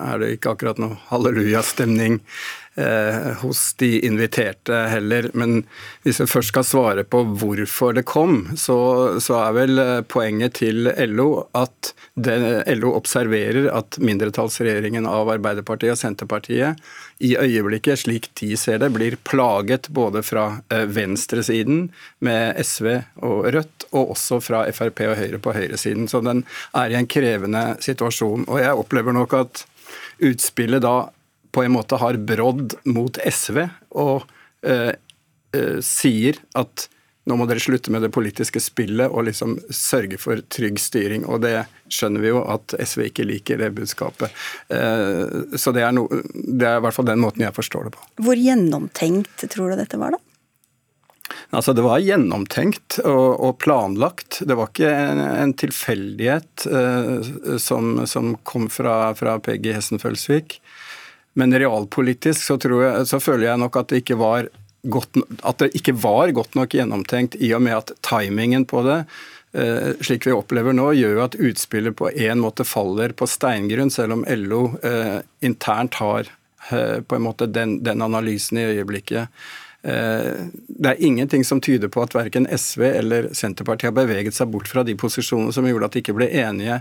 er 0.04 0.18
det 0.20 0.34
ikke 0.36 0.56
akkurat 0.56 0.80
noe 0.82 0.98
hallelujastemning 1.12 2.20
eh, 2.76 3.32
hos 3.42 3.74
de 3.74 4.00
inviterte 4.06 4.74
heller. 4.74 5.30
Men 5.34 5.64
hvis 6.04 6.22
vi 6.22 6.28
først 6.30 6.54
skal 6.54 6.68
svare 6.68 7.04
på 7.04 7.24
hvorfor 7.42 7.96
det 7.98 8.06
kom, 8.10 8.52
så, 8.58 8.78
så 9.24 9.40
er 9.42 9.58
vel 9.58 9.82
eh, 9.82 10.02
poenget 10.08 10.60
til 10.62 10.90
LO 11.12 11.30
at 11.58 11.94
det, 12.14 12.38
LO 12.78 12.94
observerer 12.98 13.70
at 13.72 14.00
mindretallsregjeringen 14.04 15.08
av 15.10 15.32
Arbeiderpartiet 15.32 15.96
og 15.96 16.02
Senterpartiet 16.02 16.82
i 17.22 17.36
øyeblikket, 17.38 18.04
slik 18.04 18.30
de 18.42 18.56
ser 18.60 18.82
det, 18.82 18.92
blir 18.96 19.18
plaget 19.28 19.90
både 19.94 20.24
fra 20.26 20.48
eh, 20.74 20.88
venstresiden 20.90 21.90
med 22.26 22.60
SV 22.66 22.94
og 23.22 23.48
Rødt, 23.54 23.88
og 23.92 24.16
også 24.16 24.42
fra 24.44 24.66
Frp 24.76 25.04
og 25.10 25.18
Høyre 25.20 25.42
på 25.42 25.56
høyresiden. 25.56 26.08
Så 26.12 26.24
den 26.26 26.46
er 26.78 26.92
i 26.92 27.00
en 27.00 27.10
krevende 27.10 27.76
situasjon. 27.84 28.48
Og 28.48 28.62
jeg 28.64 28.78
opplever 28.78 29.16
nok 29.16 29.36
at 29.38 29.66
utspillet 30.22 30.84
da 30.84 31.10
på 31.52 31.64
en 31.66 31.76
måte 31.76 32.00
har 32.02 32.18
brodd 32.18 32.78
mot 32.88 33.18
SV 33.18 33.64
og 34.00 34.26
eh, 34.68 34.94
eh, 35.56 35.78
sier 35.86 36.40
at 36.58 36.88
nå 37.30 37.38
må 37.38 37.46
dere 37.46 37.62
slutte 37.62 37.92
med 37.94 38.02
det 38.02 38.10
politiske 38.14 38.60
spillet 38.64 39.12
og 39.12 39.28
liksom 39.28 39.54
sørge 39.70 40.18
for 40.18 40.42
trygg 40.50 40.80
styring. 40.82 41.28
Og 41.30 41.44
det 41.44 41.54
skjønner 41.94 42.24
vi 42.24 42.32
jo 42.32 42.42
at 42.50 42.74
SV 42.82 43.06
ikke 43.12 43.28
liker, 43.30 43.62
det 43.62 43.70
budskapet. 43.78 44.34
Eh, 44.74 45.54
så 45.54 45.74
det 45.76 45.86
er, 45.86 45.94
no, 45.94 46.08
det 46.34 46.66
er 46.66 46.80
i 46.80 46.84
hvert 46.88 46.98
fall 46.98 47.10
den 47.12 47.22
måten 47.22 47.46
jeg 47.46 47.54
forstår 47.54 47.88
det 47.88 47.96
på. 47.96 48.10
Hvor 48.26 48.42
gjennomtenkt 48.42 49.46
tror 49.54 49.72
du 49.72 49.82
dette 49.84 50.02
var, 50.02 50.18
da? 50.18 50.26
Altså, 51.52 51.76
det 51.76 51.84
var 51.86 52.02
gjennomtenkt 52.04 52.98
og, 53.06 53.28
og 53.44 53.58
planlagt. 53.62 54.42
Det 54.48 54.58
var 54.58 54.72
ikke 54.72 54.92
en, 54.92 55.22
en 55.22 55.54
tilfeldighet 55.56 56.66
uh, 56.72 57.58
som, 57.62 58.02
som, 58.08 58.34
kom 58.48 58.68
fra, 58.72 59.14
fra 59.20 59.38
Peggy 59.44 59.76
Hessen 59.76 60.02
Følsvik. 60.02 60.58
Men 61.40 61.56
realpolitisk 61.56 62.44
så, 62.44 62.58
jeg, 62.60 63.06
så 63.08 63.20
føler 63.24 63.52
jeg 63.52 63.62
nok 63.62 63.78
at 63.80 63.92
det, 63.92 64.02
ikke 64.04 64.18
var 64.20 64.50
godt, 64.84 65.22
at 65.48 65.62
det 65.64 65.72
ikke 65.78 65.96
var 65.96 66.34
godt 66.36 66.58
nok 66.60 66.74
gjennomtenkt, 66.76 67.38
i 67.40 67.54
og 67.56 67.64
med 67.64 67.78
at 67.78 67.94
timingen 68.06 68.66
på 68.68 68.84
det 68.88 69.00
eh, 69.54 69.94
slik 70.02 70.28
vi 70.28 70.36
opplever 70.36 70.76
nå, 70.76 70.92
gjør 70.98 71.24
at 71.28 71.40
utspillet 71.40 71.96
på 71.98 72.12
en 72.12 72.44
måte 72.44 72.68
faller 72.68 73.16
på 73.16 73.30
steingrunn, 73.30 73.94
selv 73.94 74.20
om 74.20 74.26
LO 74.28 74.64
eh, 74.84 75.20
internt 75.46 76.00
har 76.02 76.28
eh, 76.72 77.00
på 77.02 77.18
en 77.18 77.28
måte 77.28 77.50
den, 77.52 77.80
den 77.86 78.04
analysen 78.04 78.60
i 78.62 78.68
øyeblikket. 78.74 79.32
Eh, 79.84 80.46
det 80.68 80.90
er 80.90 81.02
ingenting 81.02 81.44
som 81.46 81.62
tyder 81.62 81.90
på 81.90 82.04
at 82.04 82.14
verken 82.14 82.46
SV 82.46 82.84
eller 82.86 83.30
Senterpartiet 83.34 83.90
har 83.90 83.96
beveget 83.98 84.38
seg 84.38 84.52
bort 84.54 84.70
fra 84.70 84.84
de 84.86 84.94
posisjonene 85.00 85.54
som 85.56 85.66
gjorde 85.66 85.90
at 85.90 85.96
de 85.96 86.04
ikke 86.04 86.16
ble 86.20 86.28
enige 86.44 86.78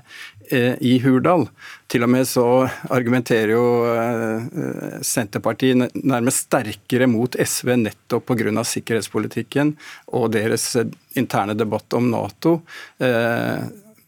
eh, 0.53 0.77
i 0.85 0.99
Hurdal. 1.01 1.47
Til 1.91 2.05
og 2.05 2.13
med 2.13 2.29
så 2.29 2.45
argumenterer 2.93 3.55
jo 3.55 3.65
eh, 3.95 5.01
Senterpartiet 5.07 5.97
nærmest 5.97 6.49
sterkere 6.51 7.09
mot 7.09 7.37
SV 7.41 7.75
nettopp 7.87 8.29
pga. 8.29 8.65
sikkerhetspolitikken 8.69 9.75
og 10.17 10.33
deres 10.37 10.75
interne 11.17 11.57
debatt 11.57 11.93
om 11.97 12.11
Nato. 12.13 12.61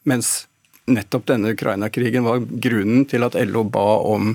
Mens 0.04 0.30
nettopp 0.86 1.26
denne 1.30 1.52
Ukraina-krigen 1.54 2.26
var 2.26 2.42
grunnen 2.44 3.06
til 3.08 3.24
at 3.24 3.38
LO 3.48 3.64
ba 3.64 3.86
om, 4.12 4.34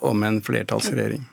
om 0.00 0.26
en 0.28 0.42
flertallsregjering. 0.44 1.24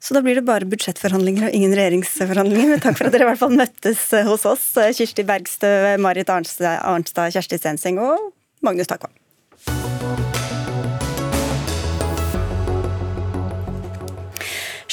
Så 0.00 0.14
da 0.14 0.22
blir 0.22 0.38
det 0.38 0.46
bare 0.46 0.68
budsjettforhandlinger 0.68 1.48
og 1.48 1.56
ingen 1.56 1.74
regjeringsforhandlinger. 1.76 2.72
Men 2.74 2.82
takk 2.84 2.98
for 2.98 3.08
at 3.08 3.16
dere 3.16 3.26
i 3.26 3.30
hvert 3.32 3.42
fall 3.42 3.56
møttes 3.56 4.06
eh, 4.14 4.26
hos 4.28 4.46
oss. 4.48 4.68
Eh, 4.80 4.92
Kirsti 4.96 5.24
Bergstø, 5.26 5.70
Marit 6.02 6.32
Arnstad, 6.32 7.32
Kjersti 7.34 7.60
Stenseng 7.60 8.00
og 8.02 8.30
Magnus 8.66 8.90
Takvam. 8.92 9.14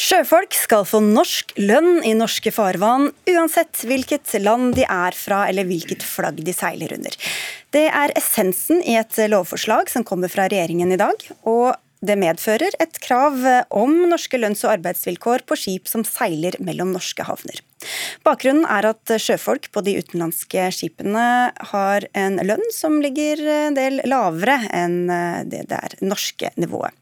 Sjøfolk 0.04 0.56
skal 0.58 0.84
få 0.86 1.00
norsk 1.04 1.54
lønn 1.62 2.02
i 2.06 2.12
norske 2.18 2.52
farvann, 2.54 3.08
uansett 3.30 3.86
hvilket 3.88 4.34
land 4.44 4.74
de 4.78 4.84
er 4.84 5.16
fra 5.16 5.46
eller 5.50 5.66
hvilket 5.70 6.04
flagg 6.06 6.42
de 6.44 6.54
seiler 6.54 6.92
under. 6.98 7.16
Det 7.74 7.86
er 7.88 8.14
essensen 8.20 8.84
i 8.84 8.98
et 9.00 9.18
lovforslag 9.32 9.90
som 9.90 10.06
kommer 10.06 10.30
fra 10.30 10.50
regjeringen 10.52 10.92
i 10.94 11.00
dag. 11.00 11.18
og 11.44 11.74
det 12.04 12.18
medfører 12.20 12.76
et 12.84 13.00
krav 13.04 13.40
om 13.74 13.94
norske 14.12 14.40
lønns- 14.40 14.64
og 14.68 14.76
arbeidsvilkår 14.78 15.46
på 15.48 15.58
skip 15.60 15.88
som 15.90 16.04
seiler 16.08 16.58
mellom 16.60 16.92
norske 16.96 17.26
havner. 17.28 17.62
Bakgrunnen 18.24 18.68
er 18.72 18.88
at 18.94 19.14
sjøfolk 19.20 19.70
på 19.74 19.84
de 19.84 19.98
utenlandske 20.00 20.70
skipene 20.76 21.26
har 21.72 22.08
en 22.16 22.40
lønn 22.46 22.64
som 22.76 23.00
ligger 23.04 23.42
en 23.68 23.78
del 23.78 24.00
lavere 24.08 24.60
enn 24.72 25.02
det 25.52 25.66
der 25.72 25.98
norske 26.04 26.54
nivået. 26.56 26.96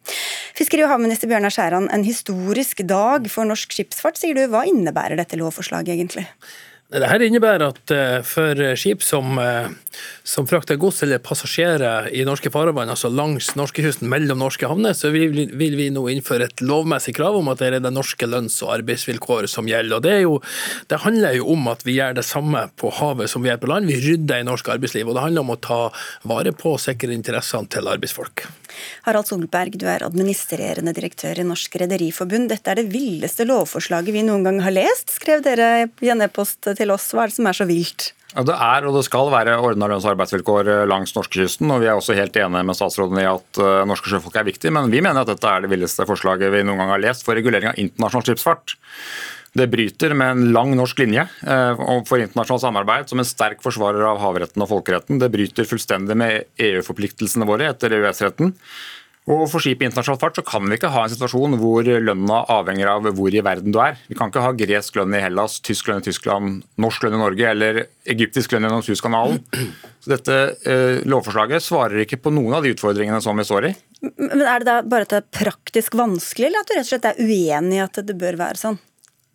Fiskeri- 0.58 0.86
og 0.86 0.92
havminister 0.94 1.30
Bjørnar 1.30 1.54
Skjæran, 1.54 1.90
en 1.94 2.06
historisk 2.06 2.84
dag 2.90 3.30
for 3.32 3.48
norsk 3.50 3.74
skipsfart, 3.74 4.20
sier 4.20 4.38
du. 4.38 4.44
Hva 4.52 4.66
innebærer 4.70 5.18
dette 5.20 5.40
lovforslaget 5.40 5.96
egentlig? 5.96 6.28
Dette 6.92 7.24
innebærer 7.24 7.70
at 7.72 7.92
eh, 7.96 8.18
for 8.28 8.60
skip 8.76 9.04
som, 9.06 9.38
eh, 9.40 9.70
som 10.28 10.48
frakter 10.48 10.76
gods 10.76 11.00
eller 11.06 11.22
passasjerer 11.24 12.10
i 12.12 12.26
norske 12.28 12.52
farvann, 12.52 12.92
altså 12.92 13.08
langs 13.08 13.54
norskekysten 13.56 14.10
mellom 14.12 14.42
norske 14.42 14.68
havner, 14.68 14.92
så 14.98 15.08
vil, 15.14 15.32
vil, 15.56 15.78
vi 15.80 15.88
nå 15.94 16.04
innføre 16.12 16.50
et 16.50 16.64
lovmessig 16.66 17.16
krav 17.16 17.38
om 17.40 17.48
at 17.54 17.62
det 17.62 17.70
er 17.70 17.78
det 17.86 17.94
norske 17.96 18.28
lønns- 18.28 18.60
og 18.66 18.74
arbeidsvilkår 18.76 19.48
som 19.48 19.70
gjelder. 19.72 20.02
Og 20.02 20.04
det, 20.04 20.18
jo, 20.26 20.34
det, 20.92 21.00
handler 21.06 21.38
jo 21.40 21.48
om 21.56 21.72
at 21.72 21.86
vi 21.88 21.96
gjør 21.96 22.20
det 22.20 22.28
samme 22.28 22.66
på 22.76 22.92
havet 23.00 23.32
som 23.32 23.46
vi 23.46 23.54
gjør 23.54 23.64
på 23.64 23.72
land. 23.72 23.88
Vi 23.88 24.02
rydder 24.10 24.44
i 24.44 24.50
norsk 24.52 24.74
arbeidsliv. 24.76 25.08
Og 25.08 25.16
det 25.16 25.24
handler 25.30 25.48
om 25.48 25.56
å 25.56 25.62
ta 25.64 25.80
vare 26.28 26.52
på 26.52 26.76
og 26.76 26.84
sikre 26.84 27.16
interessene 27.16 27.72
til 27.72 27.88
arbeidsfolk. 27.88 28.50
Harald 29.06 29.28
Solberg, 29.28 29.76
du 29.80 29.88
er 29.92 30.04
administrerende 30.06 30.94
direktør 30.96 31.42
i 31.42 31.46
Norsk 31.48 31.76
Rederiforbund. 31.82 32.50
Dette 32.52 32.72
er 32.72 32.80
det 32.80 32.92
villeste 32.92 33.46
lovforslaget 33.48 34.16
vi 34.16 34.24
noen 34.28 34.46
gang 34.48 34.62
har 34.64 34.76
lest, 34.76 35.12
skrev 35.18 35.44
dere 35.46 35.90
i 36.04 36.12
en 36.14 36.24
e-post 36.24 36.64
til 36.64 36.81
oss. 36.90 37.12
Hva 37.14 37.28
er 37.28 37.30
det 37.30 37.38
som 37.38 37.50
er 37.52 37.58
så 37.60 37.68
vilt? 37.70 38.10
Det 38.32 38.56
er 38.56 38.86
og 38.88 38.96
det 38.96 39.04
skal 39.04 39.28
være 39.28 39.58
ordna 39.60 39.90
lønns- 39.92 40.06
og 40.08 40.14
arbeidsvilkår 40.14 40.70
eh, 40.72 40.86
langs 40.88 41.12
norskekysten. 41.18 41.68
og 41.68 41.82
Vi 41.84 41.90
er 41.92 41.98
også 41.98 42.16
helt 42.16 42.38
enige 42.40 42.64
med 42.64 42.78
statsråden 42.80 43.20
i 43.20 43.28
at 43.28 43.60
uh, 43.60 43.84
norske 43.84 44.08
sjøfolk 44.08 44.38
er 44.40 44.48
viktig, 44.48 44.72
men 44.72 44.88
vi 44.94 45.02
mener 45.04 45.22
at 45.22 45.34
dette 45.34 45.52
er 45.52 45.66
det 45.66 45.72
villeste 45.74 46.08
forslaget 46.08 46.54
vi 46.54 46.64
noen 46.64 46.80
gang 46.80 46.94
har 46.94 47.04
lest 47.04 47.28
for 47.28 47.36
regulering 47.36 47.74
av 47.74 47.82
internasjonal 47.82 48.30
skipsfart. 48.30 48.78
Det 49.52 49.68
bryter 49.68 50.16
med 50.16 50.32
en 50.32 50.54
lang 50.56 50.72
norsk 50.80 51.04
linje 51.04 51.26
uh, 51.44 51.84
for 52.08 52.24
internasjonalt 52.24 52.64
samarbeid 52.64 53.12
som 53.12 53.20
en 53.20 53.28
sterk 53.28 53.60
forsvarer 53.66 54.08
av 54.08 54.24
havretten 54.24 54.64
og 54.64 54.72
folkeretten. 54.72 55.20
Det 55.20 55.32
bryter 55.34 55.68
fullstendig 55.68 56.16
med 56.16 56.64
EU-forpliktelsene 56.70 57.50
våre 57.50 57.68
etter 57.74 58.00
EØS-retten. 58.00 58.56
Og 59.32 59.46
For 59.48 59.64
skip 59.64 59.80
i 59.80 59.88
internasjonal 59.88 60.20
fart 60.20 60.38
så 60.40 60.44
kan 60.46 60.66
vi 60.68 60.76
ikke 60.76 60.92
ha 60.92 61.06
en 61.06 61.12
situasjon 61.14 61.56
hvor 61.62 61.88
lønna 61.88 62.42
avhenger 62.52 62.90
av 62.92 63.08
hvor 63.16 63.32
i 63.32 63.44
verden 63.46 63.72
du 63.72 63.80
er. 63.84 63.96
Vi 64.10 64.18
kan 64.20 64.32
ikke 64.32 64.44
ha 64.44 64.52
gresk 64.58 64.98
lønn 65.00 65.16
i 65.16 65.22
Hellas, 65.24 65.60
tysk 65.64 65.88
lønn 65.88 66.02
i 66.04 66.08
Tyskland, 66.10 66.66
norsk 66.82 67.06
lønn 67.06 67.16
i 67.16 67.22
Norge 67.22 67.48
eller 67.54 67.82
egyptisk 68.12 68.52
lønn 68.52 68.68
gjennom 68.68 68.84
Suezkanalen. 68.86 69.40
Så 70.02 70.12
dette 70.12 70.38
eh, 70.68 71.00
lovforslaget 71.08 71.64
svarer 71.64 72.04
ikke 72.04 72.20
på 72.26 72.34
noen 72.34 72.58
av 72.58 72.66
de 72.66 72.76
utfordringene 72.76 73.22
som 73.24 73.40
vi 73.40 73.48
står 73.48 73.72
i. 73.72 73.74
Men 74.18 74.44
Er 74.44 74.64
det 74.64 74.68
da 74.68 74.78
bare 74.82 75.08
at 75.08 75.14
det 75.14 75.22
er 75.22 75.34
praktisk 75.46 75.96
vanskelig, 76.00 76.50
eller 76.50 76.66
at 76.66 76.72
du 76.72 76.76
rett 76.76 76.88
og 76.88 76.92
slett 76.92 77.10
er 77.12 77.22
uenig 77.22 77.78
i 77.78 77.84
at 77.86 78.02
det 78.04 78.18
bør 78.20 78.40
være 78.42 78.60
sånn? 78.60 78.82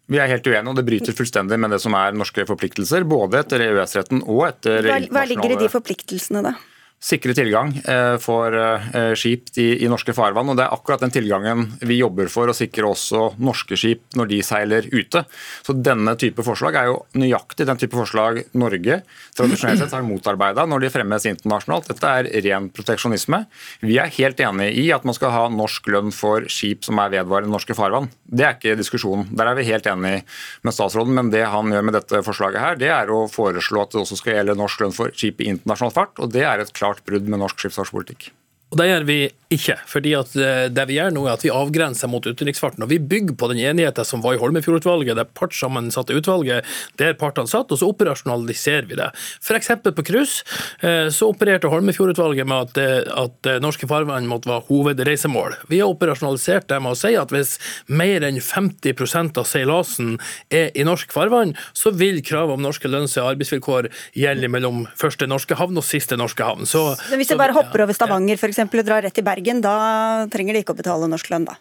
Vi 0.06 0.20
er 0.22 0.30
helt 0.30 0.46
uenige, 0.46 0.70
og 0.70 0.76
det 0.78 0.86
bryter 0.86 1.16
fullstendig 1.18 1.56
med 1.58 1.72
det 1.74 1.80
som 1.82 1.94
er 1.98 2.14
norske 2.14 2.44
forpliktelser. 2.46 3.06
Både 3.08 3.40
etter 3.42 3.64
EØS-retten 3.64 4.22
og 4.22 4.44
etter 4.52 4.86
Hva, 4.86 5.00
hva 5.16 5.24
ligger 5.26 5.56
i 5.56 5.62
de 5.64 5.70
forpliktelsene, 5.72 6.44
da? 6.46 6.54
Sikre 7.02 7.34
tilgang 7.36 7.74
eh, 7.84 8.16
for 8.22 8.54
eh, 8.56 9.12
skip 9.18 9.52
i, 9.60 9.86
norske 9.90 10.14
farvann. 10.16 10.48
og 10.50 10.56
Det 10.58 10.64
er 10.64 10.74
akkurat 10.74 11.02
den 11.04 11.12
tilgangen 11.14 11.66
vi 11.84 11.98
jobber 12.00 12.30
for 12.32 12.48
å 12.48 12.56
sikre 12.56 12.88
også 12.88 13.36
norske 13.38 13.76
skip 13.78 14.16
når 14.16 14.30
de 14.32 14.40
seiler 14.46 14.88
ute. 14.92 15.22
Så 15.66 15.76
Denne 15.76 16.16
type 16.18 16.42
forslag 16.46 16.78
er 16.80 16.88
jo 16.90 16.98
nøyaktig 17.20 17.66
den 17.68 17.80
type 17.80 17.96
forslag 17.96 18.42
Norge 18.56 19.02
tradisjonelt 19.36 19.82
sett 19.82 19.94
har 19.94 20.06
motarbeida 20.06 20.64
når 20.66 20.86
de 20.86 20.92
fremmes 20.94 21.28
internasjonalt. 21.28 21.90
Dette 21.92 22.14
er 22.22 22.30
ren 22.48 22.70
proteksjonisme. 22.74 23.42
Vi 23.84 24.00
er 24.02 24.12
helt 24.16 24.40
enig 24.42 24.72
i 24.80 24.88
at 24.96 25.06
man 25.06 25.16
skal 25.16 25.34
ha 25.34 25.44
norsk 25.52 25.92
lønn 25.92 26.14
for 26.16 26.48
skip 26.50 26.86
som 26.86 26.98
er 27.02 27.12
vedvarende 27.12 27.52
norske 27.52 27.76
farvann. 27.76 28.08
Det 28.24 28.48
er 28.48 28.56
ikke 28.56 28.78
diskusjonen. 28.80 29.28
Der 29.36 29.52
er 29.52 29.58
vi 29.58 29.68
helt 29.68 29.86
enig 29.90 30.16
med 30.64 30.74
statsråden. 30.74 31.14
Men 31.16 31.30
det 31.30 31.44
han 31.52 31.70
gjør 31.70 31.86
med 31.86 31.98
dette 32.00 32.24
forslaget 32.26 32.62
her, 32.62 32.80
det 32.80 32.90
er 32.92 33.12
å 33.12 33.26
foreslå 33.30 33.84
at 33.84 33.94
det 33.94 34.02
også 34.02 34.18
skal 34.18 34.38
gjelde 34.38 34.58
norsk 34.58 34.82
lønn 34.82 34.96
for 34.96 35.14
skip 35.14 35.44
i 35.44 35.50
internasjonal 35.52 35.94
fart. 35.94 36.18
og 36.18 36.32
det 36.34 36.42
er 36.48 36.64
et 36.64 36.72
klart 36.74 36.85
brudd 37.06 37.28
med 37.28 37.42
norsk 37.42 37.58
skipsfartspolitikk. 37.58 38.30
Og 38.72 38.78
Det 38.80 38.86
gjør 38.88 39.04
vi 39.06 39.18
ikke. 39.54 39.76
fordi 39.86 40.12
at 40.18 40.32
eh, 40.36 40.66
Det 40.74 40.84
vi 40.88 40.96
gjør 40.98 41.12
nå 41.14 41.26
er 41.26 41.36
at 41.36 41.44
vi 41.44 41.52
avgrenser 41.54 42.10
mot 42.10 42.24
utenriksfarten. 42.26 42.82
og 42.82 42.90
Vi 42.90 42.98
bygger 42.98 43.36
på 43.38 43.48
den 43.52 43.62
enigheten 43.62 44.04
som 44.04 44.22
var 44.22 44.34
i 44.34 44.40
Holmefjord-utvalget, 44.40 45.14
det 45.14 45.28
partssammensatte 45.38 46.16
utvalget 46.18 46.66
der 46.98 47.14
partene 47.14 47.46
satt, 47.46 47.70
og 47.70 47.78
så 47.78 47.86
operasjonaliserer 47.92 48.88
vi 48.90 48.98
det. 48.98 49.12
F.eks. 49.40 49.70
på 49.86 50.04
cruise 50.06 50.42
eh, 50.82 51.06
så 51.14 51.30
opererte 51.30 51.70
Holmefjord-utvalget 51.70 52.48
med 52.48 52.66
at, 52.66 52.80
eh, 52.82 53.06
at 53.06 53.62
norske 53.62 53.86
farvann 53.86 54.26
måtte 54.26 54.50
være 54.50 54.66
hovedreisemål. 54.66 55.54
Vi 55.70 55.78
har 55.78 55.92
operasjonalisert 55.94 56.66
det 56.72 56.80
med 56.82 56.96
å 56.96 56.98
si 56.98 57.14
at 57.14 57.30
hvis 57.30 57.56
mer 57.86 58.26
enn 58.26 58.42
50% 58.42 59.38
av 59.38 59.46
seilasen 59.46 60.16
er 60.50 60.74
i 60.74 60.82
norsk 60.86 61.14
farvann, 61.14 61.54
så 61.70 61.94
vil 61.94 62.18
kravet 62.26 62.58
om 62.58 62.66
norske 62.66 62.90
lønns- 62.90 63.14
og 63.22 63.36
arbeidsvilkår 63.36 63.92
gjelde 64.18 64.50
mellom 64.50 64.84
første 64.98 65.30
norske 65.30 65.54
havn 65.54 65.78
og 65.78 65.86
siste 65.86 66.18
norske 66.18 66.42
havn. 66.42 66.66
Så, 66.66 66.82
Men 67.10 67.22
hvis 67.22 67.30
jeg 67.30 67.38
bare 67.38 67.54
hopper 67.54 67.86
over 67.86 67.94
Stavanger 67.94 68.40
for 68.40 68.50
eksempel, 68.50 68.55
og 68.64 68.86
drar 68.86 69.04
rett 69.04 69.16
til 69.16 69.26
Bergen, 69.26 69.62
da 69.64 70.26
trenger 70.32 70.56
de 70.56 70.64
ikke 70.64 70.76
å 70.76 70.82
betale 70.82 71.08
norsk 71.10 71.30
lønn, 71.32 71.48
da? 71.48 71.56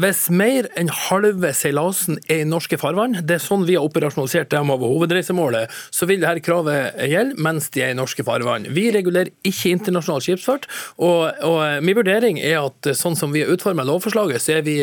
Hvis 0.00 0.26
mer 0.34 0.66
enn 0.78 0.90
halve 0.92 1.52
seilasen 1.56 2.18
er 2.28 2.42
i 2.42 2.48
norske 2.48 2.76
farvann, 2.80 3.14
det 3.24 3.36
er 3.36 3.42
sånn 3.42 3.62
vi 3.68 3.76
har 3.78 3.86
operasjonalisert 3.86 4.50
dem 4.52 4.72
over 4.74 4.90
hovedreisemålet, 4.90 5.72
så 5.94 6.08
vil 6.10 6.20
dette 6.20 6.42
kravet 6.44 6.98
gjelde 7.08 7.40
mens 7.40 7.70
de 7.72 7.84
er 7.86 7.94
i 7.94 7.96
norske 7.98 8.24
farvann. 8.26 8.68
Vi 8.76 8.88
regulerer 8.92 9.32
ikke 9.46 9.72
internasjonal 9.76 10.24
skipsfart, 10.26 10.68
og, 10.98 11.30
og 11.46 11.86
min 11.86 11.96
vurdering 11.96 12.42
er 12.42 12.58
at 12.64 12.92
sånn 12.98 13.16
som 13.18 13.32
vi 13.32 13.44
har 13.44 13.54
utformet 13.54 13.88
lovforslaget, 13.88 14.42
så 14.42 14.58
er 14.58 14.66
vi 14.66 14.76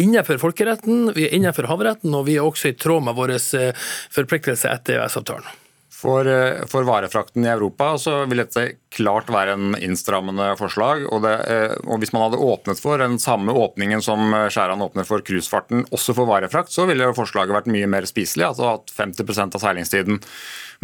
innenfor 0.00 0.38
folkeretten, 0.42 1.10
vi 1.16 1.28
er 1.28 1.36
innenfor 1.40 1.70
havretten, 1.70 2.14
og 2.14 2.28
vi 2.28 2.38
er 2.38 2.46
også 2.46 2.70
i 2.70 2.78
tråd 2.78 3.08
med 3.08 3.18
våre 3.18 3.40
forpliktelser 3.40 4.76
etter 4.76 5.00
EØS-avtalen. 5.00 5.63
For, 6.04 6.26
eh, 6.28 6.66
for, 6.66 6.84
varefrakten 6.84 7.46
i 7.46 7.48
Europa 7.48 7.94
så 7.98 8.26
vil 8.28 8.42
dette 8.42 8.64
klart 8.92 9.30
være 9.32 9.54
en 9.56 9.76
innstrammende 9.78 10.50
forslag. 10.60 11.06
Og, 11.08 11.22
det, 11.24 11.32
eh, 11.48 11.72
og 11.88 12.02
Hvis 12.02 12.12
man 12.12 12.26
hadde 12.26 12.42
åpnet 12.44 12.82
for 12.82 13.00
den 13.00 13.16
samme 13.18 13.54
åpningen 13.56 14.04
som 14.04 14.34
Skjæran 14.52 14.84
åpner 14.84 15.08
for 15.08 15.24
cruisefarten, 15.24 15.86
også 15.96 16.12
for 16.18 16.28
varefrakt, 16.28 16.74
så 16.74 16.84
ville 16.90 17.08
forslaget 17.16 17.56
vært 17.56 17.72
mye 17.72 17.88
mer 17.88 18.04
spiselig. 18.10 18.50
altså 18.50 18.74
at 18.74 18.92
50% 18.92 19.56
av 19.56 19.64
seilingstiden 19.64 20.20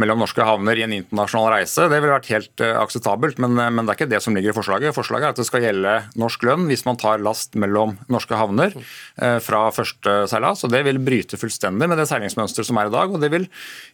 mellom 0.01 0.20
norske 0.22 0.45
havner 0.47 0.78
i 0.78 0.84
en 0.86 0.95
internasjonal 0.95 1.51
reise. 1.55 1.86
Det 1.91 1.99
ville 1.99 2.14
vært 2.14 2.30
helt 2.32 2.62
uh, 2.64 2.76
akseptabelt, 2.82 3.41
men, 3.43 3.57
men, 3.59 3.84
det 3.84 3.95
er 3.95 3.99
ikke 3.99 4.11
det 4.11 4.22
som 4.24 4.36
ligger 4.36 4.53
i 4.53 4.57
forslaget. 4.57 4.97
Forslaget 4.97 5.28
er 5.28 5.34
at 5.34 5.41
det 5.41 5.49
skal 5.49 5.64
gjelde 5.64 5.97
norsk 6.20 6.47
lønn 6.47 6.66
hvis 6.70 6.86
man 6.86 7.01
tar 7.01 7.22
last 7.24 7.59
mellom 7.61 7.97
norske 8.12 8.38
havner 8.38 8.76
uh, 8.76 9.38
fra 9.43 9.66
første 9.74 10.16
seilas. 10.30 10.64
og 10.66 10.74
Det 10.74 10.82
vil 10.86 11.01
bryte 11.03 11.41
fullstendig 11.41 11.91
med 11.91 12.01
det 12.01 12.09
seilingsmønsteret 12.11 12.70
som 12.70 12.80
er 12.82 12.91
i 12.91 12.95
dag. 12.95 13.12
og 13.14 13.22
Det 13.22 13.32
vil 13.32 13.49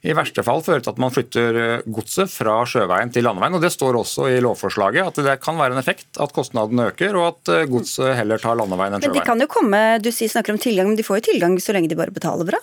i 0.07 0.17
verste 0.17 0.45
fall 0.47 0.65
føre 0.67 0.85
til 0.85 0.95
at 0.95 1.03
man 1.03 1.15
flytter 1.15 1.61
godset 1.87 2.33
fra 2.33 2.59
sjøveien 2.69 3.13
til 3.15 3.27
landeveien. 3.27 3.59
og 3.59 3.65
Det 3.65 3.73
står 3.75 4.01
også 4.03 4.31
i 4.35 4.41
lovforslaget 4.45 5.13
at 5.13 5.23
det 5.27 5.39
kan 5.45 5.59
være 5.59 5.77
en 5.77 5.83
effekt 5.83 6.21
at 6.23 6.35
kostnadene 6.37 6.91
øker, 6.93 7.17
og 7.19 7.29
at 7.35 7.71
godset 7.71 8.17
heller 8.19 8.41
tar 8.43 8.59
landeveien 8.59 8.97
enn 8.97 9.03
sjøveien. 9.03 9.15
Men 9.17 9.23
de 9.23 9.29
kan 9.29 9.43
jo 9.43 9.51
komme, 9.51 9.85
Du 10.03 10.11
snakker 10.13 10.55
om 10.55 10.61
tilgang, 10.61 10.91
men 10.91 10.99
de 10.99 11.07
får 11.07 11.21
jo 11.21 11.29
tilgang 11.33 11.57
så 11.63 11.75
lenge 11.77 11.91
de 11.91 11.99
bare 11.99 12.15
betaler 12.15 12.49
bra? 12.49 12.61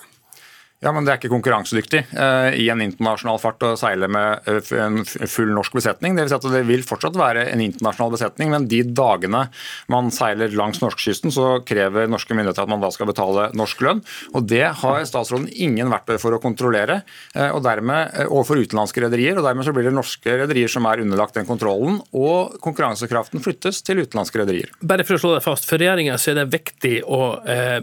Ja, 0.84 0.92
men 0.92 1.06
Det 1.06 1.14
er 1.14 1.20
ikke 1.20 1.32
konkurransedyktig 1.32 2.00
uh, 2.12 2.50
i 2.60 2.66
en 2.72 2.82
internasjonal 2.84 3.38
fart 3.40 3.62
å 3.64 3.72
seile 3.80 4.08
med 4.12 4.44
uh, 4.44 4.72
en 4.82 4.98
full 5.08 5.52
norsk 5.56 5.78
besetning. 5.78 6.12
Det 6.16 6.26
vil, 6.26 6.32
si 6.32 6.36
at 6.36 6.48
det 6.52 6.60
vil 6.68 6.84
fortsatt 6.84 7.16
være 7.16 7.46
en 7.54 7.62
internasjonal 7.64 8.12
besetning, 8.12 8.50
men 8.52 8.66
de 8.68 8.82
dagene 8.84 9.46
man 9.92 10.10
seiler 10.12 10.52
langs 10.52 10.82
norskekysten, 10.82 11.32
så 11.32 11.62
krever 11.64 12.10
norske 12.10 12.36
myndigheter 12.36 12.66
at 12.66 12.72
man 12.72 12.84
da 12.84 12.90
skal 12.92 13.08
betale 13.08 13.46
norsk 13.56 13.80
lønn. 13.86 14.02
og 14.34 14.50
Det 14.50 14.66
har 14.82 15.06
statsråden 15.08 15.48
ingen 15.48 15.92
verktøy 15.92 16.18
for 16.20 16.36
å 16.36 16.42
kontrollere 16.42 17.00
uh, 17.32 17.48
og 17.54 17.62
dermed 17.64 18.20
overfor 18.26 18.60
utenlandske 18.60 19.06
rederier. 19.06 19.40
og 19.40 19.48
Dermed 19.48 19.64
så 19.64 19.72
blir 19.76 19.88
det 19.88 19.94
norske 19.96 20.36
rederier 20.42 20.72
som 20.72 20.84
er 20.90 21.00
underlagt 21.06 21.40
den 21.40 21.48
kontrollen, 21.48 22.02
og 22.12 22.58
konkurransekraften 22.64 23.40
flyttes 23.44 23.80
til 23.86 24.04
utenlandske 24.04 24.42
rederier. 24.42 24.76
Bare 24.84 25.08
for 25.08 25.16
å 25.16 25.24
slå 25.24 25.32
det 25.38 25.44
fast, 25.46 25.64
for 25.70 25.80
regjeringa 25.80 26.20
er 26.20 26.40
det 26.42 26.48
viktig 26.52 26.94
å 27.08 27.22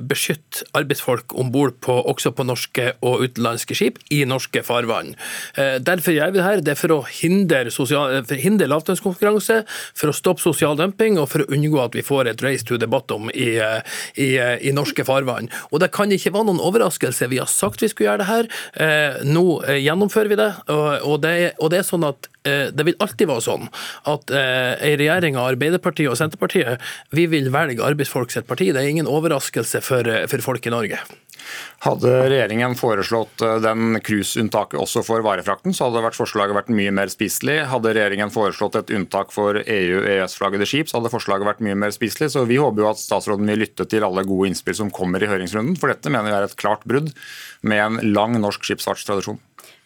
beskytte 0.05 0.67
arbeidsfolk 0.77 1.33
om 1.39 1.49
bord 1.53 1.73
også 1.87 2.33
på 2.35 2.45
norske 2.45 2.90
og 3.01 3.25
utenlandske 3.25 3.77
skip 3.77 3.99
i 4.13 4.23
norske 4.27 4.63
farvann. 4.65 5.13
Eh, 5.55 5.77
derfor 5.83 6.15
gjør 6.15 6.33
vi 6.33 6.39
det 6.39 6.47
her. 6.47 6.63
Det 6.65 6.75
er 6.75 6.79
for 6.79 6.95
å 6.95 6.99
hindre, 7.07 7.71
sosial, 7.73 8.19
hindre 8.41 8.69
lavlønnskonkurranse, 8.71 9.61
for 9.97 10.11
å 10.11 10.15
stoppe 10.15 10.43
sosial 10.43 10.77
dumping 10.79 11.19
og 11.21 11.29
for 11.31 11.45
å 11.45 11.49
unngå 11.53 11.81
at 11.83 11.97
vi 11.97 12.05
får 12.05 12.31
et 12.31 12.43
race 12.45 12.67
to 12.67 12.79
the 12.81 12.89
bottom 12.89 13.29
i, 13.33 13.53
i, 14.15 14.29
i 14.37 14.75
norske 14.75 15.05
farvann. 15.07 15.51
Og 15.71 15.81
Det 15.81 15.91
kan 15.95 16.11
ikke 16.11 16.33
være 16.33 16.49
noen 16.49 16.63
overraskelse. 16.63 17.29
Vi 17.31 17.41
har 17.41 17.49
sagt 17.51 17.81
vi 17.81 17.91
skulle 17.91 18.11
gjøre 18.11 18.23
det 18.23 18.29
her. 18.31 18.51
Eh, 18.85 19.23
nå 19.27 19.45
eh, 19.65 19.81
gjennomfører 19.81 20.31
vi 20.31 20.39
det. 20.39 20.51
Og 20.71 21.17
det, 21.23 21.35
og 21.59 21.73
det 21.73 21.81
er 21.81 21.87
sånn 21.87 22.07
at 22.07 22.30
det 22.43 22.85
vil 22.87 22.97
alltid 23.03 23.29
være 23.29 23.43
sånn 23.45 23.67
at 24.09 24.31
ei 24.33 24.93
en 24.93 24.99
regjering 25.01 25.37
av 25.37 25.51
Arbeiderpartiet 25.51 26.09
og 26.09 26.17
Senterpartiet 26.19 26.81
vi 27.13 27.27
vil 27.29 27.51
velge 27.53 27.85
arbeidsfolk 27.85 28.33
sitt 28.33 28.47
parti. 28.49 28.71
Det 28.73 28.81
er 28.81 28.89
ingen 28.89 29.09
overraskelse 29.09 29.83
for, 29.85 30.09
for 30.31 30.45
folk 30.45 30.65
i 30.65 30.73
Norge. 30.73 31.01
Hadde 31.81 32.11
regjeringen 32.29 32.75
foreslått 32.77 33.41
eh, 33.45 33.57
den 33.63 33.97
cruiseunntaket 34.05 34.79
også 34.79 35.03
for 35.05 35.23
varefrakten, 35.25 35.73
så 35.73 35.87
hadde 35.87 36.13
forslaget 36.15 36.57
vært 36.57 36.71
mye 36.77 36.93
mer 36.93 37.11
spiselig. 37.13 37.57
Hadde 37.71 37.95
regjeringen 37.95 38.33
foreslått 38.33 38.77
et 38.79 38.93
unntak 38.97 39.33
for 39.33 39.57
EU-EØS-flaggede 39.61 40.67
skip, 40.69 40.91
så 40.91 40.99
hadde 40.99 41.13
forslaget 41.13 41.49
vært 41.49 41.63
mye 41.65 41.77
mer 41.85 41.95
spiselig. 41.95 42.31
Så 42.35 42.45
vi 42.49 42.59
håper 42.61 42.85
jo 42.85 42.91
at 42.91 43.01
statsråden 43.01 43.49
vil 43.49 43.63
lytte 43.65 43.87
til 43.89 44.05
alle 44.07 44.25
gode 44.27 44.51
innspill 44.51 44.77
som 44.77 44.93
kommer 44.93 45.23
i 45.23 45.31
høringsrunden, 45.31 45.79
for 45.81 45.91
dette 45.91 46.13
mener 46.13 46.29
vi 46.29 46.37
er 46.37 46.49
et 46.49 46.59
klart 46.59 46.85
brudd 46.87 47.11
med 47.65 47.81
en 47.81 48.13
lang 48.13 48.37
norsk 48.41 48.65
skipsfartstradisjon. 48.67 49.41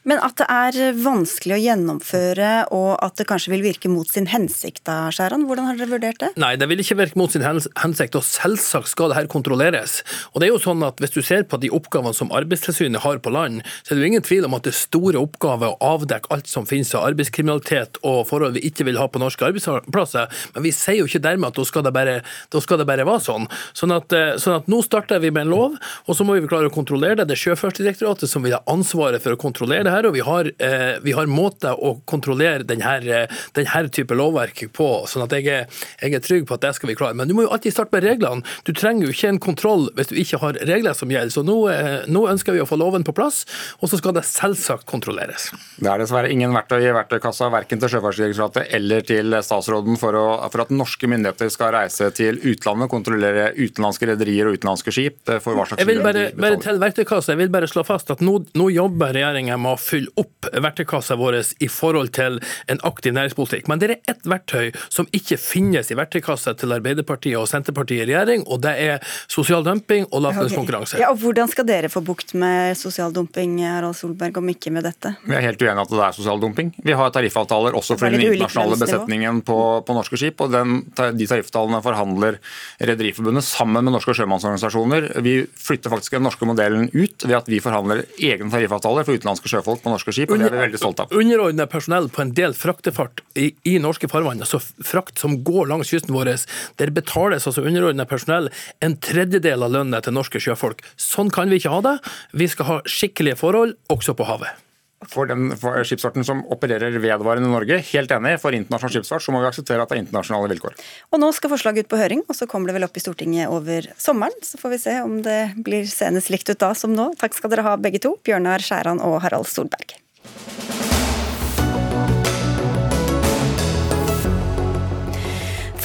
Men 0.05 0.21
at 0.21 0.37
det 0.37 0.45
er 0.53 0.97
vanskelig 1.01 1.55
å 1.55 1.61
gjennomføre, 1.63 2.49
og 2.75 2.91
at 3.01 3.17
det 3.17 3.25
kanskje 3.29 3.55
vil 3.55 3.63
virke 3.65 3.89
mot 3.89 4.09
sin 4.09 4.27
hensikt, 4.29 4.83
da, 4.85 5.09
Skjæran? 5.13 5.47
Hvordan 5.49 5.69
har 5.69 5.79
dere 5.79 5.89
vurdert 5.95 6.21
det? 6.21 6.29
Nei, 6.41 6.53
det 6.61 6.67
vil 6.69 6.83
ikke 6.83 6.99
virke 6.99 7.17
mot 7.17 7.33
sin 7.33 7.45
hensikt, 7.45 8.17
og 8.17 8.25
selvsagt 8.27 8.91
skal 8.91 9.09
det 9.09 9.17
her 9.17 9.29
kontrolleres. 9.31 10.03
Og 10.33 10.41
det 10.41 10.49
er 10.49 10.53
jo 10.53 10.61
sånn 10.61 10.83
at 10.85 11.01
Hvis 11.01 11.11
du 11.11 11.21
ser 11.25 11.43
på 11.49 11.57
de 11.59 11.69
oppgavene 11.73 12.15
som 12.15 12.31
Arbeidstilsynet 12.33 13.03
har 13.03 13.19
på 13.21 13.33
land, 13.33 13.59
så 13.83 13.91
er 13.91 13.97
det 13.97 14.05
jo 14.05 14.11
ingen 14.13 14.23
tvil 14.25 14.45
om 14.47 14.55
at 14.57 14.65
det 14.65 14.71
er 14.71 14.77
store 14.77 15.19
oppgaver 15.21 15.73
å 15.73 15.89
avdekke 15.95 16.31
alt 16.33 16.47
som 16.49 16.65
finnes 16.69 16.93
av 16.95 17.05
arbeidskriminalitet 17.09 17.99
og 18.05 18.23
forhold 18.29 18.55
vi 18.55 18.63
ikke 18.69 18.87
vil 18.87 18.97
ha 19.01 19.07
på 19.11 19.21
norske 19.21 19.45
arbeidsplasser. 19.45 20.31
Men 20.55 20.65
vi 20.65 20.73
sier 20.73 21.01
jo 21.01 21.09
ikke 21.09 21.21
dermed 21.25 21.51
at 21.51 21.59
da 21.59 21.65
skal 21.67 21.85
det 21.85 21.93
bare, 21.95 22.15
skal 22.53 22.81
det 22.81 22.87
bare 22.89 23.05
være 23.05 23.25
sånn. 23.27 23.49
Sånn 23.77 23.93
at, 23.95 24.13
eh, 24.15 24.37
sånn 24.41 24.61
at 24.61 24.71
nå 24.71 24.81
starter 24.85 25.21
vi 25.21 25.33
med 25.35 25.45
en 25.45 25.53
lov, 25.53 25.77
og 26.07 26.17
så 26.17 26.25
må 26.25 26.37
vi 26.39 26.47
klare 26.47 26.71
å 26.71 26.73
kontrollere 26.73 27.19
det. 27.19 27.27
Det 27.29 27.37
er 27.37 27.43
Sjøfartsdirektoratet 27.43 28.31
som 28.31 28.45
vil 28.45 28.57
ha 28.57 28.63
ansvaret 28.71 29.21
for 29.21 29.35
å 29.35 29.41
kontrollere 29.41 29.85
det 29.85 29.94
her, 29.95 30.07
og 30.09 30.15
vi 30.15 30.23
har, 30.25 30.49
eh, 30.59 30.99
vi 31.03 31.15
har 31.15 31.29
måter 31.31 31.75
å 31.75 31.95
kontrollere 32.07 32.65
denne, 32.67 33.27
denne 33.55 33.89
type 33.89 34.15
lovverk 34.15 34.65
på. 34.73 34.89
sånn 35.09 35.25
at 35.25 35.35
jeg 35.35 35.47
er, 35.47 35.67
jeg 36.01 36.13
er, 36.13 36.23
trygg 36.25 36.47
på 36.47 36.55
at 36.57 36.61
det 36.61 36.73
skal 36.77 36.89
vi 36.89 36.95
klare. 36.95 37.15
Men 37.15 37.27
du 37.27 37.35
må 37.37 37.45
jo 37.45 37.51
alltid 37.53 37.73
starte 37.73 37.93
med 37.95 38.05
reglene. 38.07 38.43
Du 38.65 38.73
trenger 38.73 39.07
jo 39.07 39.13
ikke 39.13 39.31
en 39.33 39.39
kontroll 39.39 39.89
hvis 39.95 40.11
du 40.11 40.15
ikke 40.15 40.39
har 40.41 40.59
regler 40.65 40.95
som 40.97 41.11
gjelder. 41.11 41.33
Så 41.33 41.43
nå, 41.45 41.57
eh, 41.71 42.05
nå 42.07 42.25
ønsker 42.31 42.55
vi 42.55 42.63
å 42.63 42.69
få 42.69 42.79
loven 42.79 43.05
på 43.05 43.15
plass, 43.15 43.45
og 43.81 43.89
så 43.89 43.99
skal 44.01 44.15
det 44.17 44.25
selvsagt 44.27 44.85
kontrolleres. 44.89 45.51
Det 45.79 45.89
er 45.91 46.01
dessverre 46.01 46.31
ingen 46.31 46.53
verktøy 46.55 46.79
i 46.81 46.93
verktøykassa 46.95 47.49
verken 47.53 47.81
til 47.81 47.91
Sjøfartsdirektoratet 47.93 48.73
eller 48.75 49.05
til 49.05 49.37
statsråden 49.45 49.99
for, 50.01 50.17
å, 50.17 50.27
for, 50.49 50.65
at 50.65 50.73
norske 50.73 51.09
myndigheter 51.09 51.51
skal 51.53 51.73
reise 51.75 52.09
til 52.15 52.39
utlandet, 52.41 52.91
kontrollere 52.91 53.51
utenlandske 53.55 54.09
rederier 54.11 54.49
og 54.49 54.59
utenlandske 54.59 54.93
skip. 54.95 55.21
for 55.25 55.55
hva 55.55 55.67
slags 55.67 55.81
Jeg 55.81 55.89
vil 55.89 56.03
bare, 56.03 56.27
bare 56.37 56.59
til 56.61 56.79
verktøykassa, 56.81 57.33
jeg 57.33 57.43
vil 57.43 57.53
bare 57.53 57.69
slå 57.69 57.85
fast 57.87 58.11
at 58.13 58.23
nå, 58.25 58.39
nå 58.57 58.69
jobber 58.73 59.13
regjeringen 59.15 59.61
med 59.61 59.75
å 59.75 59.81
fylle 59.85 60.11
opp 60.19 60.49
verktøykassa 60.51 61.17
vår 61.19 61.37
i 61.63 61.69
forhold 61.71 62.11
til 62.15 62.39
en 62.71 62.81
aktiv 62.87 63.13
næringspolitikk. 63.15 63.69
Men 63.71 63.81
det 63.81 63.89
er 63.89 64.13
ett 64.13 64.27
verktøy 64.27 64.71
som 64.93 65.07
ikke 65.15 65.37
finnes 65.41 65.91
i 65.91 65.97
verktøykassa 65.97 66.55
til 66.59 66.75
Arbeiderpartiet 66.75 67.37
og 67.39 67.47
Senterpartiet 67.49 68.05
i 68.05 68.09
regjering, 68.09 68.45
og 68.49 68.61
det 68.65 68.75
er 68.81 69.17
sosial 69.31 69.65
dumping 69.65 70.07
og 70.11 70.23
lavlønnskonkurranse. 70.25 70.95
Okay. 70.95 71.03
Ja, 71.03 71.11
og 71.13 71.21
hvordan 71.21 71.51
skal 71.51 71.67
dere 71.67 71.91
få 71.91 72.03
bukt 72.05 72.33
med 72.37 72.77
sosial 72.79 73.13
dumping, 73.15 73.57
Harald 73.65 73.97
Solberg, 73.97 74.39
om 74.41 74.51
ikke 74.53 74.73
med 74.73 74.87
dette? 74.87 75.15
Vi 75.25 75.35
er 75.37 75.45
helt 75.45 75.61
uenige 75.61 75.85
at 75.85 75.93
det 75.93 76.03
er 76.07 76.17
sosial 76.17 76.41
dumping. 76.41 76.71
Vi 76.85 76.95
har 76.97 77.13
tariffavtaler 77.15 77.77
også 77.77 77.99
for 77.99 78.13
den 78.13 78.23
internasjonale 78.23 78.79
besetningen 78.81 79.41
på, 79.45 79.59
på, 79.85 79.97
norske 79.97 80.19
skip, 80.19 80.41
og 80.45 80.53
den, 80.53 80.81
de 80.95 81.29
tariffavtalene 81.29 81.81
forhandler 81.85 82.39
Rederiforbundet 82.85 83.45
sammen 83.45 83.85
med 83.85 83.95
norske 83.95 84.15
sjømannsorganisasjoner. 84.17 85.09
Vi 85.25 85.37
flytter 85.59 85.93
faktisk 85.93 86.17
den 86.17 86.25
norske 86.27 86.47
modellen 86.47 86.89
ut 86.93 87.25
ved 87.25 87.37
at 87.37 87.49
vi 87.51 87.61
forhandler 87.63 88.03
egne 88.15 88.51
tariffavtaler 88.53 89.07
for 89.07 89.17
utenlandske 89.17 89.51
sjøfolk 89.51 89.74
på 89.83 89.93
norske 89.93 90.13
skip, 90.15 90.31
og 90.31 90.41
det 90.41 90.49
er 90.49 90.55
vi 90.55 90.63
veldig 90.63 90.81
stolte 90.81 91.05
av. 91.05 91.15
Underordnet 91.15 91.71
personell 91.71 92.09
på 92.13 92.23
en 92.23 92.33
del 92.37 92.55
fraktefart 92.57 93.23
i, 93.39 93.51
i 93.67 93.77
norske 93.83 94.09
farvann, 94.11 94.43
altså 94.43 94.61
frakt 94.61 95.21
som 95.21 95.37
går 95.47 95.71
langs 95.71 95.93
kysten 95.93 96.15
vår, 96.15 96.33
der 96.79 96.93
betales 96.95 97.47
altså 97.47 97.63
underordnet 97.65 98.09
personell 98.09 98.51
en 98.85 98.97
tredjedel 98.97 99.65
av 99.65 99.75
lønna 99.75 100.01
til 100.03 100.15
norske 100.15 100.41
sjøfolk. 100.41 100.83
Sånn 100.99 101.33
kan 101.33 101.51
vi 101.51 101.61
ikke 101.61 101.73
ha 101.73 101.81
det. 101.85 101.97
Vi 102.35 102.49
skal 102.51 102.71
ha 102.71 102.77
skikkelige 102.89 103.39
forhold 103.41 103.77
også 103.93 104.17
på 104.17 104.27
havet 104.29 104.64
for 105.11 105.29
den 105.29 105.53
for 105.59 105.77
skipsfarten 105.87 106.25
som 106.27 106.43
opererer 106.53 106.95
vedvarende 107.01 107.49
i 107.49 107.53
Norge. 107.53 107.79
Helt 107.91 108.13
enig, 108.15 108.35
for 108.41 108.55
internasjonal 108.55 108.95
skipsfart 108.97 109.25
så 109.25 109.35
må 109.35 109.43
vi 109.43 109.49
akseptere 109.49 109.83
at 109.83 109.91
det 109.91 109.99
er 109.99 110.03
internasjonale 110.05 110.51
vilkår. 110.53 110.77
Og 111.11 111.21
Nå 111.21 111.31
skal 111.35 111.53
forslaget 111.55 111.85
ut 111.85 111.91
på 111.91 111.99
høring, 111.99 112.23
og 112.27 112.37
så 112.37 112.47
kommer 112.49 112.71
det 112.71 112.77
vel 112.77 112.87
opp 112.87 112.97
i 112.97 113.03
Stortinget 113.03 113.51
over 113.51 113.89
sommeren. 114.01 114.35
Så 114.45 114.61
får 114.61 114.75
vi 114.75 114.81
se 114.85 114.95
om 115.03 115.19
det 115.25 115.39
blir 115.65 115.87
senest 115.89 116.31
likt 116.33 116.49
ut 116.51 116.61
da 116.61 116.73
som 116.77 116.95
nå. 116.95 117.11
Takk 117.21 117.37
skal 117.37 117.53
dere 117.53 117.67
ha 117.67 117.77
begge 117.79 118.03
to, 118.03 118.15
Bjørnar 118.25 118.63
Skjæran 118.63 119.03
og 119.03 119.19
Harald 119.25 119.49
Solberg. 119.51 119.97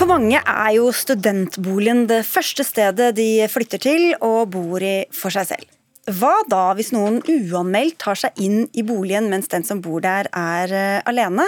For 0.01 0.09
mange 0.09 0.39
er 0.41 0.71
jo 0.79 0.87
studentboligen 0.97 2.07
det 2.09 2.23
første 2.25 2.65
stedet 2.65 3.11
de 3.19 3.45
flytter 3.53 3.83
til 3.85 4.07
og 4.17 4.49
bor 4.55 4.81
i 4.81 5.03
for 5.13 5.35
seg 5.35 5.51
selv. 5.53 5.69
Hva 6.09 6.33
da 6.49 6.71
hvis 6.79 6.95
noen 6.95 7.19
uanmeldt 7.29 7.99
tar 8.01 8.17
seg 8.17 8.39
inn 8.41 8.63
i 8.73 8.83
boligen 8.87 9.27
mens 9.29 9.51
den 9.53 9.67
som 9.69 9.83
bor 9.85 10.01
der 10.01 10.31
er 10.33 10.73
uh, 10.73 11.03
alene? 11.11 11.45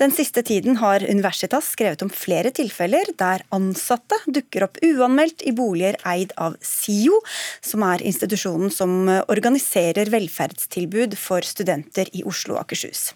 Den 0.00 0.12
siste 0.12 0.42
tiden 0.44 0.76
har 0.82 1.00
Universitas 1.08 1.70
skrevet 1.72 2.04
om 2.04 2.10
flere 2.12 2.52
tilfeller 2.54 3.08
der 3.16 3.46
ansatte 3.54 4.18
dukker 4.28 4.66
opp 4.66 4.76
uanmeldt 4.84 5.46
i 5.48 5.54
boliger 5.56 5.96
eid 6.04 6.34
av 6.36 6.58
SIO, 6.60 7.16
som 7.64 7.86
er 7.88 8.04
institusjonen 8.04 8.72
som 8.74 9.08
organiserer 9.32 10.12
velferdstilbud 10.12 11.16
for 11.16 11.46
studenter 11.46 12.10
i 12.12 12.26
Oslo 12.28 12.58
og 12.58 12.66
Akershus. 12.66 13.14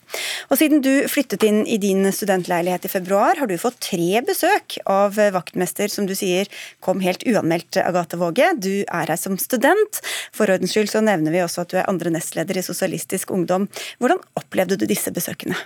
Og 0.48 0.56
siden 0.60 0.80
du 0.84 1.04
flyttet 1.10 1.44
inn 1.44 1.60
i 1.68 1.76
din 1.82 2.08
studentleilighet 2.08 2.88
i 2.88 2.92
februar, 2.92 3.36
har 3.36 3.50
du 3.50 3.58
fått 3.60 3.80
tre 3.90 4.22
besøk 4.24 4.78
av 4.88 5.20
vaktmester 5.36 5.92
som 5.92 6.08
du 6.08 6.16
sier 6.16 6.48
kom 6.84 7.04
helt 7.04 7.26
uanmeldt, 7.28 7.76
Agathe 7.84 8.18
Våge. 8.20 8.50
Du 8.56 8.72
er 8.88 9.12
her 9.12 9.20
som 9.20 9.36
student. 9.40 10.00
For 10.32 10.48
ordens 10.50 10.77
skyld 10.78 10.92
så 10.94 11.02
nevner 11.02 11.34
vi 11.34 11.42
også 11.42 11.64
at 11.66 11.72
du 11.74 11.80
er 11.80 11.90
andre 11.90 12.14
nestleder 12.14 12.60
i 12.60 12.62
Sosialistisk 12.62 13.34
Ungdom. 13.34 13.66
Hvordan 13.98 14.22
opplevde 14.38 14.78
du 14.78 14.86
disse 14.86 15.10
besøkene? 15.14 15.58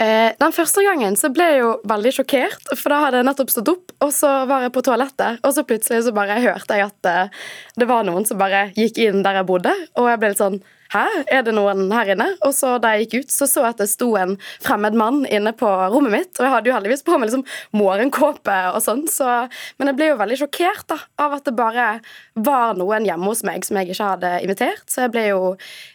Eh, 0.00 0.32
den 0.38 0.54
første 0.56 0.82
gangen 0.86 1.18
så 1.20 1.28
ble 1.34 1.46
jeg 1.50 1.58
jo 1.60 1.72
veldig 1.86 2.12
sjokkert, 2.16 2.70
for 2.78 2.94
da 2.94 3.00
hadde 3.04 3.20
jeg 3.20 3.26
nettopp 3.28 3.50
stått 3.52 3.70
opp, 3.74 3.92
og 4.02 4.12
så 4.14 4.30
var 4.48 4.64
jeg 4.64 4.72
på 4.74 4.82
toalettet, 4.86 5.42
og 5.44 5.52
så 5.54 5.66
plutselig 5.68 6.06
så 6.06 6.14
bare 6.16 6.38
hørte 6.42 6.78
jeg 6.78 6.88
at 6.88 7.10
eh, 7.10 7.42
det 7.78 7.88
var 7.90 8.06
noen 8.08 8.24
som 8.26 8.40
bare 8.40 8.70
gikk 8.78 9.02
inn 9.04 9.20
der 9.26 9.42
jeg 9.42 9.48
bodde, 9.50 9.74
og 10.00 10.08
jeg 10.08 10.22
ble 10.22 10.32
litt 10.32 10.40
sånn 10.40 10.62
Hæ, 10.92 11.06
er 11.32 11.44
det 11.46 11.54
noen 11.56 11.86
her 11.94 12.10
inne? 12.12 12.26
Og 12.44 12.52
så 12.52 12.74
da 12.82 12.90
jeg 12.92 13.06
gikk 13.06 13.22
ut, 13.22 13.32
så 13.32 13.46
så 13.48 13.62
jeg 13.64 13.72
at 13.72 13.80
det 13.80 13.88
sto 13.88 14.10
en 14.20 14.34
fremmed 14.60 14.96
mann 14.98 15.22
inne 15.24 15.54
på 15.56 15.68
rommet 15.94 16.12
mitt. 16.12 16.32
Og 16.36 16.44
jeg 16.44 16.52
hadde 16.52 16.68
jo 16.68 16.76
heldigvis 16.76 17.04
på 17.06 17.16
meg 17.16 17.30
liksom 17.30 17.46
morgenkåpe 17.80 18.58
og 18.74 18.80
sånn, 18.84 19.06
så 19.08 19.30
Men 19.78 19.88
jeg 19.88 19.96
ble 19.98 20.08
jo 20.10 20.18
veldig 20.20 20.36
sjokkert 20.42 20.84
da, 20.92 20.98
av 21.24 21.38
at 21.38 21.46
det 21.48 21.54
bare 21.56 21.86
var 22.34 22.76
noen 22.76 23.06
hjemme 23.08 23.30
hos 23.30 23.42
meg 23.46 23.64
som 23.64 23.78
jeg 23.80 23.90
ikke 23.90 24.10
hadde 24.12 24.32
invitert. 24.44 24.84
Så 24.90 25.06
jeg 25.06 25.12
ble 25.14 25.26
jo 25.30 25.40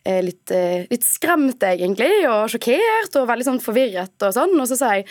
eh, 0.03 0.21
litt, 0.25 0.51
eh, 0.51 0.87
litt 0.89 1.05
skremt, 1.05 1.61
egentlig, 1.63 2.11
og 2.29 2.49
sjokkert 2.51 3.19
og 3.21 3.29
veldig 3.29 3.47
sånn 3.51 3.63
forvirret 3.63 4.25
og 4.25 4.33
sånn. 4.35 4.55
Og 4.57 4.69
så 4.69 4.79
sa 4.79 4.95
jeg 4.97 5.07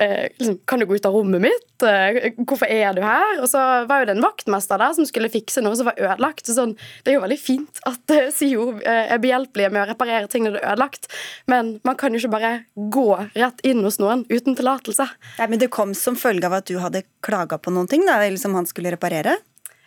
liksom, 0.00 0.58
Kan 0.66 0.80
du 0.80 0.86
gå 0.86 0.96
ut 0.96 1.06
av 1.06 1.14
rommet 1.14 1.42
mitt? 1.44 1.82
Eh, 1.82 2.32
hvorfor 2.36 2.68
er 2.70 2.94
du 2.96 3.02
her? 3.04 3.40
Og 3.40 3.48
så 3.50 3.60
var 3.88 4.02
jo 4.02 4.08
det 4.10 4.16
en 4.16 4.24
vaktmester 4.24 4.80
der 4.80 4.94
som 4.96 5.08
skulle 5.08 5.30
fikse 5.32 5.62
noe 5.64 5.76
som 5.78 5.88
var 5.88 6.00
ødelagt. 6.00 6.46
Så 6.46 6.56
sånn, 6.56 6.76
det 7.04 7.12
er 7.12 7.18
jo 7.18 7.24
veldig 7.24 7.40
fint 7.40 7.82
at 7.88 8.14
eh, 8.14 8.30
SIO 8.34 8.70
eh, 8.80 9.12
er 9.14 9.22
behjelpelige 9.22 9.72
med 9.72 9.84
å 9.84 9.90
reparere 9.92 10.30
ting 10.30 10.46
når 10.46 10.56
det 10.56 10.62
er 10.62 10.72
ødelagt, 10.74 11.10
men 11.50 11.76
man 11.86 11.98
kan 12.00 12.14
jo 12.14 12.22
ikke 12.22 12.34
bare 12.36 12.52
gå 12.92 13.08
rett 13.34 13.64
inn 13.66 13.84
hos 13.86 14.00
noen 14.02 14.24
uten 14.30 14.56
tillatelse. 14.58 15.06
Men 15.40 15.60
det 15.60 15.72
kom 15.74 15.94
som 15.96 16.18
følge 16.18 16.48
av 16.48 16.60
at 16.60 16.70
du 16.70 16.78
hadde 16.82 17.04
klaga 17.24 17.60
på 17.60 17.72
noen 17.74 17.90
ting 17.90 18.06
da, 18.08 18.20
som 18.40 18.56
han 18.56 18.68
skulle 18.68 18.92
reparere? 18.94 19.36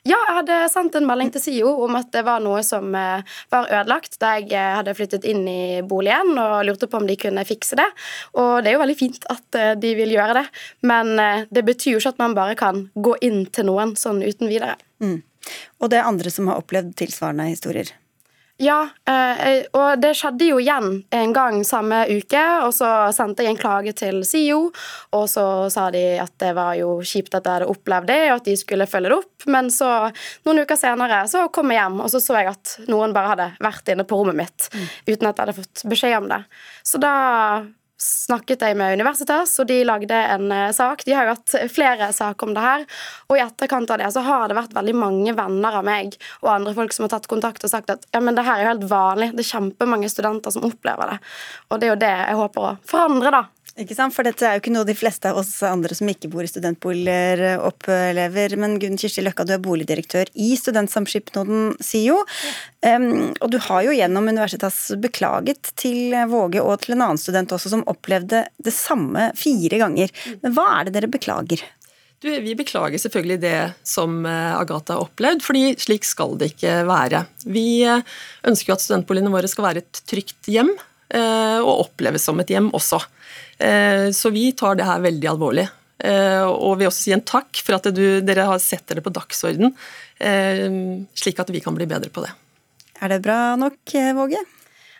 Ja, 0.03 0.17
jeg 0.17 0.35
hadde 0.35 0.55
sendt 0.67 0.95
en 0.99 1.05
melding 1.07 1.29
til 1.31 1.39
SIO 1.39 1.69
om 1.85 1.95
at 1.95 2.09
det 2.11 2.25
var 2.27 2.41
noe 2.43 2.59
som 2.67 2.89
eh, 2.91 3.23
var 3.53 3.69
ødelagt 3.69 4.17
da 4.19 4.33
jeg 4.35 4.49
eh, 4.51 4.73
hadde 4.75 4.95
flyttet 4.97 5.23
inn 5.23 5.45
i 5.47 5.79
boligen 5.87 6.35
og 6.35 6.65
lurte 6.67 6.89
på 6.91 6.99
om 6.99 7.07
de 7.07 7.15
kunne 7.19 7.45
fikse 7.47 7.79
det. 7.79 7.87
Og 8.35 8.57
det 8.59 8.73
er 8.73 8.75
jo 8.75 8.81
veldig 8.83 8.97
fint 8.99 9.23
at 9.31 9.59
eh, 9.59 9.71
de 9.79 9.93
vil 9.95 10.11
gjøre 10.11 10.41
det, 10.41 10.45
men 10.91 11.15
det 11.55 11.63
betyr 11.63 11.95
jo 11.95 12.03
ikke 12.03 12.15
at 12.17 12.19
man 12.19 12.35
bare 12.35 12.59
kan 12.59 12.87
gå 12.93 13.15
inn 13.23 13.45
til 13.47 13.69
noen 13.71 13.95
sånn 13.99 14.19
uten 14.25 14.51
videre. 14.51 14.75
Mm. 14.99 15.21
Og 15.79 15.91
det 15.91 16.01
er 16.01 16.11
andre 16.11 16.35
som 16.35 16.51
har 16.51 16.59
opplevd 16.59 16.91
tilsvarende 16.99 17.47
historier? 17.47 17.95
Ja, 18.61 18.83
eh, 19.09 19.63
og 19.73 19.97
det 19.97 20.11
skjedde 20.17 20.45
jo 20.51 20.59
igjen 20.61 20.99
en 21.15 21.33
gang 21.33 21.63
samme 21.65 22.03
uke. 22.11 22.41
Og 22.67 22.73
så 22.77 22.89
sendte 23.15 23.45
jeg 23.45 23.55
en 23.55 23.59
klage 23.59 23.95
til 23.97 24.21
SIO, 24.27 24.67
og 25.17 25.25
så 25.31 25.45
sa 25.73 25.87
de 25.93 26.03
at 26.21 26.35
det 26.43 26.53
var 26.57 26.77
jo 26.77 26.99
kjipt 27.01 27.33
at 27.33 27.47
jeg 27.47 27.59
hadde 27.59 27.71
opplevd 27.73 28.11
det, 28.11 28.19
og 28.29 28.37
at 28.37 28.49
de 28.49 28.57
skulle 28.59 28.89
følge 28.89 29.09
det 29.09 29.19
opp. 29.23 29.47
Men 29.49 29.71
så, 29.73 29.89
noen 30.45 30.63
uker 30.63 30.79
senere, 30.79 31.23
så 31.31 31.47
kom 31.53 31.73
jeg 31.73 31.81
hjem, 31.81 32.01
og 32.05 32.13
så 32.13 32.21
så 32.23 32.37
jeg 32.39 32.53
at 32.53 32.75
noen 32.91 33.15
bare 33.15 33.33
hadde 33.33 33.49
vært 33.63 33.93
inne 33.93 34.05
på 34.07 34.21
rommet 34.21 34.43
mitt 34.43 34.69
mm. 34.69 34.89
uten 35.09 35.29
at 35.29 35.33
jeg 35.33 35.43
hadde 35.47 35.57
fått 35.57 35.87
beskjed 35.89 36.19
om 36.21 36.29
det. 36.31 36.43
Så 36.85 37.01
da 37.01 37.15
snakket 37.99 38.63
jeg 38.65 38.77
med 38.79 38.97
Universitas, 38.97 39.53
og 39.61 39.67
de 39.69 39.79
lagde 39.87 40.17
en 40.17 40.51
uh, 40.51 40.71
sak. 40.75 41.05
De 41.07 41.15
har 41.15 41.27
jo 41.27 41.35
hatt 41.35 41.55
flere 41.71 42.09
saker 42.15 42.49
om 42.49 42.55
det 42.55 42.63
her. 42.63 42.85
Og 43.29 43.37
i 43.37 43.43
etterkant 43.43 43.93
av 43.93 44.01
det 44.01 44.11
så 44.15 44.23
har 44.25 44.49
det 44.49 44.57
vært 44.57 44.75
veldig 44.75 44.95
mange 44.97 45.35
venner 45.37 45.79
av 45.79 45.87
meg 45.87 46.17
og 46.41 46.51
andre 46.55 46.75
folk 46.77 46.95
som 46.95 47.07
har 47.07 47.13
tatt 47.15 47.29
kontakt 47.31 47.63
og 47.63 47.71
sagt 47.71 47.93
at 47.93 48.05
ja, 48.11 48.21
men 48.23 48.37
det 48.37 48.45
her 48.47 48.59
er 48.59 48.65
jo 48.65 48.71
helt 48.73 48.87
vanlig. 48.91 49.31
Det 49.37 49.45
er 49.45 49.51
kjempemange 49.53 50.11
studenter 50.11 50.55
som 50.55 50.67
opplever 50.67 51.13
det. 51.13 51.19
Og 51.69 51.79
det 51.79 51.87
er 51.87 51.93
jo 51.93 52.01
det 52.03 52.13
jeg 52.13 52.39
håper 52.41 52.69
å 52.69 52.77
forandre, 52.89 53.33
da. 53.33 53.45
Ikke 53.74 53.95
sant? 53.97 54.13
For 54.13 54.21
dette 54.26 54.45
er 54.45 54.57
jo 54.57 54.61
ikke 54.61 54.74
noe 54.76 54.86
de 54.86 54.93
fleste 54.93 55.32
av 55.32 55.39
oss 55.41 55.55
andre 55.65 55.95
som 55.97 56.09
ikke 56.11 56.30
bor 56.30 56.45
i 56.45 56.49
studentboliger 56.49 57.57
opplever. 57.57 58.53
Men 58.61 58.78
Gunn 58.82 58.99
Kirsti 59.01 59.24
Løkka, 59.26 59.47
du 59.49 59.55
er 59.55 59.63
boligdirektør 59.65 60.30
i 60.38 60.51
Studentsamskipnaden 60.59 61.74
SIO. 61.82 62.19
Um, 62.86 63.32
og 63.41 63.49
du 63.49 63.57
har 63.65 63.88
jo 63.88 63.95
gjennom 63.97 64.30
Universitas 64.30 64.78
beklaget 65.01 65.74
til 65.80 66.13
Våge 66.30 66.61
og 66.61 66.84
til 66.84 66.93
en 66.97 67.07
annen 67.07 67.21
student 67.21 67.55
også 67.55 67.74
som 67.74 67.86
opplevde 67.89 68.45
det 68.61 68.76
samme 68.78 69.32
fire 69.39 69.82
ganger. 69.82 70.13
Men 70.45 70.53
hva 70.53 70.67
er 70.76 70.88
det 70.88 70.99
dere 70.99 71.09
beklager? 71.15 71.65
Du, 72.24 72.30
vi 72.30 72.53
beklager 72.55 73.01
selvfølgelig 73.01 73.39
det 73.43 73.57
som 73.84 74.21
eh, 74.24 74.53
Agatha 74.55 74.95
har 74.95 75.03
opplevd, 75.03 75.41
fordi 75.43 75.74
slik 75.82 76.05
skal 76.07 76.38
det 76.39 76.53
ikke 76.53 76.78
være. 76.88 77.26
Vi 77.51 77.84
eh, 77.84 78.05
ønsker 78.47 78.71
jo 78.71 78.78
at 78.78 78.86
studentboligene 78.86 79.34
våre 79.34 79.49
skal 79.51 79.65
være 79.65 79.84
et 79.84 79.99
trygt 80.07 80.47
hjem, 80.47 80.71
eh, 80.71 80.92
og 81.13 81.83
oppleves 81.83 82.23
som 82.25 82.39
et 82.41 82.49
hjem 82.49 82.71
også. 82.73 82.97
Eh, 83.57 84.11
så 84.11 84.29
vi 84.29 84.51
tar 84.51 84.77
det 84.79 84.87
her 84.87 85.03
veldig 85.03 85.29
alvorlig. 85.33 85.67
Eh, 86.03 86.43
og 86.43 86.79
vil 86.79 86.89
også 86.89 87.05
si 87.05 87.13
en 87.15 87.23
takk 87.23 87.61
for 87.63 87.77
at 87.77 87.87
du, 87.95 88.05
dere 88.25 88.47
setter 88.59 88.99
det 88.99 89.05
på 89.05 89.13
dagsorden, 89.13 89.71
eh, 90.19 90.65
slik 91.15 91.39
at 91.39 91.53
vi 91.53 91.61
kan 91.63 91.77
bli 91.77 91.87
bedre 91.89 92.11
på 92.13 92.25
det. 92.25 92.33
Er 93.03 93.13
det 93.13 93.23
bra 93.23 93.55
nok, 93.59 93.79
Våge? 94.17 94.41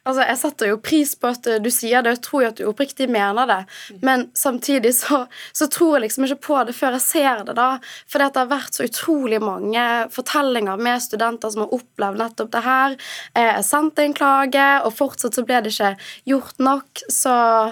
Altså, 0.04 0.24
Jeg 0.28 0.38
setter 0.42 0.72
jo 0.72 0.80
pris 0.84 1.14
på 1.16 1.32
at 1.32 1.48
du 1.64 1.70
sier 1.72 2.04
det, 2.04 2.18
og 2.18 2.24
tror 2.26 2.44
jo 2.44 2.50
at 2.52 2.60
du 2.60 2.64
oppriktig 2.68 3.08
mener 3.12 3.48
det. 3.50 3.60
Men 4.04 4.28
samtidig 4.36 4.94
så, 4.98 5.24
så, 5.56 5.68
tror 5.72 5.98
jeg 5.98 6.08
liksom 6.08 6.28
ikke 6.28 6.42
på 6.48 6.60
det 6.68 6.76
før 6.76 6.98
jeg 6.98 7.06
ser 7.06 7.44
det, 7.48 7.56
da. 7.60 7.70
For 8.12 8.20
det 8.20 8.36
har 8.36 8.52
vært 8.52 8.76
så 8.76 8.88
utrolig 8.88 9.40
mange 9.44 9.86
fortellinger 10.14 10.82
med 10.82 11.04
studenter 11.04 11.54
som 11.54 11.66
har 11.66 11.76
opplevd 11.80 12.20
nettopp 12.20 12.52
det 12.54 12.64
her. 12.68 12.98
Jeg 13.40 13.68
sendte 13.68 14.04
en 14.04 14.18
klage, 14.18 14.70
og 14.84 14.98
fortsatt 14.98 15.40
så 15.40 15.46
ble 15.48 15.64
det 15.64 15.74
ikke 15.74 15.96
gjort 16.34 16.60
nok. 16.64 17.06
Så 17.12 17.34
Eh, 17.34 17.72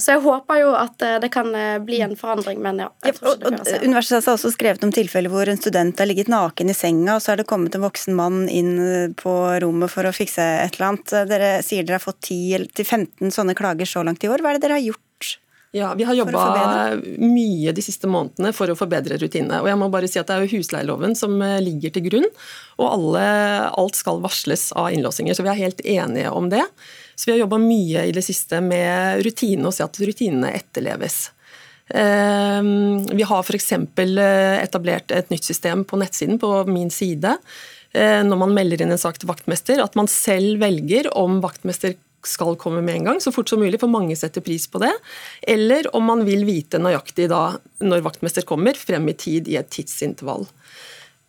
så 0.00 0.14
jeg 0.14 0.22
håper 0.24 0.60
jo 0.62 0.70
at 0.78 1.02
eh, 1.04 1.18
det 1.20 1.28
kan 1.34 1.50
eh, 1.58 1.76
bli 1.84 1.98
en 2.00 2.14
forandring, 2.16 2.62
men 2.64 2.80
ja. 2.80 2.88
ja 3.04 3.12
Universitetet 3.82 4.24
har 4.24 4.38
også 4.38 4.54
skrevet 4.54 4.84
om 4.86 4.92
tilfeller 4.94 5.32
hvor 5.32 5.50
en 5.52 5.60
student 5.60 6.00
har 6.00 6.08
ligget 6.08 6.30
naken 6.32 6.72
i 6.72 6.76
senga, 6.76 7.18
og 7.18 7.24
så 7.24 7.34
er 7.34 7.42
det 7.42 7.48
kommet 7.50 7.76
en 7.76 7.84
voksen 7.84 8.16
mann 8.16 8.46
inn 8.48 9.14
på 9.20 9.34
rommet 9.64 9.92
for 9.92 10.08
å 10.08 10.14
fikse 10.16 10.44
et 10.64 10.78
eller 10.78 10.94
annet. 10.94 11.16
Dere 11.28 11.50
sier 11.66 11.84
dere 11.84 12.00
har 12.00 12.06
fått 12.06 12.30
10-15 12.30 13.34
sånne 13.34 13.56
klager 13.58 13.88
så 13.88 14.06
langt 14.06 14.24
i 14.24 14.32
år. 14.32 14.40
Hva 14.40 14.54
er 14.54 14.58
det 14.60 14.64
dere 14.64 14.80
har 14.80 14.88
gjort? 14.88 15.02
Ja, 15.74 15.94
Vi 15.94 16.04
har 16.06 16.14
jobba 16.14 16.94
mye 17.18 17.72
de 17.74 17.82
siste 17.82 18.06
månedene 18.06 18.52
for 18.54 18.70
å 18.70 18.76
forbedre 18.78 19.16
rutinene. 19.18 19.58
og 19.58 19.66
jeg 19.66 19.78
må 19.80 19.88
bare 19.90 20.06
si 20.06 20.20
at 20.20 20.28
Det 20.28 20.36
er 20.36 20.44
jo 20.46 20.60
husleieloven 20.60 21.16
som 21.18 21.34
eh, 21.42 21.60
ligger 21.60 21.90
til 21.90 22.04
grunn, 22.06 22.28
og 22.78 22.86
alle, 22.92 23.24
alt 23.74 23.98
skal 23.98 24.22
varsles 24.22 24.70
av 24.78 24.92
innlåsinger. 24.94 25.34
Så 25.34 25.42
vi 25.42 25.50
er 25.50 25.64
helt 25.66 25.82
enige 25.82 26.30
om 26.30 26.46
det. 26.48 26.62
Så 27.14 27.28
vi 27.28 27.34
har 27.34 27.44
jobba 27.44 27.60
mye 27.62 28.06
i 28.08 28.12
det 28.14 28.24
siste 28.26 28.60
med 28.64 29.22
rutinene 29.24 29.70
og 29.70 29.76
se 29.76 29.86
at 29.86 30.00
rutinene 30.02 30.52
etterleves. 30.56 31.28
Ehm, 31.94 33.04
vi 33.16 33.22
har 33.22 33.44
f.eks. 33.44 33.72
Eh, 33.72 34.62
etablert 34.62 35.12
et 35.12 35.30
nytt 35.30 35.44
system 35.44 35.84
på 35.84 35.98
nettsiden 36.00 36.40
på 36.40 36.50
min 36.70 36.88
side 36.90 37.36
eh, 37.92 38.22
når 38.24 38.40
man 38.40 38.54
melder 38.56 38.82
inn 38.82 38.94
en 38.94 39.00
sak 39.00 39.20
til 39.20 39.28
vaktmester, 39.28 39.82
at 39.84 39.96
man 39.98 40.08
selv 40.08 40.62
velger 40.64 41.10
om 41.16 41.42
vaktmester 41.44 41.96
skal 42.24 42.56
komme 42.56 42.80
med 42.80 42.96
en 42.96 43.10
gang, 43.10 43.18
så 43.20 43.28
fort 43.34 43.50
som 43.52 43.60
mulig, 43.60 43.76
for 43.82 43.92
mange 43.92 44.16
setter 44.16 44.40
pris 44.40 44.64
på 44.70 44.80
det. 44.80 44.92
Eller 45.42 45.90
om 45.92 46.06
man 46.08 46.24
vil 46.24 46.46
vite 46.48 46.80
nøyaktig 46.80 47.28
da 47.28 47.58
når 47.84 48.06
vaktmester 48.06 48.46
kommer, 48.48 48.78
frem 48.80 49.10
i 49.12 49.16
tid 49.18 49.50
i 49.52 49.58
et 49.60 49.68
tidsintervall. 49.68 50.46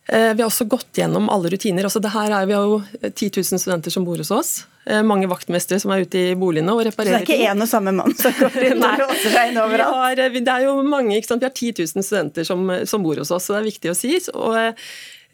Eh, 0.08 0.32
vi 0.32 0.40
har 0.40 0.48
også 0.48 0.68
gått 0.70 0.96
gjennom 0.96 1.28
alle 1.32 1.52
rutiner. 1.52 1.84
Altså 1.84 2.00
det 2.00 2.14
her 2.14 2.32
er 2.32 2.48
Vi 2.48 2.56
har 2.56 2.64
jo 2.64 2.80
10 3.02 3.30
000 3.42 3.60
studenter 3.60 3.92
som 3.92 4.08
bor 4.08 4.16
hos 4.22 4.32
oss. 4.32 4.54
Eh, 4.86 5.02
mange 5.02 5.28
vaktmestere 5.30 5.82
som 5.82 5.92
er 5.94 6.06
ute 6.06 6.22
i 6.30 6.34
boligene 6.38 6.74
og 6.74 6.84
reparerer. 6.86 7.20
Så 7.20 7.26
det 7.26 7.34
er 7.34 7.40
ikke 7.40 7.52
én 7.52 7.64
og 7.64 7.70
samme 7.70 7.94
mann 7.96 8.14
som 8.18 8.34
går 8.38 8.58
inn 8.70 8.86
og 8.86 9.02
låser 9.02 9.34
seg 9.34 9.50
inn 9.50 9.60
overalt? 9.62 10.00
Har, 10.00 10.24
eh, 10.26 10.40
det 10.40 10.52
er 10.52 10.66
jo 10.68 10.76
mange, 10.86 11.16
ikke 11.18 11.32
sant? 11.32 11.42
Vi 11.42 11.50
har 11.50 11.54
10 11.54 11.86
000 11.96 12.06
studenter 12.06 12.46
som, 12.46 12.66
som 12.86 13.04
bor 13.06 13.18
hos 13.20 13.34
oss, 13.34 13.48
så 13.48 13.56
det 13.56 13.62
er 13.62 13.70
viktig 13.70 13.92
å 13.92 13.98
si. 13.98 14.16
Og, 14.34 14.82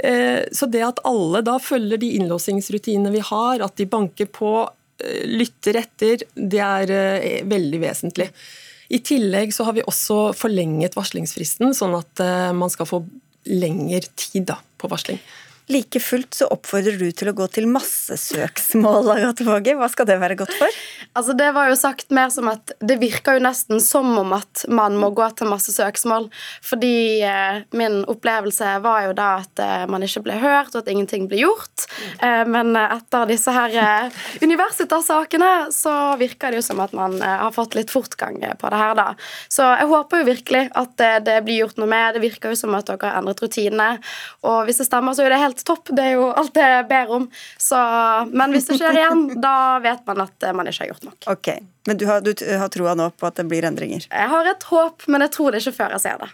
så 0.03 0.67
det 0.73 0.81
at 0.83 0.99
alle 1.07 1.43
da 1.47 1.53
følger 1.63 2.01
de 2.01 2.09
innlåsingsrutinene 2.17 3.13
vi 3.13 3.21
har, 3.23 3.61
at 3.63 3.77
de 3.79 3.85
banker 3.87 4.27
på, 4.35 4.65
lytter 5.29 5.79
etter, 5.83 6.25
det 6.35 6.61
er 6.63 6.93
eh, 6.95 7.41
veldig 7.49 7.81
vesentlig. 7.83 8.29
I 8.93 9.01
tillegg 9.05 9.55
så 9.55 9.67
har 9.69 9.77
vi 9.77 9.85
også 9.89 10.33
forlenget 10.37 10.97
varslingsfristen, 10.99 11.73
sånn 11.77 11.97
at 11.99 12.23
eh, 12.23 12.51
man 12.57 12.73
skal 12.73 12.89
få 12.89 13.03
lengre 13.49 14.05
tid 14.19 14.47
da, 14.53 14.59
på 14.79 14.91
varsling. 14.93 15.21
Like 15.73 16.01
fullt 16.01 16.35
så 16.35 16.49
oppfordrer 16.53 16.99
du 17.01 17.09
til 17.17 17.31
å 17.31 17.35
gå 17.37 17.47
til 17.55 17.69
massesøksmål, 17.71 19.09
Agathe 19.15 19.47
Våge. 19.47 19.75
Hva 19.79 19.89
skal 19.89 20.09
det 20.09 20.19
være 20.21 20.37
godt 20.41 20.53
for? 20.59 20.81
Altså 21.17 21.37
Det 21.39 21.49
var 21.57 21.71
jo 21.71 21.77
sagt 21.79 22.13
mer 22.13 22.33
som 22.35 22.51
at 22.51 22.75
det 22.81 22.99
virker 23.01 23.39
jo 23.39 23.45
nesten 23.45 23.81
som 23.85 24.11
om 24.21 24.35
at 24.37 24.65
man 24.69 24.99
må 25.01 25.13
gå 25.17 25.29
til 25.39 25.49
massesøksmål. 25.49 26.29
Fordi 26.67 26.97
eh, 27.25 27.63
min 27.79 28.03
opplevelse 28.11 28.75
var 28.85 29.07
jo 29.07 29.15
da 29.17 29.29
at 29.41 29.63
eh, 29.63 29.85
man 29.93 30.05
ikke 30.05 30.25
ble 30.27 30.37
hørt, 30.43 30.75
og 30.75 30.83
at 30.83 30.91
ingenting 30.93 31.29
ble 31.31 31.41
gjort. 31.45 31.87
Eh, 32.21 32.43
men 32.49 32.75
etter 32.77 33.31
disse 33.31 33.55
her 33.55 33.77
eh, 33.81 34.21
universitetssakene 34.45 35.53
så 35.73 35.95
virker 36.21 36.53
det 36.53 36.61
jo 36.61 36.67
som 36.69 36.83
at 36.85 36.97
man 36.97 37.17
eh, 37.21 37.39
har 37.47 37.55
fått 37.55 37.79
litt 37.79 37.93
fortgang 37.95 38.41
på 38.59 38.73
det 38.73 38.83
her, 38.83 38.97
da. 38.99 39.09
Så 39.53 39.67
jeg 39.79 39.89
håper 39.93 40.23
jo 40.23 40.31
virkelig 40.33 40.67
at 40.85 41.07
eh, 41.07 41.19
det 41.25 41.39
blir 41.47 41.63
gjort 41.63 41.81
noe 41.81 41.91
med. 41.93 42.19
Det 42.19 42.25
virker 42.27 42.53
jo 42.53 42.61
som 42.65 42.77
at 42.77 42.91
dere 42.91 43.09
har 43.09 43.23
endret 43.23 43.41
rutinene. 43.45 43.91
Og 44.49 44.65
hvis 44.69 44.83
det 44.83 44.89
stemmer, 44.91 45.17
så 45.17 45.25
er 45.25 45.33
det 45.33 45.43
helt 45.43 45.62
topp. 45.69 45.93
Det 45.95 46.05
er 46.05 46.15
jo 46.17 46.29
alt 46.31 46.59
jeg 46.59 46.85
ber 46.91 47.15
om. 47.19 47.27
Så, 47.61 47.81
men 48.33 48.55
hvis 48.55 48.69
det 48.71 48.79
skjer 48.81 48.99
igjen, 49.01 49.25
da 49.47 49.57
vet 49.85 50.05
man 50.09 50.25
at 50.27 50.49
man 50.57 50.71
ikke 50.71 50.85
har 50.85 50.93
gjort 50.95 51.09
nok. 51.11 51.19
Ok, 51.35 51.51
Men 51.89 51.99
du 51.99 52.07
har, 52.11 52.23
du 52.25 52.33
har 52.35 52.71
troa 52.73 52.95
nå 52.99 53.11
på 53.19 53.29
at 53.29 53.41
det 53.41 53.49
blir 53.51 53.67
endringer? 53.69 54.07
Jeg 54.09 54.33
har 54.35 54.53
et 54.53 54.71
håp, 54.71 55.09
men 55.13 55.27
jeg 55.27 55.35
tror 55.37 55.53
det 55.53 55.63
ikke 55.63 55.77
før 55.81 55.97
jeg 55.97 56.07
ser 56.07 56.23
det. 56.23 56.31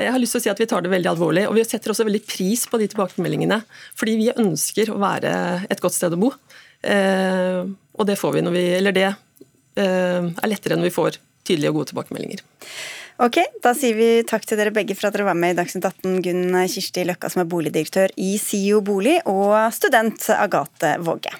Jeg 0.00 0.12
har 0.14 0.22
lyst 0.22 0.36
til 0.36 0.40
å 0.40 0.44
si 0.44 0.50
at 0.52 0.60
Vi 0.60 0.68
tar 0.70 0.84
det 0.84 0.92
veldig 0.92 1.10
alvorlig, 1.12 1.46
og 1.48 1.56
vi 1.58 1.64
setter 1.66 1.92
også 1.92 2.06
veldig 2.08 2.22
pris 2.26 2.64
på 2.70 2.80
de 2.80 2.88
tilbakemeldingene. 2.90 3.60
Fordi 3.98 4.16
vi 4.20 4.30
ønsker 4.32 4.92
å 4.92 5.00
være 5.02 5.32
et 5.70 5.82
godt 5.82 5.96
sted 5.96 6.14
å 6.16 6.20
bo. 6.20 6.32
Eh, 6.82 7.60
og 7.66 8.08
det 8.08 8.16
får 8.16 8.38
vi 8.38 8.40
når 8.40 8.54
vi 8.54 8.62
Eller 8.78 8.94
det 8.96 9.08
eh, 9.10 10.22
er 10.24 10.48
lettere 10.48 10.78
når 10.78 10.88
vi 10.88 10.94
får 10.94 11.18
tydelige 11.44 11.72
og 11.72 11.80
gode 11.80 11.90
tilbakemeldinger. 11.92 12.44
Ok, 13.20 13.36
Da 13.60 13.74
sier 13.76 13.98
vi 13.98 14.06
takk 14.24 14.46
til 14.48 14.56
dere 14.56 14.72
begge 14.72 14.94
for 14.96 15.10
at 15.10 15.12
dere 15.12 15.26
var 15.28 15.36
med 15.36 15.52
i 15.52 15.56
Dagsnytt 15.58 15.84
18. 15.84 16.22
Gunn 16.24 16.54
Kirsti 16.72 17.04
Løkka, 17.04 17.28
som 17.28 17.42
er 17.42 17.50
boligdirektør 17.52 18.14
i 18.16 18.30
SIO 18.40 18.80
bolig, 18.80 19.18
og 19.28 19.52
student 19.76 20.24
Agathe 20.32 20.94
Våge. 21.04 21.34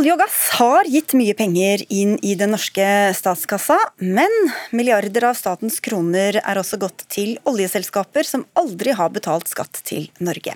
Olje 0.00 0.14
og 0.14 0.20
gass 0.22 0.36
har 0.56 0.86
gitt 0.88 1.12
mye 1.12 1.34
penger 1.36 1.82
inn 1.92 2.14
i 2.24 2.30
den 2.40 2.54
norske 2.54 2.84
statskassa, 3.12 3.74
men 4.00 4.32
milliarder 4.72 5.26
av 5.28 5.36
statens 5.36 5.76
kroner 5.84 6.38
er 6.40 6.56
også 6.56 6.78
gått 6.80 7.04
til 7.12 7.34
oljeselskaper 7.44 8.24
som 8.24 8.46
aldri 8.56 8.94
har 8.96 9.12
betalt 9.12 9.52
skatt 9.52 9.82
til 9.84 10.06
Norge. 10.24 10.54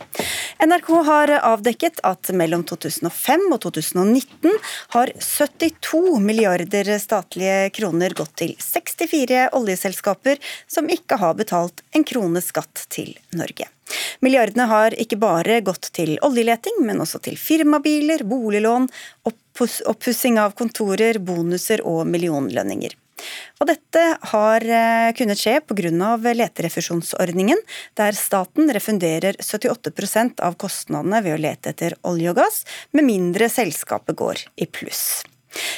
NRK 0.65 0.89
har 1.11 1.35
avdekket 1.43 2.01
at 2.09 2.33
mellom 2.33 2.65
2005 2.65 3.45
og 3.51 3.61
2019 3.67 4.57
har 4.97 5.13
72 5.21 6.03
milliarder 6.25 6.95
statlige 7.05 7.69
kroner 7.77 8.17
gått 8.17 8.39
til 8.41 8.57
64 8.57 9.51
oljeselskaper 9.61 10.41
som 10.65 10.89
ikke 10.89 11.21
har 11.21 11.37
betalt 11.37 11.85
en 11.93 12.09
krone 12.09 12.41
skatt 12.41 12.87
til 12.89 13.13
Norge. 13.37 13.69
Milliardene 14.25 14.67
har 14.71 14.97
ikke 15.01 15.19
bare 15.21 15.61
gått 15.65 15.91
til 15.97 16.17
oljeleting, 16.25 16.81
men 16.87 17.03
også 17.05 17.21
til 17.25 17.37
firmabiler, 17.41 18.25
boliglån, 18.29 18.89
oppussing 19.29 20.41
av 20.41 20.57
kontorer, 20.59 21.21
bonuser 21.23 21.85
og 21.87 22.05
millionlønninger. 22.11 22.97
Og 23.63 23.69
dette 23.69 24.03
har 24.33 24.65
eh, 24.67 25.11
kunnet 25.17 25.41
skje 25.41 25.61
pga. 25.65 26.17
leterefusjonsordningen, 26.41 27.61
der 27.95 28.17
staten 28.19 28.73
refunderer 28.75 29.39
78% 29.39 30.43
av 30.45 30.57
kostnadene 30.61 31.23
ved 31.23 31.37
å 31.37 31.43
lete 31.45 31.71
etter 31.71 31.95
olje 32.03 32.33
og 32.33 32.41
gass, 32.41 32.65
med 32.93 33.07
mindre 33.07 33.49
selskapet 33.49 34.17
går 34.19 34.45
i 34.57 34.67
pluss. 34.67 35.23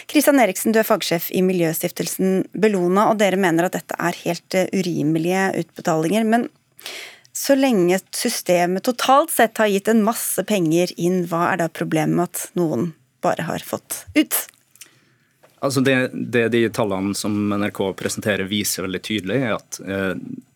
Kristian 0.09 0.41
Eriksen, 0.41 0.73
du 0.73 0.81
er 0.81 0.89
fagsjef 0.89 1.29
i 1.37 1.43
miljøstiftelsen 1.45 2.47
Bellona, 2.57 3.11
og 3.11 3.21
dere 3.21 3.37
mener 3.37 3.69
at 3.69 3.77
dette 3.77 3.99
er 4.01 4.23
helt 4.25 4.57
eh, 4.57 4.71
urimelige 4.73 5.51
utbetalinger. 5.61 6.25
men 6.25 6.49
så 7.37 7.55
lenge 7.59 7.99
systemet 8.17 8.87
totalt 8.87 9.31
sett 9.35 9.59
har 9.61 9.69
gitt 9.69 9.91
en 9.93 10.05
masse 10.07 10.41
penger 10.49 10.93
inn, 10.97 11.27
hva 11.29 11.51
er 11.53 11.61
da 11.61 11.67
problemet 11.69 12.17
med 12.17 12.31
at 12.31 12.45
noen 12.57 12.93
bare 13.25 13.45
har 13.45 13.65
fått 13.67 14.07
ut? 14.17 14.39
Altså 15.65 15.83
det, 15.85 15.97
det 16.13 16.47
de 16.55 16.63
tallene 16.73 17.13
som 17.17 17.35
NRK 17.53 17.83
presenterer 17.99 18.49
viser 18.49 18.87
veldig 18.87 19.03
tydelig, 19.05 19.37
er 19.37 19.57
at 19.59 19.81
eh, 19.85 20.15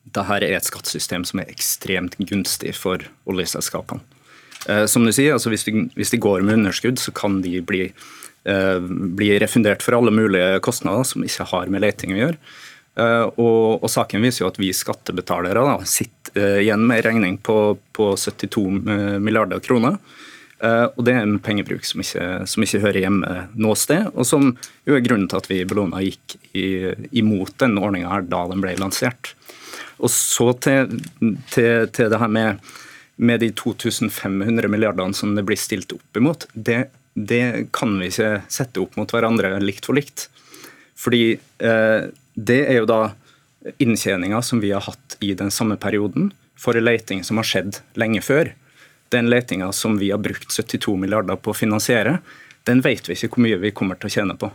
dette 0.08 0.38
er 0.38 0.46
et 0.48 0.70
skattesystem 0.70 1.26
som 1.28 1.42
er 1.42 1.52
ekstremt 1.52 2.16
gunstig 2.30 2.72
for 2.78 3.04
oljeselskapene. 3.28 4.00
Eh, 4.68 4.86
som 4.88 5.04
du 5.04 5.12
sier, 5.12 5.34
altså 5.36 5.52
hvis, 5.52 5.66
de, 5.68 5.86
hvis, 5.96 6.14
de, 6.14 6.20
går 6.20 6.44
med 6.44 6.62
underskudd, 6.62 7.00
så 7.00 7.12
kan 7.16 7.40
de 7.44 7.58
bli, 7.64 7.86
eh, 8.48 8.80
bli 9.20 9.30
refundert 9.40 9.84
for 9.84 9.96
alle 9.96 10.12
mulige 10.16 10.60
kostnader 10.64 11.04
som 11.08 11.24
ikke 11.28 11.48
har 11.52 11.72
med 11.72 11.84
leting 11.84 12.16
å 12.16 12.22
gjøre. 12.24 12.40
Eh, 13.00 13.26
og, 13.38 13.80
og, 13.80 13.88
Saken 13.90 14.24
viser 14.24 14.44
jo 14.44 14.50
at 14.50 14.58
vi 14.60 14.72
skattebetalere 14.76 15.64
da, 15.64 15.78
sitter 15.88 16.19
uh, 16.36 16.58
igjen 16.60 16.86
med 16.86 17.00
en 17.00 17.06
regning 17.08 17.38
på, 17.38 17.78
på 17.96 18.12
72 18.16 18.64
eh, 18.88 19.18
milliarder 19.22 19.62
kroner. 19.64 19.98
Uh, 20.60 20.86
og 20.92 21.04
Det 21.06 21.14
er 21.14 21.24
en 21.24 21.38
pengebruk 21.40 21.86
som 21.88 22.02
ikke, 22.04 22.24
som 22.50 22.64
ikke, 22.66 22.82
hører 22.82 23.00
hjemme 23.06 23.36
noe 23.56 23.78
sted, 23.80 24.10
og 24.12 24.28
som 24.28 24.50
jo 24.88 24.96
er 24.96 25.04
grunnen 25.04 25.28
til 25.30 25.40
at 25.40 25.48
vi 25.48 25.62
i 25.62 25.68
Bellona 25.68 26.02
gikk 26.04 26.36
i, 26.52 26.66
imot 27.22 27.56
den 27.62 27.78
ordninga 27.80 28.20
da 28.28 28.44
den 28.50 28.60
ble 28.64 28.76
lansert. 28.80 29.34
Og 30.00 30.12
så 30.12 30.52
til, 30.64 31.00
til, 31.52 31.88
til 31.92 32.12
det 32.12 32.20
her 32.20 32.32
med, 32.32 32.60
med, 33.16 33.40
de 33.42 33.50
2500 33.56 34.68
milliardene 34.72 35.16
som 35.16 35.34
det 35.36 35.44
blir 35.48 35.60
stilt 35.60 35.92
opp 35.96 36.20
imot. 36.20 36.46
Det, 36.52 36.86
det 37.14 37.70
kan 37.76 37.96
vi 38.00 38.08
ikke 38.12 38.40
sette 38.52 38.80
opp 38.80 38.96
mot 39.00 39.12
hverandre 39.12 39.58
likt 39.64 39.88
for 39.88 39.96
likt. 39.98 40.28
Fordi 41.00 41.24
eh, 41.36 42.08
det 42.34 42.60
er 42.66 42.80
jo 42.80 42.88
da 42.88 43.00
inntjeninga 43.78 44.42
som 44.42 44.60
vi 44.60 44.72
har 44.72 44.84
hatt 44.84 45.16
i 45.20 45.34
den 45.34 45.50
samme 45.50 45.76
perioden 45.76 46.30
for 46.58 46.76
en 46.76 46.84
leting 46.84 47.24
som 47.24 47.40
har 47.40 47.48
skjedd 47.48 47.80
lenge 48.00 48.22
før. 48.24 48.52
Den 49.10 49.30
letinga 49.30 49.72
som 49.72 49.98
vi 49.98 50.10
har 50.10 50.22
brukt 50.22 50.52
72 50.52 50.96
milliarder 50.96 51.36
på 51.36 51.52
å 51.52 51.56
finansiere, 51.56 52.18
den 52.68 52.82
vet 52.84 53.08
vi 53.08 53.16
ikke 53.16 53.34
hvor 53.34 53.44
mye 53.46 53.60
vi 53.60 53.72
kommer 53.74 53.98
til 53.98 54.10
å 54.10 54.16
tjene 54.18 54.36
på. 54.38 54.50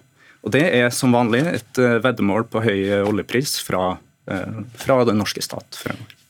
Og 0.46 0.54
Det 0.54 0.66
er 0.78 0.92
som 0.94 1.16
vanlig 1.16 1.42
et 1.50 1.80
eh, 1.82 1.98
veddemål 2.06 2.46
på 2.54 2.62
høy 2.62 3.02
oljepris 3.02 3.58
fra, 3.66 3.98
eh, 4.30 4.60
fra 4.78 5.00
den 5.08 5.18
norske 5.18 5.42
stat. 5.42 5.82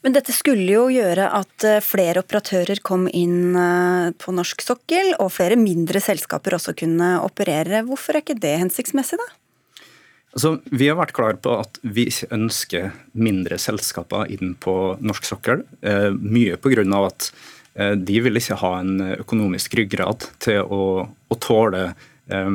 Men 0.06 0.16
dette 0.16 0.32
skulle 0.36 0.70
jo 0.70 0.86
gjøre 0.94 1.28
at 1.36 1.66
eh, 1.68 1.82
flere 1.84 2.24
operatører 2.24 2.80
kom 2.86 3.10
inn 3.12 3.58
på 4.16 4.36
norsk 4.36 4.64
sokkel, 4.64 5.12
og 5.20 5.34
flere 5.36 5.60
mindre 5.60 6.00
selskaper 6.00 6.56
også 6.56 6.78
kunne 6.80 7.18
operere. 7.26 7.84
Hvorfor 7.88 8.16
er 8.16 8.24
ikke 8.24 8.40
det 8.40 8.56
hensiktsmessig, 8.64 9.20
da? 9.20 9.28
Altså, 10.36 10.58
vi 10.68 10.90
har 10.90 10.98
vært 11.00 11.14
klare 11.16 11.38
på 11.40 11.54
at 11.62 11.78
vi 11.96 12.10
ønsker 12.36 12.90
mindre 13.16 13.56
selskaper 13.62 14.28
inn 14.36 14.52
på 14.60 14.74
norsk 15.00 15.30
sokkel. 15.30 15.64
Eh, 15.80 16.10
mye 16.12 16.58
pga. 16.60 16.84
at 17.06 17.30
eh, 17.76 17.94
de 17.96 18.20
vil 18.20 18.36
ikke 18.36 18.60
ha 18.60 18.74
en 18.82 19.00
økonomisk 19.16 19.78
ryggrad 19.80 20.28
til 20.44 20.60
å, 20.60 21.08
å 21.08 21.40
tåle 21.40 21.86
eh, 22.28 22.52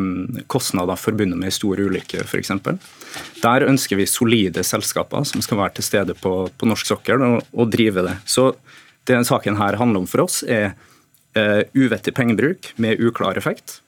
kostnader 0.46 1.00
forbundet 1.00 1.40
med 1.40 1.48
en 1.48 1.56
stor 1.56 1.80
ulykke, 1.80 2.20
f.eks. 2.20 2.52
Der 3.40 3.64
ønsker 3.64 3.96
vi 3.96 4.04
solide 4.04 4.60
selskaper 4.60 5.24
som 5.24 5.40
skal 5.40 5.62
være 5.64 5.78
til 5.80 5.88
stede 5.88 6.18
på, 6.20 6.34
på 6.52 6.68
norsk 6.68 6.92
sokkel 6.92 7.24
og, 7.24 7.40
og, 7.56 7.72
drive 7.72 8.04
det. 8.04 8.18
Så 8.28 8.50
det 9.08 9.16
denne 9.16 9.24
saken 9.24 9.56
her 9.56 9.80
handler 9.80 10.04
om 10.04 10.10
for 10.10 10.26
oss, 10.28 10.42
er 10.44 10.74
uh, 11.32 11.62
uvettig 11.72 12.12
pengebruk 12.14 12.74
med 12.76 13.00
uklar 13.00 13.40
effekt. 13.40 13.80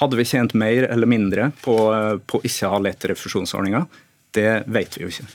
Hadde 0.00 0.16
vi 0.16 0.24
tjent 0.24 0.54
mer 0.56 0.86
eller 0.88 1.08
mindre 1.10 1.50
på, 1.60 1.76
på 2.26 2.40
ikke 2.46 2.68
å 2.68 2.76
ha 2.76 2.84
leterefusjonsordninga? 2.86 3.84
Det 4.30 4.62
vet 4.70 4.94
vi 4.96 5.04
jo 5.04 5.10
ikke. 5.10 5.26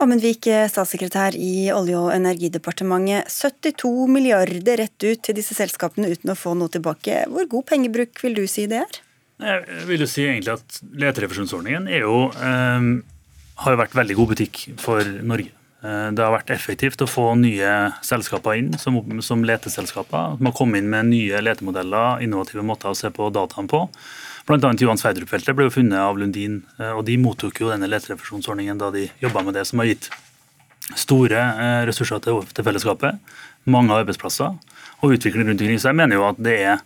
Amund 0.00 0.24
Vik, 0.24 0.48
statssekretær 0.72 1.36
i 1.36 1.68
Olje- 1.74 1.98
og 2.00 2.08
energidepartementet. 2.14 3.28
72 3.30 4.08
milliarder 4.08 4.80
rett 4.80 5.04
ut 5.04 5.22
til 5.26 5.36
disse 5.36 5.54
selskapene 5.54 6.08
uten 6.08 6.32
å 6.32 6.38
få 6.38 6.56
noe 6.56 6.72
tilbake. 6.72 7.26
Hvor 7.28 7.48
god 7.52 7.68
pengebruk 7.68 8.24
vil 8.24 8.38
du 8.40 8.46
si 8.48 8.64
det 8.70 8.80
er? 8.80 9.00
Jeg 9.40 9.86
vil 9.88 10.04
jo 10.04 10.08
si 10.08 10.24
egentlig 10.26 10.56
at 10.56 10.80
Leterefusjonsordningen 11.00 11.88
er 11.88 12.04
jo, 12.04 12.28
eh, 12.32 12.90
har 13.62 13.76
jo 13.76 13.80
vært 13.80 13.96
veldig 13.96 14.16
god 14.18 14.34
butikk 14.34 14.64
for 14.80 15.04
Norge. 15.04 15.52
Eh, 15.80 16.08
det 16.12 16.24
har 16.24 16.34
vært 16.34 16.52
effektivt 16.52 17.00
å 17.00 17.08
få 17.08 17.30
nye 17.40 17.68
selskaper 18.04 18.58
inn 18.60 18.72
som, 18.80 18.98
som 19.24 19.44
leteselskaper. 19.46 20.36
Man 20.42 20.56
kommet 20.56 20.82
inn 20.82 20.90
med 20.92 21.08
nye 21.08 21.40
letemodeller, 21.44 22.20
innovative 22.24 22.64
måter 22.66 22.92
å 22.92 22.98
se 22.98 23.12
på 23.14 23.30
dataen 23.32 23.70
på. 23.70 23.86
Bl.a. 24.48 24.72
Johan 24.82 25.00
Sverdrup-feltet 25.00 25.56
ble 25.56 25.68
jo 25.68 25.76
funnet 25.78 26.00
av 26.02 26.18
Lundin, 26.20 26.60
eh, 26.80 26.92
og 26.92 27.06
de 27.08 27.16
mottok 27.20 27.62
jo 27.62 27.70
denne 27.72 27.88
leterefusjonsordningen 27.88 28.80
da 28.80 28.90
de 28.94 29.06
jobba 29.22 29.44
med 29.46 29.56
det, 29.56 29.64
som 29.68 29.80
har 29.80 29.88
gitt 29.88 30.10
store 30.98 31.38
eh, 31.38 31.82
ressurser 31.88 32.20
til, 32.24 32.42
til 32.52 32.66
fellesskapet, 32.66 33.20
mange 33.70 33.94
arbeidsplasser 33.94 34.56
og 35.00 35.16
utvikling 35.16 35.48
rundt 35.48 35.62
omkring. 35.62 35.80
Så 35.80 35.92
jeg 35.92 36.00
mener 36.00 36.18
jo 36.18 36.28
at 36.28 36.40
det 36.42 36.56
er 36.60 36.80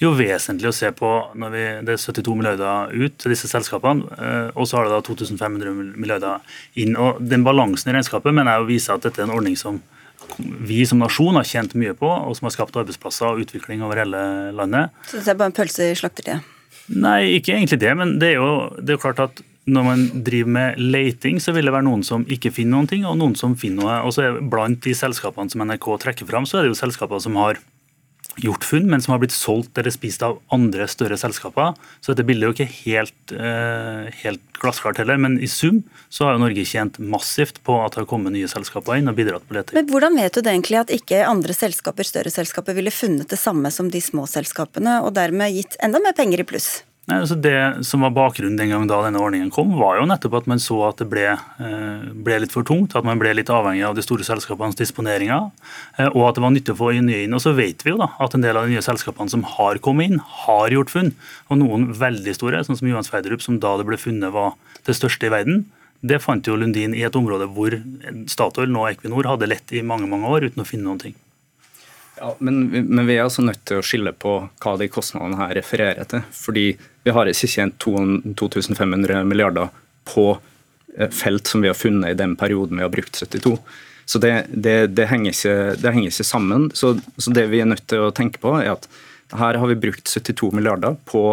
jo 0.00 0.12
vesentlig 0.16 0.70
å 0.70 0.74
se 0.74 0.90
på 0.96 1.10
når 1.38 1.54
vi, 1.54 1.64
Det 1.86 1.94
er 1.94 2.02
72 2.02 2.36
milliarder 2.36 2.92
ut 2.94 3.16
til 3.20 3.34
disse 3.34 3.50
selskapene, 3.50 4.06
eh, 4.18 4.50
og 4.54 4.68
så 4.68 4.78
har 4.78 4.88
det 4.88 4.96
da 4.96 5.00
2500 5.06 5.96
milliarder 5.96 6.40
inn. 6.76 6.96
og 6.96 7.20
Den 7.20 7.44
balansen 7.46 7.90
i 7.90 7.96
regnskapet 7.96 8.34
mener 8.34 8.58
jeg 8.58 8.70
viser 8.74 8.94
at 8.94 9.02
dette 9.06 9.22
er 9.22 9.28
en 9.28 9.36
ordning 9.36 9.56
som 9.56 9.80
vi 10.38 10.84
som 10.86 11.00
nasjon 11.00 11.34
har 11.34 11.46
tjent 11.48 11.74
mye 11.74 11.94
på, 11.96 12.06
og 12.06 12.36
som 12.36 12.46
har 12.46 12.54
skapt 12.54 12.76
arbeidsplasser 12.78 13.26
og 13.26 13.44
utvikling 13.44 13.82
over 13.82 13.98
hele 14.02 14.22
landet. 14.54 14.90
Så 15.08 15.20
det 15.24 15.32
er 15.32 15.38
bare 15.40 15.50
en 15.50 15.56
pølse 15.56 15.90
i 15.90 15.96
slakteriet? 15.98 16.44
Nei, 16.90 17.36
ikke 17.38 17.54
egentlig 17.54 17.80
det. 17.82 17.92
Men 17.98 18.18
det 18.22 18.34
er 18.34 18.40
jo, 18.40 18.52
det 18.78 18.94
er 18.94 18.98
jo 18.98 19.02
klart 19.02 19.22
at 19.22 19.42
når 19.70 19.84
man 19.86 20.04
driver 20.26 20.54
med 20.56 20.78
leiting, 20.80 21.38
så 21.42 21.54
vil 21.54 21.68
det 21.68 21.74
være 21.74 21.86
noen 21.86 22.02
som 22.06 22.24
ikke 22.30 22.52
finner 22.54 22.78
noen 22.78 22.88
ting, 22.90 23.04
og 23.06 23.18
noen 23.20 23.36
som 23.38 23.54
finner 23.58 23.84
noe. 23.84 23.98
Og 24.06 24.14
så 24.16 24.26
er 24.26 24.40
Blant 24.40 24.80
de 24.86 24.94
selskapene 24.96 25.52
som 25.52 25.62
NRK 25.66 25.90
trekker 26.06 26.28
fram, 26.28 26.48
så 26.48 26.58
er 26.58 26.66
det 26.66 26.72
jo 26.72 26.80
selskaper 26.80 27.22
som 27.22 27.38
har 27.40 27.60
gjort 28.42 28.66
funn, 28.66 28.88
men 28.90 29.02
som 29.02 29.14
har 29.14 29.20
blitt 29.22 29.34
solgt 29.34 29.78
eller 29.78 29.92
spist 29.94 30.22
av 30.26 30.38
andre 30.54 30.86
større 30.90 31.18
selskaper. 31.20 31.74
Så 32.00 32.12
dette 32.12 32.26
bildet 32.28 32.46
er 32.46 32.50
jo 32.50 32.56
ikke 32.56 32.78
helt, 32.84 33.34
eh, 33.36 34.10
helt 34.22 34.42
glassklart 34.60 35.00
heller, 35.00 35.16
men 35.16 35.38
i 35.40 35.48
sum 35.48 35.82
så 36.08 36.26
har 36.26 36.36
jo 36.36 36.44
Norge 36.44 36.66
tjent 36.66 36.98
massivt 36.98 37.62
på 37.64 37.78
at 37.84 37.94
det 37.94 38.02
har 38.02 38.10
kommet 38.10 38.32
nye 38.32 38.50
selskaper 38.50 38.98
inn 38.98 39.08
og 39.08 39.16
bidratt 39.16 39.46
på 39.48 39.56
leting. 39.56 39.78
Men 39.78 39.88
hvordan 39.88 40.16
vet 40.16 40.34
du 40.34 40.42
det 40.42 40.52
egentlig 40.52 40.80
at 40.80 40.94
ikke 40.94 41.24
andre 41.26 41.56
selskaper, 41.56 42.04
større 42.04 42.30
selskaper, 42.30 42.76
ville 42.76 42.90
funnet 42.90 43.28
det 43.28 43.40
samme 43.40 43.70
som 43.72 43.90
de 43.90 44.00
små 44.00 44.26
selskapene, 44.28 45.00
og 45.04 45.14
dermed 45.14 45.54
gitt 45.54 45.76
enda 45.82 46.00
mer 46.02 46.16
penger 46.16 46.40
i 46.40 46.48
pluss? 46.48 46.82
Nei, 47.10 47.16
altså 47.24 47.34
det 47.42 47.82
som 47.88 48.04
var 48.04 48.12
bakgrunnen 48.14 48.54
den 48.54 48.70
gang 48.70 48.84
da 48.86 49.00
denne 49.02 49.18
ordningen 49.18 49.48
kom, 49.50 49.72
var 49.80 49.96
jo 49.98 50.04
nettopp 50.06 50.36
at 50.38 50.48
man 50.50 50.60
så 50.62 50.76
at 50.86 51.00
det 51.02 51.08
ble, 51.10 51.24
eh, 51.34 52.04
ble 52.14 52.36
litt 52.44 52.54
for 52.54 52.66
tungt, 52.66 52.94
at 52.94 53.06
man 53.06 53.18
ble 53.18 53.32
litt 53.34 53.50
avhengig 53.50 53.82
av 53.88 53.96
de 53.98 54.04
store 54.04 54.22
selskapenes 54.26 54.78
disponeringer, 54.78 55.48
eh, 55.98 56.06
og 56.06 56.28
at 56.28 56.38
det 56.38 56.44
var 56.44 56.54
nyttig 56.54 56.76
å 56.76 56.78
få 56.78 56.92
nye 56.94 57.24
inn. 57.24 57.34
Og 57.34 57.42
så 57.42 57.50
vet 57.56 57.82
vi 57.82 57.90
jo 57.90 57.98
da 57.98 58.12
at 58.22 58.36
en 58.36 58.44
del 58.44 58.60
av 58.60 58.68
de 58.68 58.76
nye 58.76 58.84
selskapene 58.86 59.32
som 59.32 59.42
har 59.56 59.80
kommet 59.82 60.12
inn, 60.12 60.22
har 60.44 60.70
gjort 60.70 60.94
funn. 60.94 61.10
Og 61.50 61.58
noen 61.58 61.88
veldig 61.98 62.36
store, 62.36 62.62
sånn 62.68 62.78
som 62.78 62.92
Johan 62.92 63.08
Sverdrup, 63.08 63.42
som 63.42 63.58
da 63.58 63.74
det 63.80 63.88
ble 63.90 63.98
funnet 63.98 64.30
var 64.36 64.54
det 64.86 64.94
største 64.94 65.26
i 65.26 65.34
verden. 65.34 65.64
Det 66.06 66.22
fant 66.22 66.46
jo 66.46 66.54
Lundin 66.54 66.94
i 66.94 67.02
et 67.02 67.18
område 67.18 67.50
hvor 67.50 67.74
Statoil, 68.30 68.70
nå 68.70 68.86
Equinor, 68.86 69.26
hadde 69.34 69.50
lett 69.50 69.74
i 69.74 69.82
mange 69.82 70.06
mange 70.06 70.30
år 70.30 70.46
uten 70.46 70.62
å 70.62 70.68
finne 70.68 70.86
noen 70.86 71.02
ting. 71.02 71.18
Ja, 72.20 72.36
men, 72.38 72.68
men, 72.68 73.06
vi 73.06 73.14
er 73.16 73.24
altså 73.24 73.42
nødt 73.42 73.62
til 73.64 73.80
å 73.80 73.84
skille 73.84 74.12
på 74.12 74.34
hva 74.60 74.72
de 74.76 74.90
kostnadene 74.92 75.38
her 75.40 75.54
refererer 75.56 76.08
til. 76.08 76.20
Fordi 76.36 76.64
vi 76.76 77.14
har 77.16 77.30
ikke 77.30 77.48
tjent 77.48 77.78
2500 77.80 79.22
milliarder 79.24 79.70
på 80.10 80.26
eh, 80.98 81.08
felt 81.08 81.48
som 81.48 81.64
vi 81.64 81.70
har 81.70 81.78
funnet 81.78 82.12
i 82.12 82.18
den 82.18 82.36
perioden 82.36 82.76
vi 82.76 82.84
har 82.84 82.92
brukt 82.92 83.16
72. 83.16 83.54
Så 84.04 84.20
det, 84.20 84.34
det, 84.52 84.76
det, 84.98 85.06
henger, 85.08 85.32
ikke, 85.32 85.56
det 85.80 85.94
henger, 85.94 86.12
ikke, 86.12 86.28
sammen. 86.28 86.68
Så, 86.76 86.96
så, 87.16 87.32
det 87.32 87.46
vi 87.48 87.62
er 87.62 87.70
nødt 87.70 87.86
til 87.88 88.04
å 88.04 88.12
tenke 88.12 88.42
på, 88.42 88.52
er 88.58 88.74
at 88.74 88.88
her 89.40 89.56
har 89.62 89.70
vi 89.70 89.80
brukt 89.80 90.10
72 90.10 90.50
milliarder 90.58 91.00
på, 91.08 91.24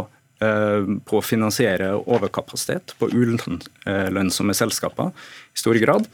eh, 0.46 0.88
på 1.04 1.20
å 1.20 1.26
finansiere 1.26 1.96
overkapasitet 2.00 2.96
på 3.02 3.12
ulønnsomme 3.12 4.56
selskaper 4.56 5.12
i 5.12 5.66
stor 5.66 5.84
grad. 5.84 6.08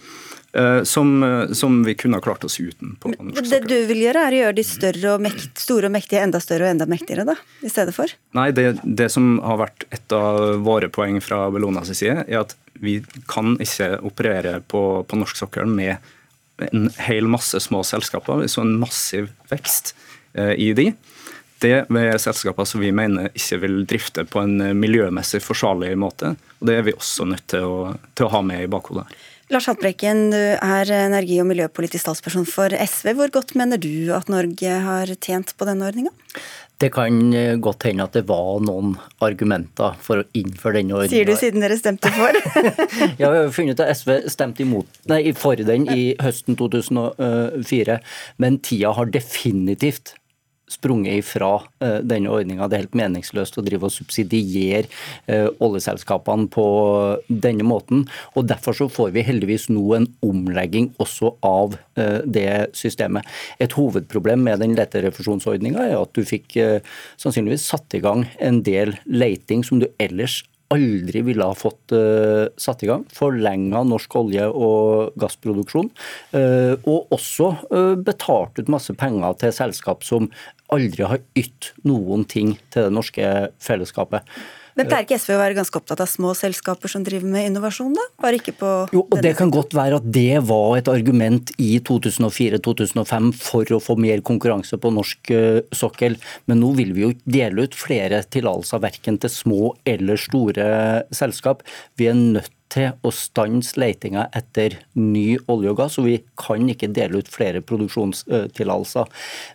Eh, 0.53 0.83
som, 0.83 1.23
eh, 1.23 1.51
som, 1.51 1.83
vi 1.83 1.95
kunne 1.95 2.17
ha 2.17 2.21
klart 2.21 2.43
oss 2.43 2.59
uten. 2.59 2.95
på 2.99 3.09
norsk 3.09 3.49
Det 3.49 3.59
du 3.65 3.85
vil 3.89 4.03
gjøre, 4.05 4.21
er 4.27 4.35
å 4.35 4.41
gjøre 4.43 4.57
de 4.59 4.65
større 4.67 5.13
og 5.15 5.23
mekt, 5.25 5.55
store 5.57 5.89
og 5.89 5.95
mektige 5.95 6.21
enda 6.21 6.37
større 6.43 6.67
og 6.67 6.75
enda 6.75 6.85
mektigere, 6.85 7.25
da, 7.25 7.33
i 7.65 7.71
stedet 7.73 7.95
for? 7.95 8.13
Nei, 8.37 8.51
det, 8.53 8.67
det 8.83 9.09
som 9.09 9.39
har 9.41 9.57
vært 9.63 9.87
et 9.89 10.13
av 10.13 10.59
våre 10.61 10.91
poeng 10.93 11.17
fra 11.25 11.47
Bellonas 11.53 11.89
side, 11.97 12.27
er 12.27 12.43
at 12.43 12.53
vi 12.85 12.99
kan 13.31 13.57
ikke 13.65 13.95
operere 14.05 14.59
på, 14.69 14.83
på 15.09 15.21
norsk 15.23 15.41
sokkel 15.41 15.73
med 15.73 15.97
en 16.69 16.85
hel 17.01 17.25
masse 17.25 17.57
små 17.65 17.81
selskaper, 17.81 18.45
så 18.45 18.61
en 18.61 18.77
massiv 18.77 19.33
vekst 19.49 19.95
eh, 20.37 20.53
i 20.53 20.69
de. 20.77 20.91
Det 21.65 21.75
er 21.89 22.21
selskaper 22.21 22.69
som 22.69 22.83
vi 22.83 22.93
mener 22.93 23.33
ikke 23.33 23.61
vil 23.63 23.83
drifte 23.89 24.29
på 24.29 24.45
en 24.45 24.59
miljømessig 24.77 25.41
forsvarlig 25.41 25.95
måte. 25.97 26.35
og 26.59 26.67
Det 26.69 26.77
er 26.77 26.89
vi 26.91 26.93
også 26.93 27.25
nødt 27.25 27.47
til 27.55 27.65
å, 27.65 27.77
til 28.13 28.27
å 28.27 28.33
ha 28.35 28.45
med 28.45 28.67
i 28.67 28.69
bakhodet. 28.69 29.07
her. 29.07 29.29
Lars 29.53 29.67
Haltbrekken, 29.69 30.31
du 30.33 30.37
er 30.39 30.89
energi- 30.97 31.37
og 31.37 31.45
miljøpolitisk 31.51 32.01
statsperson 32.01 32.45
for 32.49 32.73
SV. 32.73 33.11
Hvor 33.19 33.29
godt 33.35 33.53
mener 33.59 33.77
du 33.77 34.09
at 34.15 34.31
Norge 34.31 34.77
har 34.85 35.11
tjent 35.21 35.53
på 35.53 35.67
denne 35.69 35.85
ordninga? 35.85 36.09
Det 36.81 36.89
kan 36.95 37.19
eh, 37.37 37.53
godt 37.61 37.85
hende 37.85 38.07
at 38.07 38.15
det 38.17 38.23
var 38.27 38.63
noen 38.65 38.95
argumenter 39.21 39.93
for 40.01 40.23
å 40.23 40.25
innføre 40.33 40.79
denne 40.79 40.97
ordninga. 40.97 41.13
Sier 41.13 41.29
du 41.29 41.37
siden 41.37 41.61
dere 41.61 41.77
stemte 41.77 42.09
for? 42.15 42.33
ja, 43.21 43.29
vi 43.29 43.43
har 43.43 43.53
funnet 43.53 43.83
at 43.83 43.93
SV 43.93 44.25
stemte 44.33 44.65
imot, 44.65 44.89
nei, 45.11 45.21
for 45.37 45.61
den 45.69 45.85
i 45.93 46.15
høsten 46.23 46.57
2004, 46.57 48.01
men 48.41 48.57
tida 48.65 48.95
har 48.97 49.13
definitivt 49.13 50.15
sprunget 50.71 51.19
ifra 51.21 51.55
uh, 51.83 51.99
denne 52.03 52.31
ordninga. 52.31 52.67
Det 52.67 52.77
er 52.77 52.85
helt 52.85 52.97
meningsløst 52.97 53.57
å 53.59 53.63
drive 53.65 53.89
og 53.89 53.93
subsidiere 53.93 54.87
uh, 55.27 55.49
oljeselskapene 55.63 56.49
på 56.53 56.65
denne 57.27 57.65
måten. 57.67 58.05
og 58.33 58.47
Derfor 58.49 58.77
så 58.77 58.89
får 58.91 59.13
vi 59.17 59.25
heldigvis 59.27 59.69
nå 59.73 59.83
en 59.97 60.07
omlegging 60.25 60.91
også 61.03 61.35
av 61.45 61.77
uh, 61.99 62.21
det 62.25 62.75
systemet. 62.77 63.27
Et 63.63 63.77
hovedproblem 63.77 64.45
med 64.47 64.63
den 64.63 64.77
leterefusjonsordninga 64.79 65.89
er 65.89 65.99
at 65.99 66.15
du 66.15 66.23
fikk 66.27 66.55
sannsynligvis 67.19 67.65
satt 67.71 67.95
i 67.97 68.01
gang 68.03 68.25
en 68.43 68.61
del 68.65 68.93
leiting 69.09 69.63
som 69.65 69.79
du 69.81 69.87
ellers 70.01 70.41
aldri 70.73 71.23
ville 71.25 71.45
ha 71.47 71.55
fått 71.57 71.93
uh, 71.95 72.49
satt 72.59 72.83
i 72.83 72.89
gang. 72.89 73.05
Forlenga 73.13 73.83
norsk 73.87 74.17
olje- 74.19 74.49
og 74.49 75.13
gassproduksjon. 75.21 75.91
Uh, 76.33 76.73
og 76.89 77.13
også 77.15 77.53
uh, 77.69 77.93
betalt 77.99 78.59
ut 78.59 78.71
masse 78.73 78.95
penger 78.99 79.37
til 79.41 79.55
selskap 79.55 80.05
som 80.07 80.29
aldri 80.73 81.05
har 81.05 81.21
ytt 81.37 81.73
noen 81.87 82.25
ting 82.29 82.55
til 82.73 82.89
det 82.89 82.97
norske 82.97 83.31
fellesskapet. 83.63 84.25
Men 84.77 84.89
pleier 84.89 85.05
ikke 85.05 85.19
SV 85.21 85.35
å 85.35 85.41
være 85.41 85.57
ganske 85.57 85.79
opptatt 85.79 86.01
av 86.03 86.09
små 86.09 86.33
selskaper 86.37 86.91
som 86.91 87.03
driver 87.05 87.29
med 87.29 87.49
innovasjon, 87.51 87.93
da? 87.97 88.07
Bare 88.23 88.39
ikke 88.39 88.55
på 88.57 88.71
Jo, 88.95 89.05
og 89.05 89.21
Det 89.23 89.35
kan 89.37 89.51
godt 89.53 89.75
være 89.77 89.99
at 90.01 90.07
det 90.15 90.41
var 90.47 90.77
et 90.79 90.89
argument 90.91 91.53
i 91.61 91.77
2004-2005 91.85 93.29
for 93.37 93.75
å 93.75 93.81
få 93.83 93.97
mer 94.01 94.23
konkurranse 94.25 94.79
på 94.81 94.93
norsk 94.93 95.33
sokkel, 95.75 96.17
men 96.49 96.61
nå 96.63 96.73
vil 96.79 96.95
vi 96.95 97.05
jo 97.05 97.13
dele 97.25 97.67
ut 97.67 97.77
flere 97.77 98.23
tillatelser 98.25 98.81
verken 98.83 99.21
til 99.21 99.31
små 99.31 99.61
eller 99.85 100.19
store 100.19 100.67
selskap. 101.13 101.63
Vi 101.99 102.09
er 102.09 102.17
nødt 102.17 102.51
til 102.73 102.93
å 103.05 103.11
stanse 103.13 103.77
letinga 103.79 104.27
etter 104.35 104.79
ny 104.97 105.37
olje 105.51 105.73
og 105.73 105.79
gass, 105.79 105.97
og 106.01 106.07
vi 106.07 106.17
kan 106.39 106.65
ikke 106.71 106.91
dele 106.93 107.21
ut 107.21 107.29
flere 107.31 107.61
produksjonstillatelser. 107.65 109.11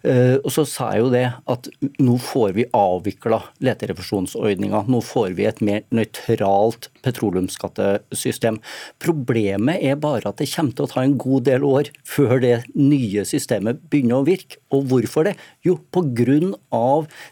Eh, 0.07 0.37
og 0.39 0.51
så 0.55 0.65
sa 0.69 0.93
jeg 0.95 1.05
jo 1.05 1.11
det 1.13 1.25
at 1.51 1.69
nå 2.03 2.19
får 2.23 2.55
vi 2.59 2.69
avvikla 2.77 3.41
leterefusjonsordninga. 3.65 4.85
Nå 4.91 5.03
får 5.05 5.35
vi 5.39 5.49
et 5.49 5.63
mer 5.65 5.85
nøytralt 5.95 6.91
petroleumsskattesystem. 7.07 8.61
Problemet 9.03 9.83
er 9.83 9.99
bare 10.01 10.31
at 10.31 10.41
det 10.41 10.51
kommer 10.53 10.77
til 10.77 10.87
å 10.87 10.93
ta 10.93 11.05
en 11.05 11.19
god 11.19 11.49
del 11.49 11.67
år 11.67 11.93
før 12.07 12.39
det 12.45 12.55
nye 12.79 13.25
systemet 13.29 13.83
begynner 13.91 14.21
å 14.23 14.29
virke. 14.29 14.61
Og 14.75 14.85
hvorfor 14.91 15.25
det? 15.29 15.35
Jo, 15.65 15.79
pga. 15.93 16.07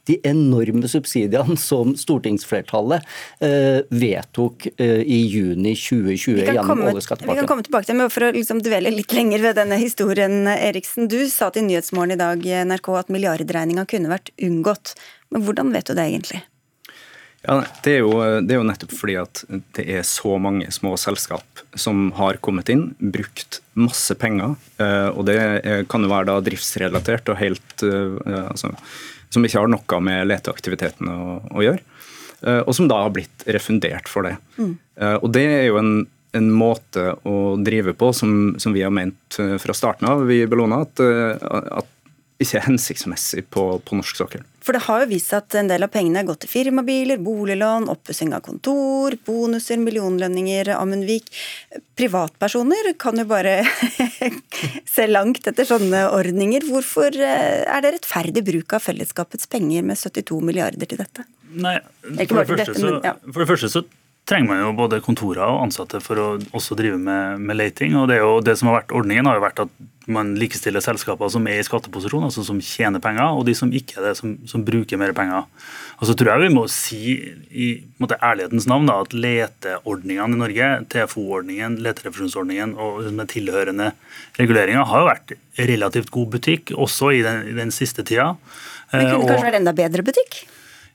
de 0.07 0.17
enorme 0.25 0.89
subsidiene 0.89 1.57
som 1.61 1.93
stortingsflertallet 1.99 3.05
eh, 3.45 3.83
vedtok 3.93 4.67
eh, 4.81 5.03
i 5.03 5.21
juni 5.29 5.76
2020 5.77 6.43
gjennom 6.57 6.83
oljeskattepakken. 6.91 7.35
Vi 7.35 7.41
kan 7.43 7.51
komme 7.51 7.67
tilbake 7.67 7.89
til 7.89 8.01
men 8.01 8.13
For 8.13 8.29
å 8.29 8.33
liksom 8.35 8.65
dvele 8.65 8.93
litt 8.95 9.15
lenger 9.17 9.45
ved 9.45 9.61
denne 9.61 9.79
historien, 9.81 10.43
Eriksen. 10.57 11.11
Du 11.13 11.21
sa 11.33 11.53
til 11.55 11.69
Nyhetsmorgen 11.69 12.17
i 12.17 12.21
dag 12.21 12.45
NRK 12.73 12.93
at 12.99 13.13
milliardregninga 13.13 13.87
kunne 13.91 14.13
vært 14.13 14.35
unngått. 14.43 14.97
Men 15.31 15.47
hvordan 15.47 15.73
vet 15.75 15.91
du 15.91 15.97
det 15.99 16.11
egentlig? 16.11 16.43
Ja, 17.47 17.61
det 17.85 17.93
er, 17.93 18.01
jo, 18.03 18.15
det 18.43 18.55
er, 18.55 18.59
jo, 18.59 18.67
nettopp 18.67 18.93
fordi 18.97 19.15
at 19.21 19.43
det 19.77 19.85
er 19.87 20.07
så 20.07 20.35
mange 20.43 20.67
små 20.75 20.97
selskap 20.99 21.61
som 21.79 22.09
har 22.19 22.41
kommet 22.43 22.73
inn, 22.73 22.89
brukt 22.99 23.61
masse 23.79 24.17
penger. 24.19 24.57
Eh, 24.83 25.11
og 25.13 25.29
det 25.29 25.39
kan 25.93 26.03
jo 26.03 26.11
være 26.11 26.33
da 26.33 26.41
driftsrelatert 26.43 27.31
og 27.31 27.39
helt 27.39 27.87
eh, 27.87 28.49
altså, 28.49 28.73
Som 29.31 29.47
ikke 29.47 29.63
har 29.63 29.71
noe 29.71 30.01
med 30.03 30.27
leteaktiviteten 30.27 31.13
å, 31.13 31.21
å, 31.53 31.63
gjøre. 31.63 31.85
Eh, 32.43 32.61
og 32.63 32.75
som 32.77 32.91
da 32.91 33.03
har 33.05 33.15
blitt 33.15 33.47
refundert 33.47 34.11
for 34.11 34.29
det. 34.29 34.37
Mm. 34.59 34.77
Og 35.21 35.29
det 35.29 35.45
er 35.45 35.67
jo 35.67 35.77
en, 35.77 35.91
en 36.37 36.47
måte 36.57 37.11
å 37.29 37.57
drive 37.61 37.93
på 37.97 38.13
som, 38.17 38.55
som, 38.63 38.73
vi 38.73 38.85
har 38.85 38.95
ment 38.95 39.37
fra 39.61 39.75
starten 39.77 40.09
av 40.09 40.25
i 40.33 40.39
Bellona, 40.49 40.79
at, 40.87 41.03
at 41.05 41.91
ikke 42.37 42.59
er 42.59 42.67
hensiktsmessig 42.67 43.47
på, 43.53 43.63
på, 43.81 43.97
norsk 43.97 44.19
sokkel. 44.19 44.43
For 44.65 44.77
det 44.77 44.83
har 44.85 45.03
jo 45.03 45.09
vist 45.09 45.31
seg 45.31 45.45
at 45.45 45.57
en 45.57 45.71
del 45.71 45.87
av 45.87 45.93
pengene 45.93 46.21
har 46.21 46.27
gått 46.29 46.43
til 46.45 46.51
firmabiler, 46.53 47.21
boliglån, 47.25 47.89
oppussing 47.93 48.35
av 48.37 48.43
kontor, 48.45 49.17
bonuser, 49.25 49.81
millionlønninger, 49.81 50.69
Amundvik. 50.77 51.31
Privatpersoner 51.97 52.93
kan 53.01 53.23
jo 53.23 53.25
bare 53.31 53.63
se 54.97 55.07
langt 55.09 55.49
etter 55.49 55.69
sånne 55.69 56.07
ordninger. 56.13 56.67
Hvorfor 56.69 57.17
eh, 57.17 57.65
er 57.65 57.85
det 57.85 57.97
rettferdig 57.97 58.45
bruk 58.51 58.77
av 58.77 58.85
fellesskapets 58.85 59.49
penger 59.53 59.87
med 59.87 59.97
72 60.03 60.43
milliarder 60.45 60.93
til 60.93 61.01
dette? 61.01 61.25
Nei, 61.55 61.77
for 62.03 62.43
det, 62.43 62.49
første, 62.51 62.75
så, 62.75 62.97
for 63.31 63.43
det 63.43 63.49
første 63.51 63.71
så 63.73 63.85
trenger 64.27 64.51
man 64.51 64.63
jo 64.65 64.73
både 64.75 65.03
kontorer 65.05 65.45
og 65.47 65.61
ansatte 65.69 66.01
for 66.03 66.19
å 66.19 66.31
også 66.57 66.77
drive 66.79 66.99
med, 66.99 67.43
med 67.47 67.61
leting. 67.61 67.95
og 67.95 68.09
det, 68.11 68.19
jo, 68.19 68.41
det, 68.43 68.57
som 68.59 68.71
har 68.71 68.81
vært 68.81 68.97
Ordningen 68.99 69.29
har 69.29 69.39
jo 69.39 69.45
vært 69.45 69.63
at 69.67 69.85
man 70.11 70.33
likestiller 70.39 70.83
selskaper 70.83 71.31
som 71.31 71.47
er 71.51 71.61
i 71.61 71.67
skatteposisjon, 71.67 72.27
altså 72.29 72.45
som 72.47 72.59
tjener 72.63 73.03
penger, 73.03 73.39
og 73.39 73.47
de 73.47 73.55
som 73.59 73.73
ikke 73.75 73.99
er 73.99 74.09
det, 74.09 74.13
som, 74.19 74.37
som 74.47 74.63
bruker 74.67 75.01
mer 75.01 75.15
penger. 75.17 75.47
Og 75.99 76.11
så 76.11 76.15
tror 76.19 76.33
jeg 76.33 76.45
vi 76.45 76.55
må 76.55 76.65
si 76.71 77.01
i 77.51 77.69
måte, 78.03 78.19
ærlighetens 78.23 78.69
navn 78.71 78.91
da, 78.91 79.01
at 79.03 79.15
leteordningene 79.15 80.39
i 80.39 80.43
Norge, 80.43 80.71
TFO-ordningen, 80.95 81.79
leterefusjonsordningen 81.87 82.77
og 82.79 83.07
med 83.19 83.33
tilhørende 83.35 83.93
reguleringer 84.39 84.87
har 84.91 85.03
jo 85.03 85.11
vært 85.11 85.37
relativt 85.71 86.15
god 86.15 86.35
butikk, 86.37 86.75
også 86.75 87.15
i 87.17 87.25
den, 87.27 87.43
i 87.51 87.57
den 87.59 87.75
siste 87.75 88.07
tida. 88.07 88.33
Men 88.93 89.11
kunne 89.11 89.25
det 89.25 89.33
kanskje 89.35 89.51
vært 89.51 89.61
enda 89.63 89.75
bedre 89.75 90.07
butikk? 90.07 90.45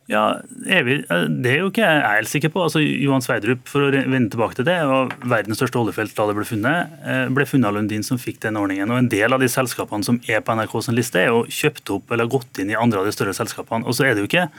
Ja, 0.09 0.41
evig, 0.65 1.05
eh, 1.09 1.27
Det 1.29 1.51
er 1.51 1.59
jo 1.61 1.69
ikke 1.69 1.85
jeg 1.85 2.01
helt 2.01 2.27
sikker 2.31 2.51
på. 2.51 2.63
Altså, 2.65 2.81
Johan 2.81 3.21
Sverdrup 3.21 3.67
for 3.69 3.85
å 3.85 3.91
vende 3.93 4.31
tilbake 4.33 4.57
til 4.57 4.65
det, 4.65 4.77
var 4.87 5.13
verdens 5.23 5.61
største 5.61 5.79
oljefelt 5.79 6.15
da 6.17 6.27
det 6.27 6.35
ble 6.35 6.45
funnet. 6.47 6.95
Eh, 7.05 7.27
ble 7.29 7.45
funnet 7.45 7.69
av 7.69 7.75
Lundin 7.75 8.03
som 8.03 8.17
fikk 8.17 8.41
den 8.41 8.57
ordningen. 8.57 8.89
og 8.91 8.97
En 8.97 9.09
del 9.09 9.31
av 9.31 9.39
de 9.39 9.47
selskapene 9.47 10.03
som 10.03 10.19
er 10.27 10.41
på 10.41 10.55
NRKs 10.57 10.91
liste, 10.91 11.19
er 11.19 11.27
jo 11.27 11.45
kjøpt 11.45 11.93
opp 11.95 12.11
eller 12.11 12.27
gått 12.27 12.59
inn 12.59 12.71
i 12.71 12.75
andre 12.75 12.99
av 12.99 13.05
de 13.05 13.11
større 13.11 13.33
selskapene. 13.33 13.85
Og 13.85 13.93
så 13.93 14.05
er 14.05 14.15
det 14.15 14.25
jo 14.25 14.27
ikke 14.27 14.49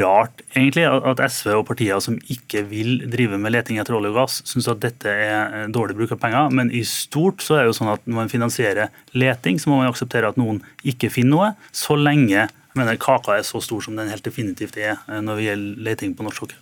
rart 0.00 0.40
egentlig 0.54 0.86
at 0.88 1.20
SV 1.20 1.58
og 1.58 1.66
partier 1.68 2.00
som 2.00 2.16
ikke 2.16 2.62
vil 2.68 3.02
drive 3.10 3.36
med 3.36 3.52
leting 3.52 3.78
etter 3.78 3.96
olje 3.96 4.12
og 4.14 4.16
gass, 4.16 4.40
syns 4.48 4.68
at 4.68 4.80
dette 4.80 5.04
er 5.10 5.68
dårlig 5.68 5.96
bruk 5.98 6.12
av 6.12 6.20
penger. 6.22 6.50
Men 6.52 6.70
i 6.70 6.84
stort 6.88 7.44
så 7.44 7.58
er 7.58 7.64
det 7.64 7.74
jo 7.74 7.78
sånn 7.82 7.92
at 7.92 8.06
når 8.06 8.14
man 8.14 8.32
finansierer 8.32 8.88
leting, 9.12 9.58
så 9.58 9.68
må 9.68 9.82
man 9.82 9.90
akseptere 9.90 10.30
at 10.30 10.40
noen 10.40 10.62
ikke 10.84 11.12
finner 11.12 11.34
noe, 11.34 11.50
så 11.72 11.98
lenge 12.00 12.48
jeg 12.74 12.82
mener 12.82 12.98
kaka 12.98 13.36
er 13.38 13.44
så 13.46 13.60
stor 13.62 13.84
som 13.84 13.94
den 13.94 14.08
helt 14.10 14.24
definitivt 14.26 14.74
er 14.82 14.96
eh, 15.06 15.20
når 15.22 15.38
det 15.38 15.44
gjelder 15.48 15.82
leting 15.86 16.14
på 16.18 16.26
norsk 16.26 16.42
sokkel. 16.42 16.60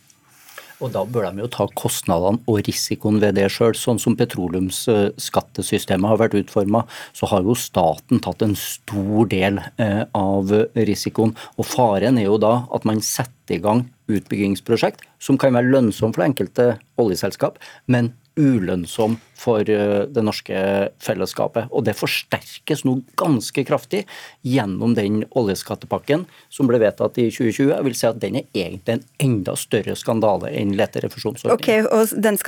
Og 0.83 0.91
Da 0.93 1.05
bør 1.07 1.31
de 1.31 1.45
jo 1.45 1.49
ta 1.49 1.65
kostnadene 1.79 2.43
og 2.51 2.59
risikoen 2.67 3.21
ved 3.23 3.37
det 3.39 3.47
sjøl. 3.55 3.73
Sånn 3.79 4.01
som 4.03 4.17
petroleumsskattesystemet 4.19 6.11
har 6.11 6.19
vært 6.19 6.35
utforma, 6.41 6.83
så 7.15 7.31
har 7.31 7.47
jo 7.47 7.55
staten 7.57 8.21
tatt 8.21 8.43
en 8.43 8.57
stor 8.59 9.31
del 9.31 9.63
eh, 9.79 10.03
av 10.19 10.51
risikoen. 10.75 11.37
Og 11.57 11.65
Faren 11.71 12.19
er 12.19 12.27
jo 12.27 12.37
da 12.43 12.67
at 12.75 12.85
man 12.89 13.01
setter 13.01 13.57
i 13.57 13.63
gang 13.63 13.87
utbyggingsprosjekt 14.11 15.07
som 15.23 15.39
kan 15.41 15.55
være 15.57 15.71
lønnsomt 15.71 16.19
for 16.19 16.27
enkelte 16.27 16.75
oljeselskap, 17.01 17.63
men 17.87 18.13
ulønnsom 18.39 19.19
for 19.39 19.69
eh, 19.69 20.05
det 20.09 20.23
norske 20.25 20.57
fellesskapet. 21.03 21.71
Og 21.71 21.85
det 21.87 21.97
forsterkes 21.99 22.85
nå 22.87 22.99
ganske 23.21 23.65
kraftig 23.69 24.05
gjennom 24.47 24.95
den 24.99 25.23
oljeskattepakken 25.39 26.27
som 26.53 26.71
ble 26.71 26.81
vedtatt 26.83 27.19
i 27.21 27.29
2020. 27.33 27.73
Jeg 27.75 27.89
vil 27.89 27.99
si 27.99 28.09
at 28.09 28.23
den 28.23 28.41
er 28.41 28.49
egentlig 28.55 28.99
en 28.99 29.05
enda 29.27 29.57
større 29.59 29.97
skandale 29.99 30.53
enn 30.57 30.77
leterefusjonsordningen. 30.79 31.59
Ok, 31.59 31.93
og 31.93 32.15
Den 32.23 32.39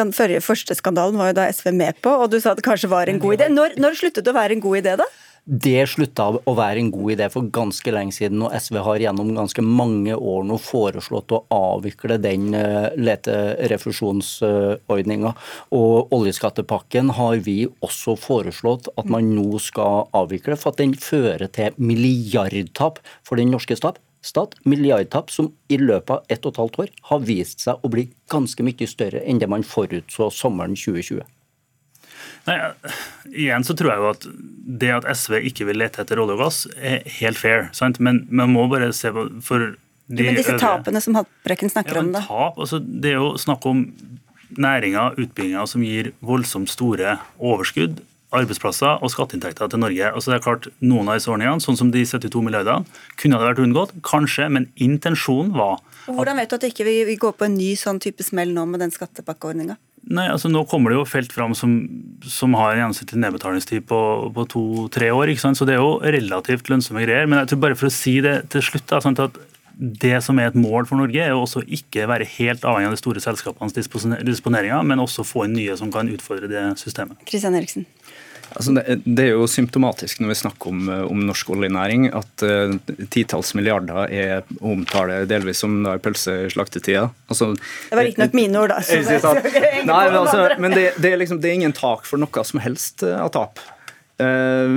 første 0.45 0.79
skandalen 0.79 1.21
var 1.21 1.33
jo 1.33 1.39
da 1.41 1.51
SV 1.51 1.73
med 1.75 2.01
på, 2.05 2.15
og 2.15 2.31
du 2.33 2.41
sa 2.41 2.55
at 2.55 2.63
det 2.63 2.67
kanskje 2.67 2.93
var 2.93 3.11
en 3.11 3.21
god 3.23 3.39
idé. 3.39 3.51
Når, 3.53 3.79
når 3.81 4.01
sluttet 4.01 4.25
det 4.25 4.33
å 4.33 4.39
være 4.39 4.57
en 4.57 4.65
god 4.65 4.83
idé, 4.83 4.97
da? 5.01 5.09
Det 5.45 5.85
slutta 5.93 6.41
å 6.41 6.53
være 6.57 6.81
en 6.81 6.89
god 6.89 7.19
idé 7.19 7.27
for 7.29 7.45
ganske 7.53 7.93
lenge 7.93 8.17
siden, 8.17 8.41
og 8.47 8.55
SV 8.57 8.79
har 8.87 9.03
gjennom 9.03 9.35
ganske 9.37 9.61
mange 9.61 10.15
år 10.17 10.41
nå 10.49 10.57
foreslått 10.57 11.29
å 11.37 11.45
avvikle 11.53 12.17
den 12.17 12.57
eh, 12.57 12.89
leterefusjonsordninga. 12.97 15.37
Og 15.77 16.09
oljeskattepakken 16.17 17.13
har 17.19 17.37
vi 17.45 17.69
også 17.85 18.17
foreslått 18.17 18.89
at 18.97 19.05
man 19.13 19.37
nå 19.37 19.61
skal 19.61 20.09
avvikle, 20.17 20.57
for 20.57 20.73
at 20.73 20.81
den 20.81 20.97
fører 20.97 21.45
til 21.53 21.77
milliardtap 21.77 23.05
for 23.21 23.37
den 23.37 23.53
norske 23.53 23.77
stat 23.77 24.01
stat, 24.25 24.57
milliardtap 24.65 25.29
som 25.29 25.53
i 25.69 25.77
løpet 25.77 26.09
av 26.15 26.25
ett 26.33 26.47
og 26.47 26.55
et 26.55 26.61
halvt 26.63 26.79
år 26.81 26.89
har 27.11 27.21
vist 27.29 27.61
seg 27.61 27.77
å 27.85 27.91
bli 27.93 28.09
ganske 28.33 28.65
mye 28.65 28.87
større 28.89 29.21
enn 29.21 29.37
det 29.43 29.49
man 29.53 29.61
forutså 29.69 30.33
sommeren 30.33 30.73
2020. 30.73 31.21
Nei, 32.45 32.57
igjen 33.33 33.65
så 33.65 33.77
tror 33.77 33.93
jeg 33.93 34.03
jo 34.03 34.11
at 34.11 34.27
det 34.85 34.91
at 34.93 35.07
SV 35.17 35.39
ikke 35.51 35.69
vil 35.71 35.81
lete 35.81 36.03
etter 36.03 36.21
olje 36.21 36.37
og 36.37 36.43
gass, 36.45 36.59
er 36.77 37.05
helt 37.21 37.41
fair. 37.41 37.69
Sant? 37.77 38.01
Men 38.05 38.25
man 38.29 38.53
må 38.53 38.67
bare 38.73 38.93
se 38.97 39.13
på 39.15 39.27
for 39.45 39.75
de 40.05 40.27
Men 40.27 40.37
disse 40.37 40.53
øvrige. 40.53 40.61
tapene 40.61 41.01
som 41.01 41.17
Haltbrekken 41.17 41.73
snakker 41.73 41.97
ja, 41.97 42.03
om, 42.03 42.11
da? 42.13 42.21
Tap, 42.27 42.59
altså, 42.61 42.81
det 42.81 43.15
er 43.15 43.23
jo 43.23 43.31
snakk 43.41 43.65
om 43.67 43.87
næringer, 44.61 45.17
utbygginger 45.17 45.67
som 45.67 45.83
gir 45.83 46.13
voldsomt 46.21 46.69
store 46.71 47.17
overskudd 47.41 48.03
arbeidsplasser 48.35 49.03
og 49.03 49.13
skatteinntekter 49.13 49.71
til 49.71 49.81
Norge. 49.83 50.11
Altså 50.11 50.33
det 50.33 50.39
er 50.39 50.45
klart, 50.45 50.69
Noen 50.85 51.09
av 51.09 51.19
disse 51.19 51.31
ordningene, 51.31 51.63
sånn 51.63 51.79
som 51.79 51.93
de 51.95 52.05
72 52.07 52.43
milliardene, 52.45 52.89
kunne 53.21 53.39
det 53.39 53.49
vært 53.51 53.63
unngått. 53.65 53.95
Kanskje, 54.07 54.49
men 54.53 54.69
intensjonen 54.75 55.55
var 55.57 55.79
Hvordan 56.07 56.39
vet 56.41 56.53
du 56.53 56.59
at 56.59 56.69
ikke 56.69 56.87
vi 56.87 57.01
ikke 57.05 57.29
går 57.29 57.37
på 57.41 57.49
en 57.49 57.59
ny 57.59 57.73
sånn 57.81 58.01
type 58.03 58.25
smell 58.27 58.53
nå 58.55 58.67
med 58.69 58.83
den 58.85 58.93
skattepakkeordninga? 58.95 59.79
Nei, 60.05 60.27
altså 60.29 60.51
Nå 60.53 60.67
kommer 60.69 60.93
det 60.93 60.99
jo 60.99 61.07
felt 61.09 61.33
fram 61.33 61.55
som, 61.57 61.79
som 62.29 62.53
har 62.59 62.75
en 62.75 62.83
gjennomsnittlig 62.83 63.23
nedbetalingstid 63.23 63.87
på, 63.89 64.01
på 64.37 64.45
to-tre 64.53 65.09
år. 65.15 65.33
ikke 65.33 65.47
sant? 65.47 65.57
Så 65.57 65.65
det 65.69 65.79
er 65.79 65.81
jo 65.81 65.97
relativt 66.03 66.69
lønnsomme 66.69 67.07
greier. 67.07 67.29
Men 67.31 67.41
jeg 67.41 67.55
tror 67.55 67.63
bare 67.65 67.79
for 67.81 67.89
å 67.89 67.95
si 67.95 68.19
det 68.25 68.37
til 68.53 68.65
slutt, 68.67 68.85
da, 68.91 69.01
sånn 69.01 69.17
at 69.25 69.41
det 69.75 70.21
som 70.23 70.39
er 70.39 70.53
et 70.53 70.59
mål 70.59 70.87
for 70.87 71.01
Norge, 71.01 71.19
er 71.19 71.33
jo 71.33 71.41
også 71.43 71.65
ikke 71.67 72.07
være 72.07 72.29
helt 72.37 72.67
avhengig 72.69 72.91
av 72.93 72.95
de 72.95 73.01
store 73.01 73.23
selskapenes 73.25 73.75
disponeringer, 73.75 74.85
men 74.87 75.03
også 75.03 75.25
få 75.27 75.49
inn 75.49 75.57
nye 75.57 75.75
som 75.79 75.91
kan 75.95 76.11
utfordre 76.13 76.51
det 76.51 76.63
systemet. 76.79 77.19
Kristian 77.27 77.57
Eriksen. 77.59 77.89
Altså 78.55 78.75
det, 78.77 78.99
det, 79.05 79.25
er 79.27 79.33
jo 79.35 79.47
symptomatisk 79.51 80.21
når 80.23 80.31
vi 80.31 80.37
snakker 80.39 80.71
om, 80.71 80.89
om 81.11 81.23
norsk 81.27 81.51
oljenæring, 81.57 82.07
at 82.15 82.45
uh, 82.47 82.75
titalls 83.11 83.51
milliarder 83.59 84.11
er 84.15 84.45
omtale 84.63 85.25
delvis 85.31 85.63
som 85.65 85.81
da 85.85 85.97
pølseslaktetida. 86.03 87.09
Altså, 87.27 87.53
det 87.59 87.99
var 87.99 88.07
riktignok 88.07 88.37
mine 88.39 88.63
ord, 88.63 88.75
da. 88.75 88.81
Det, 88.85 89.21
Nei, 89.91 90.03
men, 90.09 90.19
altså, 90.21 90.49
men 90.63 90.77
det, 90.77 90.89
det, 91.03 91.13
er 91.13 91.23
liksom, 91.23 91.43
det 91.43 91.51
er 91.51 91.59
ingen 91.61 91.77
tak 91.77 92.07
for 92.09 92.23
noe 92.23 92.47
som 92.47 92.63
helst 92.63 93.03
eh, 93.07 93.19
av 93.19 93.33
tap. 93.35 93.63
Uh, 94.23 94.71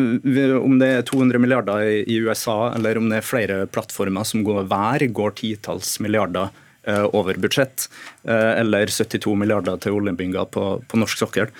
om 0.58 0.80
det 0.82 0.94
er 0.96 1.06
200 1.06 1.42
milliarder 1.44 1.86
i 2.02 2.22
USA, 2.26 2.74
eller 2.74 2.98
om 2.98 3.12
det 3.12 3.22
er 3.22 3.28
flere 3.28 3.66
plattformer 3.70 4.26
som 4.26 4.46
går 4.48 4.66
hver, 4.72 5.06
går 5.14 5.38
titalls 5.38 6.00
milliarder 6.02 6.50
Eh, 6.50 6.67
over 7.14 7.38
budsjett, 7.42 7.90
eh, 8.24 8.60
eller 8.62 8.88
72 8.88 9.36
milliarder 9.36 9.80
til 9.84 9.98
oljebygger 9.98 10.50
på, 10.54 10.66
på, 10.88 11.00
norsk 11.02 11.20
sokkel. 11.24 11.52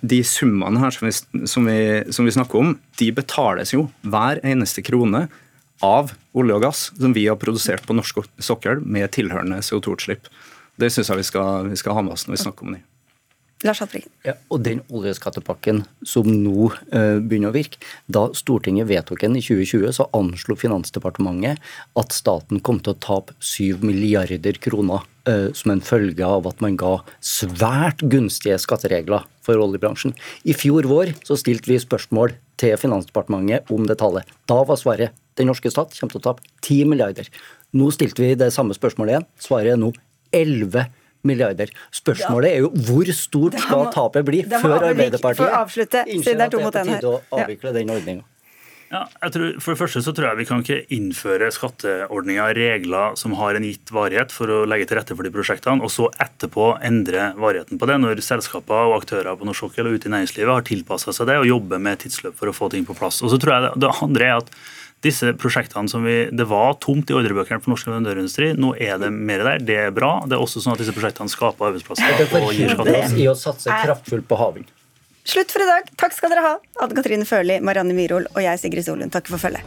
De 0.00 0.20
summene 0.24 0.82
her 0.82 0.94
som 0.94 1.08
vi, 1.08 1.14
som, 1.46 1.66
vi, 1.66 1.80
som 2.14 2.28
vi, 2.28 2.34
snakker 2.36 2.60
om, 2.60 2.74
de 3.00 3.10
betales 3.16 3.74
jo 3.74 3.88
hver 4.02 4.42
eneste 4.46 4.84
krone 4.86 5.26
av 5.84 6.14
olje 6.38 6.56
og 6.56 6.64
gass 6.64 6.86
som 6.94 7.14
vi 7.16 7.26
har 7.26 7.38
produsert 7.40 7.86
på 7.86 7.96
norsk 7.96 8.24
sokkel 8.38 8.82
med 8.86 9.10
tilhørende 9.16 9.60
CO2-utslipp. 9.64 10.30
Det 10.80 10.90
syns 10.90 11.10
jeg 11.10 11.22
vi 11.22 11.28
skal, 11.28 11.70
vi 11.70 11.78
skal 11.78 11.98
ha 11.98 12.02
med 12.06 12.16
oss 12.16 12.26
når 12.28 12.38
vi 12.38 12.44
snakker 12.46 12.66
om 12.66 12.76
det. 12.76 12.84
Lars 13.64 13.80
Haltbrekken. 13.80 14.12
Ja, 14.26 14.34
og 14.52 14.60
den 14.66 14.82
oljeskattepakken 14.92 15.84
som 16.04 16.28
nå 16.28 16.68
uh, 16.68 17.16
begynner 17.24 17.48
å 17.48 17.54
virke, 17.54 17.80
da 18.12 18.26
Stortinget 18.36 18.90
vedtok 18.90 19.22
den 19.24 19.38
i 19.38 19.42
2020, 19.44 19.88
så 19.96 20.06
anslo 20.16 20.56
Finansdepartementet 20.60 21.62
at 21.96 22.12
staten 22.12 22.60
kom 22.64 22.82
til 22.84 22.92
å 22.92 23.00
tape 23.00 23.36
7 23.40 23.80
milliarder 23.80 24.58
kroner 24.60 25.06
uh, 25.30 25.48
som 25.56 25.72
en 25.72 25.84
følge 25.84 26.26
av 26.28 26.48
at 26.50 26.60
man 26.64 26.76
ga 26.80 26.98
svært 27.24 28.04
gunstige 28.04 28.58
skatteregler 28.60 29.24
for 29.44 29.60
oljebransjen. 29.64 30.12
I 30.44 30.56
fjor 30.56 30.84
vår 30.90 31.14
så 31.24 31.38
stilte 31.40 31.72
vi 31.72 31.80
spørsmål 31.80 32.36
til 32.60 32.76
Finansdepartementet 32.80 33.72
om 33.72 33.88
det 33.88 33.96
tallet. 34.02 34.28
Da 34.50 34.60
var 34.68 34.80
svaret 34.80 35.16
den 35.40 35.48
norske 35.50 35.72
stat 35.72 35.96
kommer 35.96 36.12
til 36.12 36.20
å 36.20 36.26
tape 36.28 36.44
10 36.60 36.92
milliarder. 36.92 37.32
Nå 37.74 37.88
stilte 37.96 38.22
vi 38.22 38.36
det 38.38 38.52
samme 38.54 38.76
spørsmålet 38.76 39.16
igjen. 39.16 39.26
Svaret 39.40 39.72
er 39.72 39.80
nå 39.80 39.88
11 40.34 40.68
milliarder 40.68 41.00
milliarder. 41.26 41.72
Spørsmålet 41.94 42.52
er 42.52 42.62
jo 42.64 42.70
hvor 42.86 43.10
stort 43.16 43.58
skal 43.64 43.88
tapet 43.94 44.28
bli 44.28 44.44
før 44.52 44.90
Arbeiderpartiet 44.92 46.04
innser 46.12 46.38
at 46.38 46.54
det 46.54 46.60
er 46.60 46.70
på 46.70 46.76
tide 46.78 47.10
å 47.10 47.18
avvikle 47.40 47.74
den 47.76 47.92
ordninga. 47.96 48.28
Ja, 48.94 49.00
jeg 49.24 49.32
tror, 49.34 49.46
for 49.64 49.74
det 49.74 49.80
første 49.80 50.00
så 50.04 50.12
tror 50.14 50.28
jeg 50.28 50.38
Vi 50.38 50.46
kan 50.46 50.60
ikke 50.62 50.76
innføre 50.94 51.48
skatteordninger, 51.54 52.54
regler 52.54 53.16
som 53.18 53.34
har 53.40 53.56
en 53.56 53.66
gitt 53.66 53.90
varighet 53.94 54.30
for 54.34 54.52
å 54.52 54.60
legge 54.68 54.86
til 54.90 55.00
rette 55.00 55.16
for 55.16 55.26
de 55.26 55.32
prosjektene, 55.34 55.82
og 55.82 55.90
så 55.90 56.10
etterpå 56.22 56.68
endre 56.84 57.32
varigheten 57.40 57.80
på 57.80 57.88
det, 57.90 57.98
når 58.02 58.22
selskaper 58.22 58.92
og 58.92 59.00
aktører 59.00 59.34
på 59.40 59.48
norsk 59.48 59.66
sokkel 59.66 59.90
og 59.90 59.98
ute 59.98 60.10
i 60.10 60.14
næringslivet 60.14 60.52
har 60.52 60.68
tilpassa 60.68 61.14
seg 61.16 61.30
det 61.32 61.40
og 61.40 61.48
jobber 61.48 61.82
med 61.82 62.04
tidsløp 62.04 62.38
for 62.38 62.52
å 62.52 62.54
få 62.54 62.70
ting 62.74 62.86
på 62.86 62.96
plass. 62.98 63.22
Og 63.24 63.32
så 63.32 63.40
tror 63.40 63.56
jeg 63.56 63.64
Det, 63.64 63.74
det 63.82 63.92
andre 64.04 64.28
er 64.28 64.36
at 64.42 64.54
disse 65.04 65.34
prosjektene 65.40 65.90
som 65.90 66.04
vi, 66.06 66.16
Det 66.32 66.46
var 66.48 66.78
tomt 66.82 67.10
i 67.12 67.16
ordrebøkene 67.16 67.60
for 67.62 67.74
norsk 67.74 67.90
leverandørindustri. 67.90 68.54
Nå 68.60 68.74
er 68.80 68.98
det 69.02 69.10
mer 69.12 69.44
der. 69.46 69.64
Det 69.64 69.78
er 69.86 69.92
bra. 69.94 70.16
Det 70.26 70.38
er 70.38 70.44
også 70.44 70.64
sånn 70.64 70.74
at 70.74 70.82
disse 70.82 70.94
prosjektene 70.96 71.32
skaper 71.32 71.70
arbeidsplasser. 71.70 72.16
Det 72.18 72.26
gir 72.26 72.72
forhindres 72.74 73.14
i 73.20 73.28
å 73.30 73.36
satse 73.38 73.82
kraftfullt 73.84 74.28
på 74.30 74.40
havvind. 74.40 74.72
Slutt 75.24 75.52
for 75.54 75.64
i 75.64 75.68
dag. 75.68 75.88
Takk 76.00 76.12
skal 76.12 76.34
dere 76.34 76.44
ha. 76.44 76.54
Anne 76.84 76.96
Katrine 76.98 77.24
Førli, 77.28 77.60
Marianne 77.64 77.96
Myrhol 77.96 78.28
og 78.34 78.44
jeg, 78.44 78.60
Sigrid 78.60 78.84
Solund, 78.84 79.12
takker 79.14 79.36
for 79.36 79.48
følget. 79.48 79.64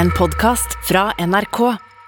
En 0.00 0.08
podkast 0.16 0.78
fra 0.88 1.10
NRK. 1.20 1.89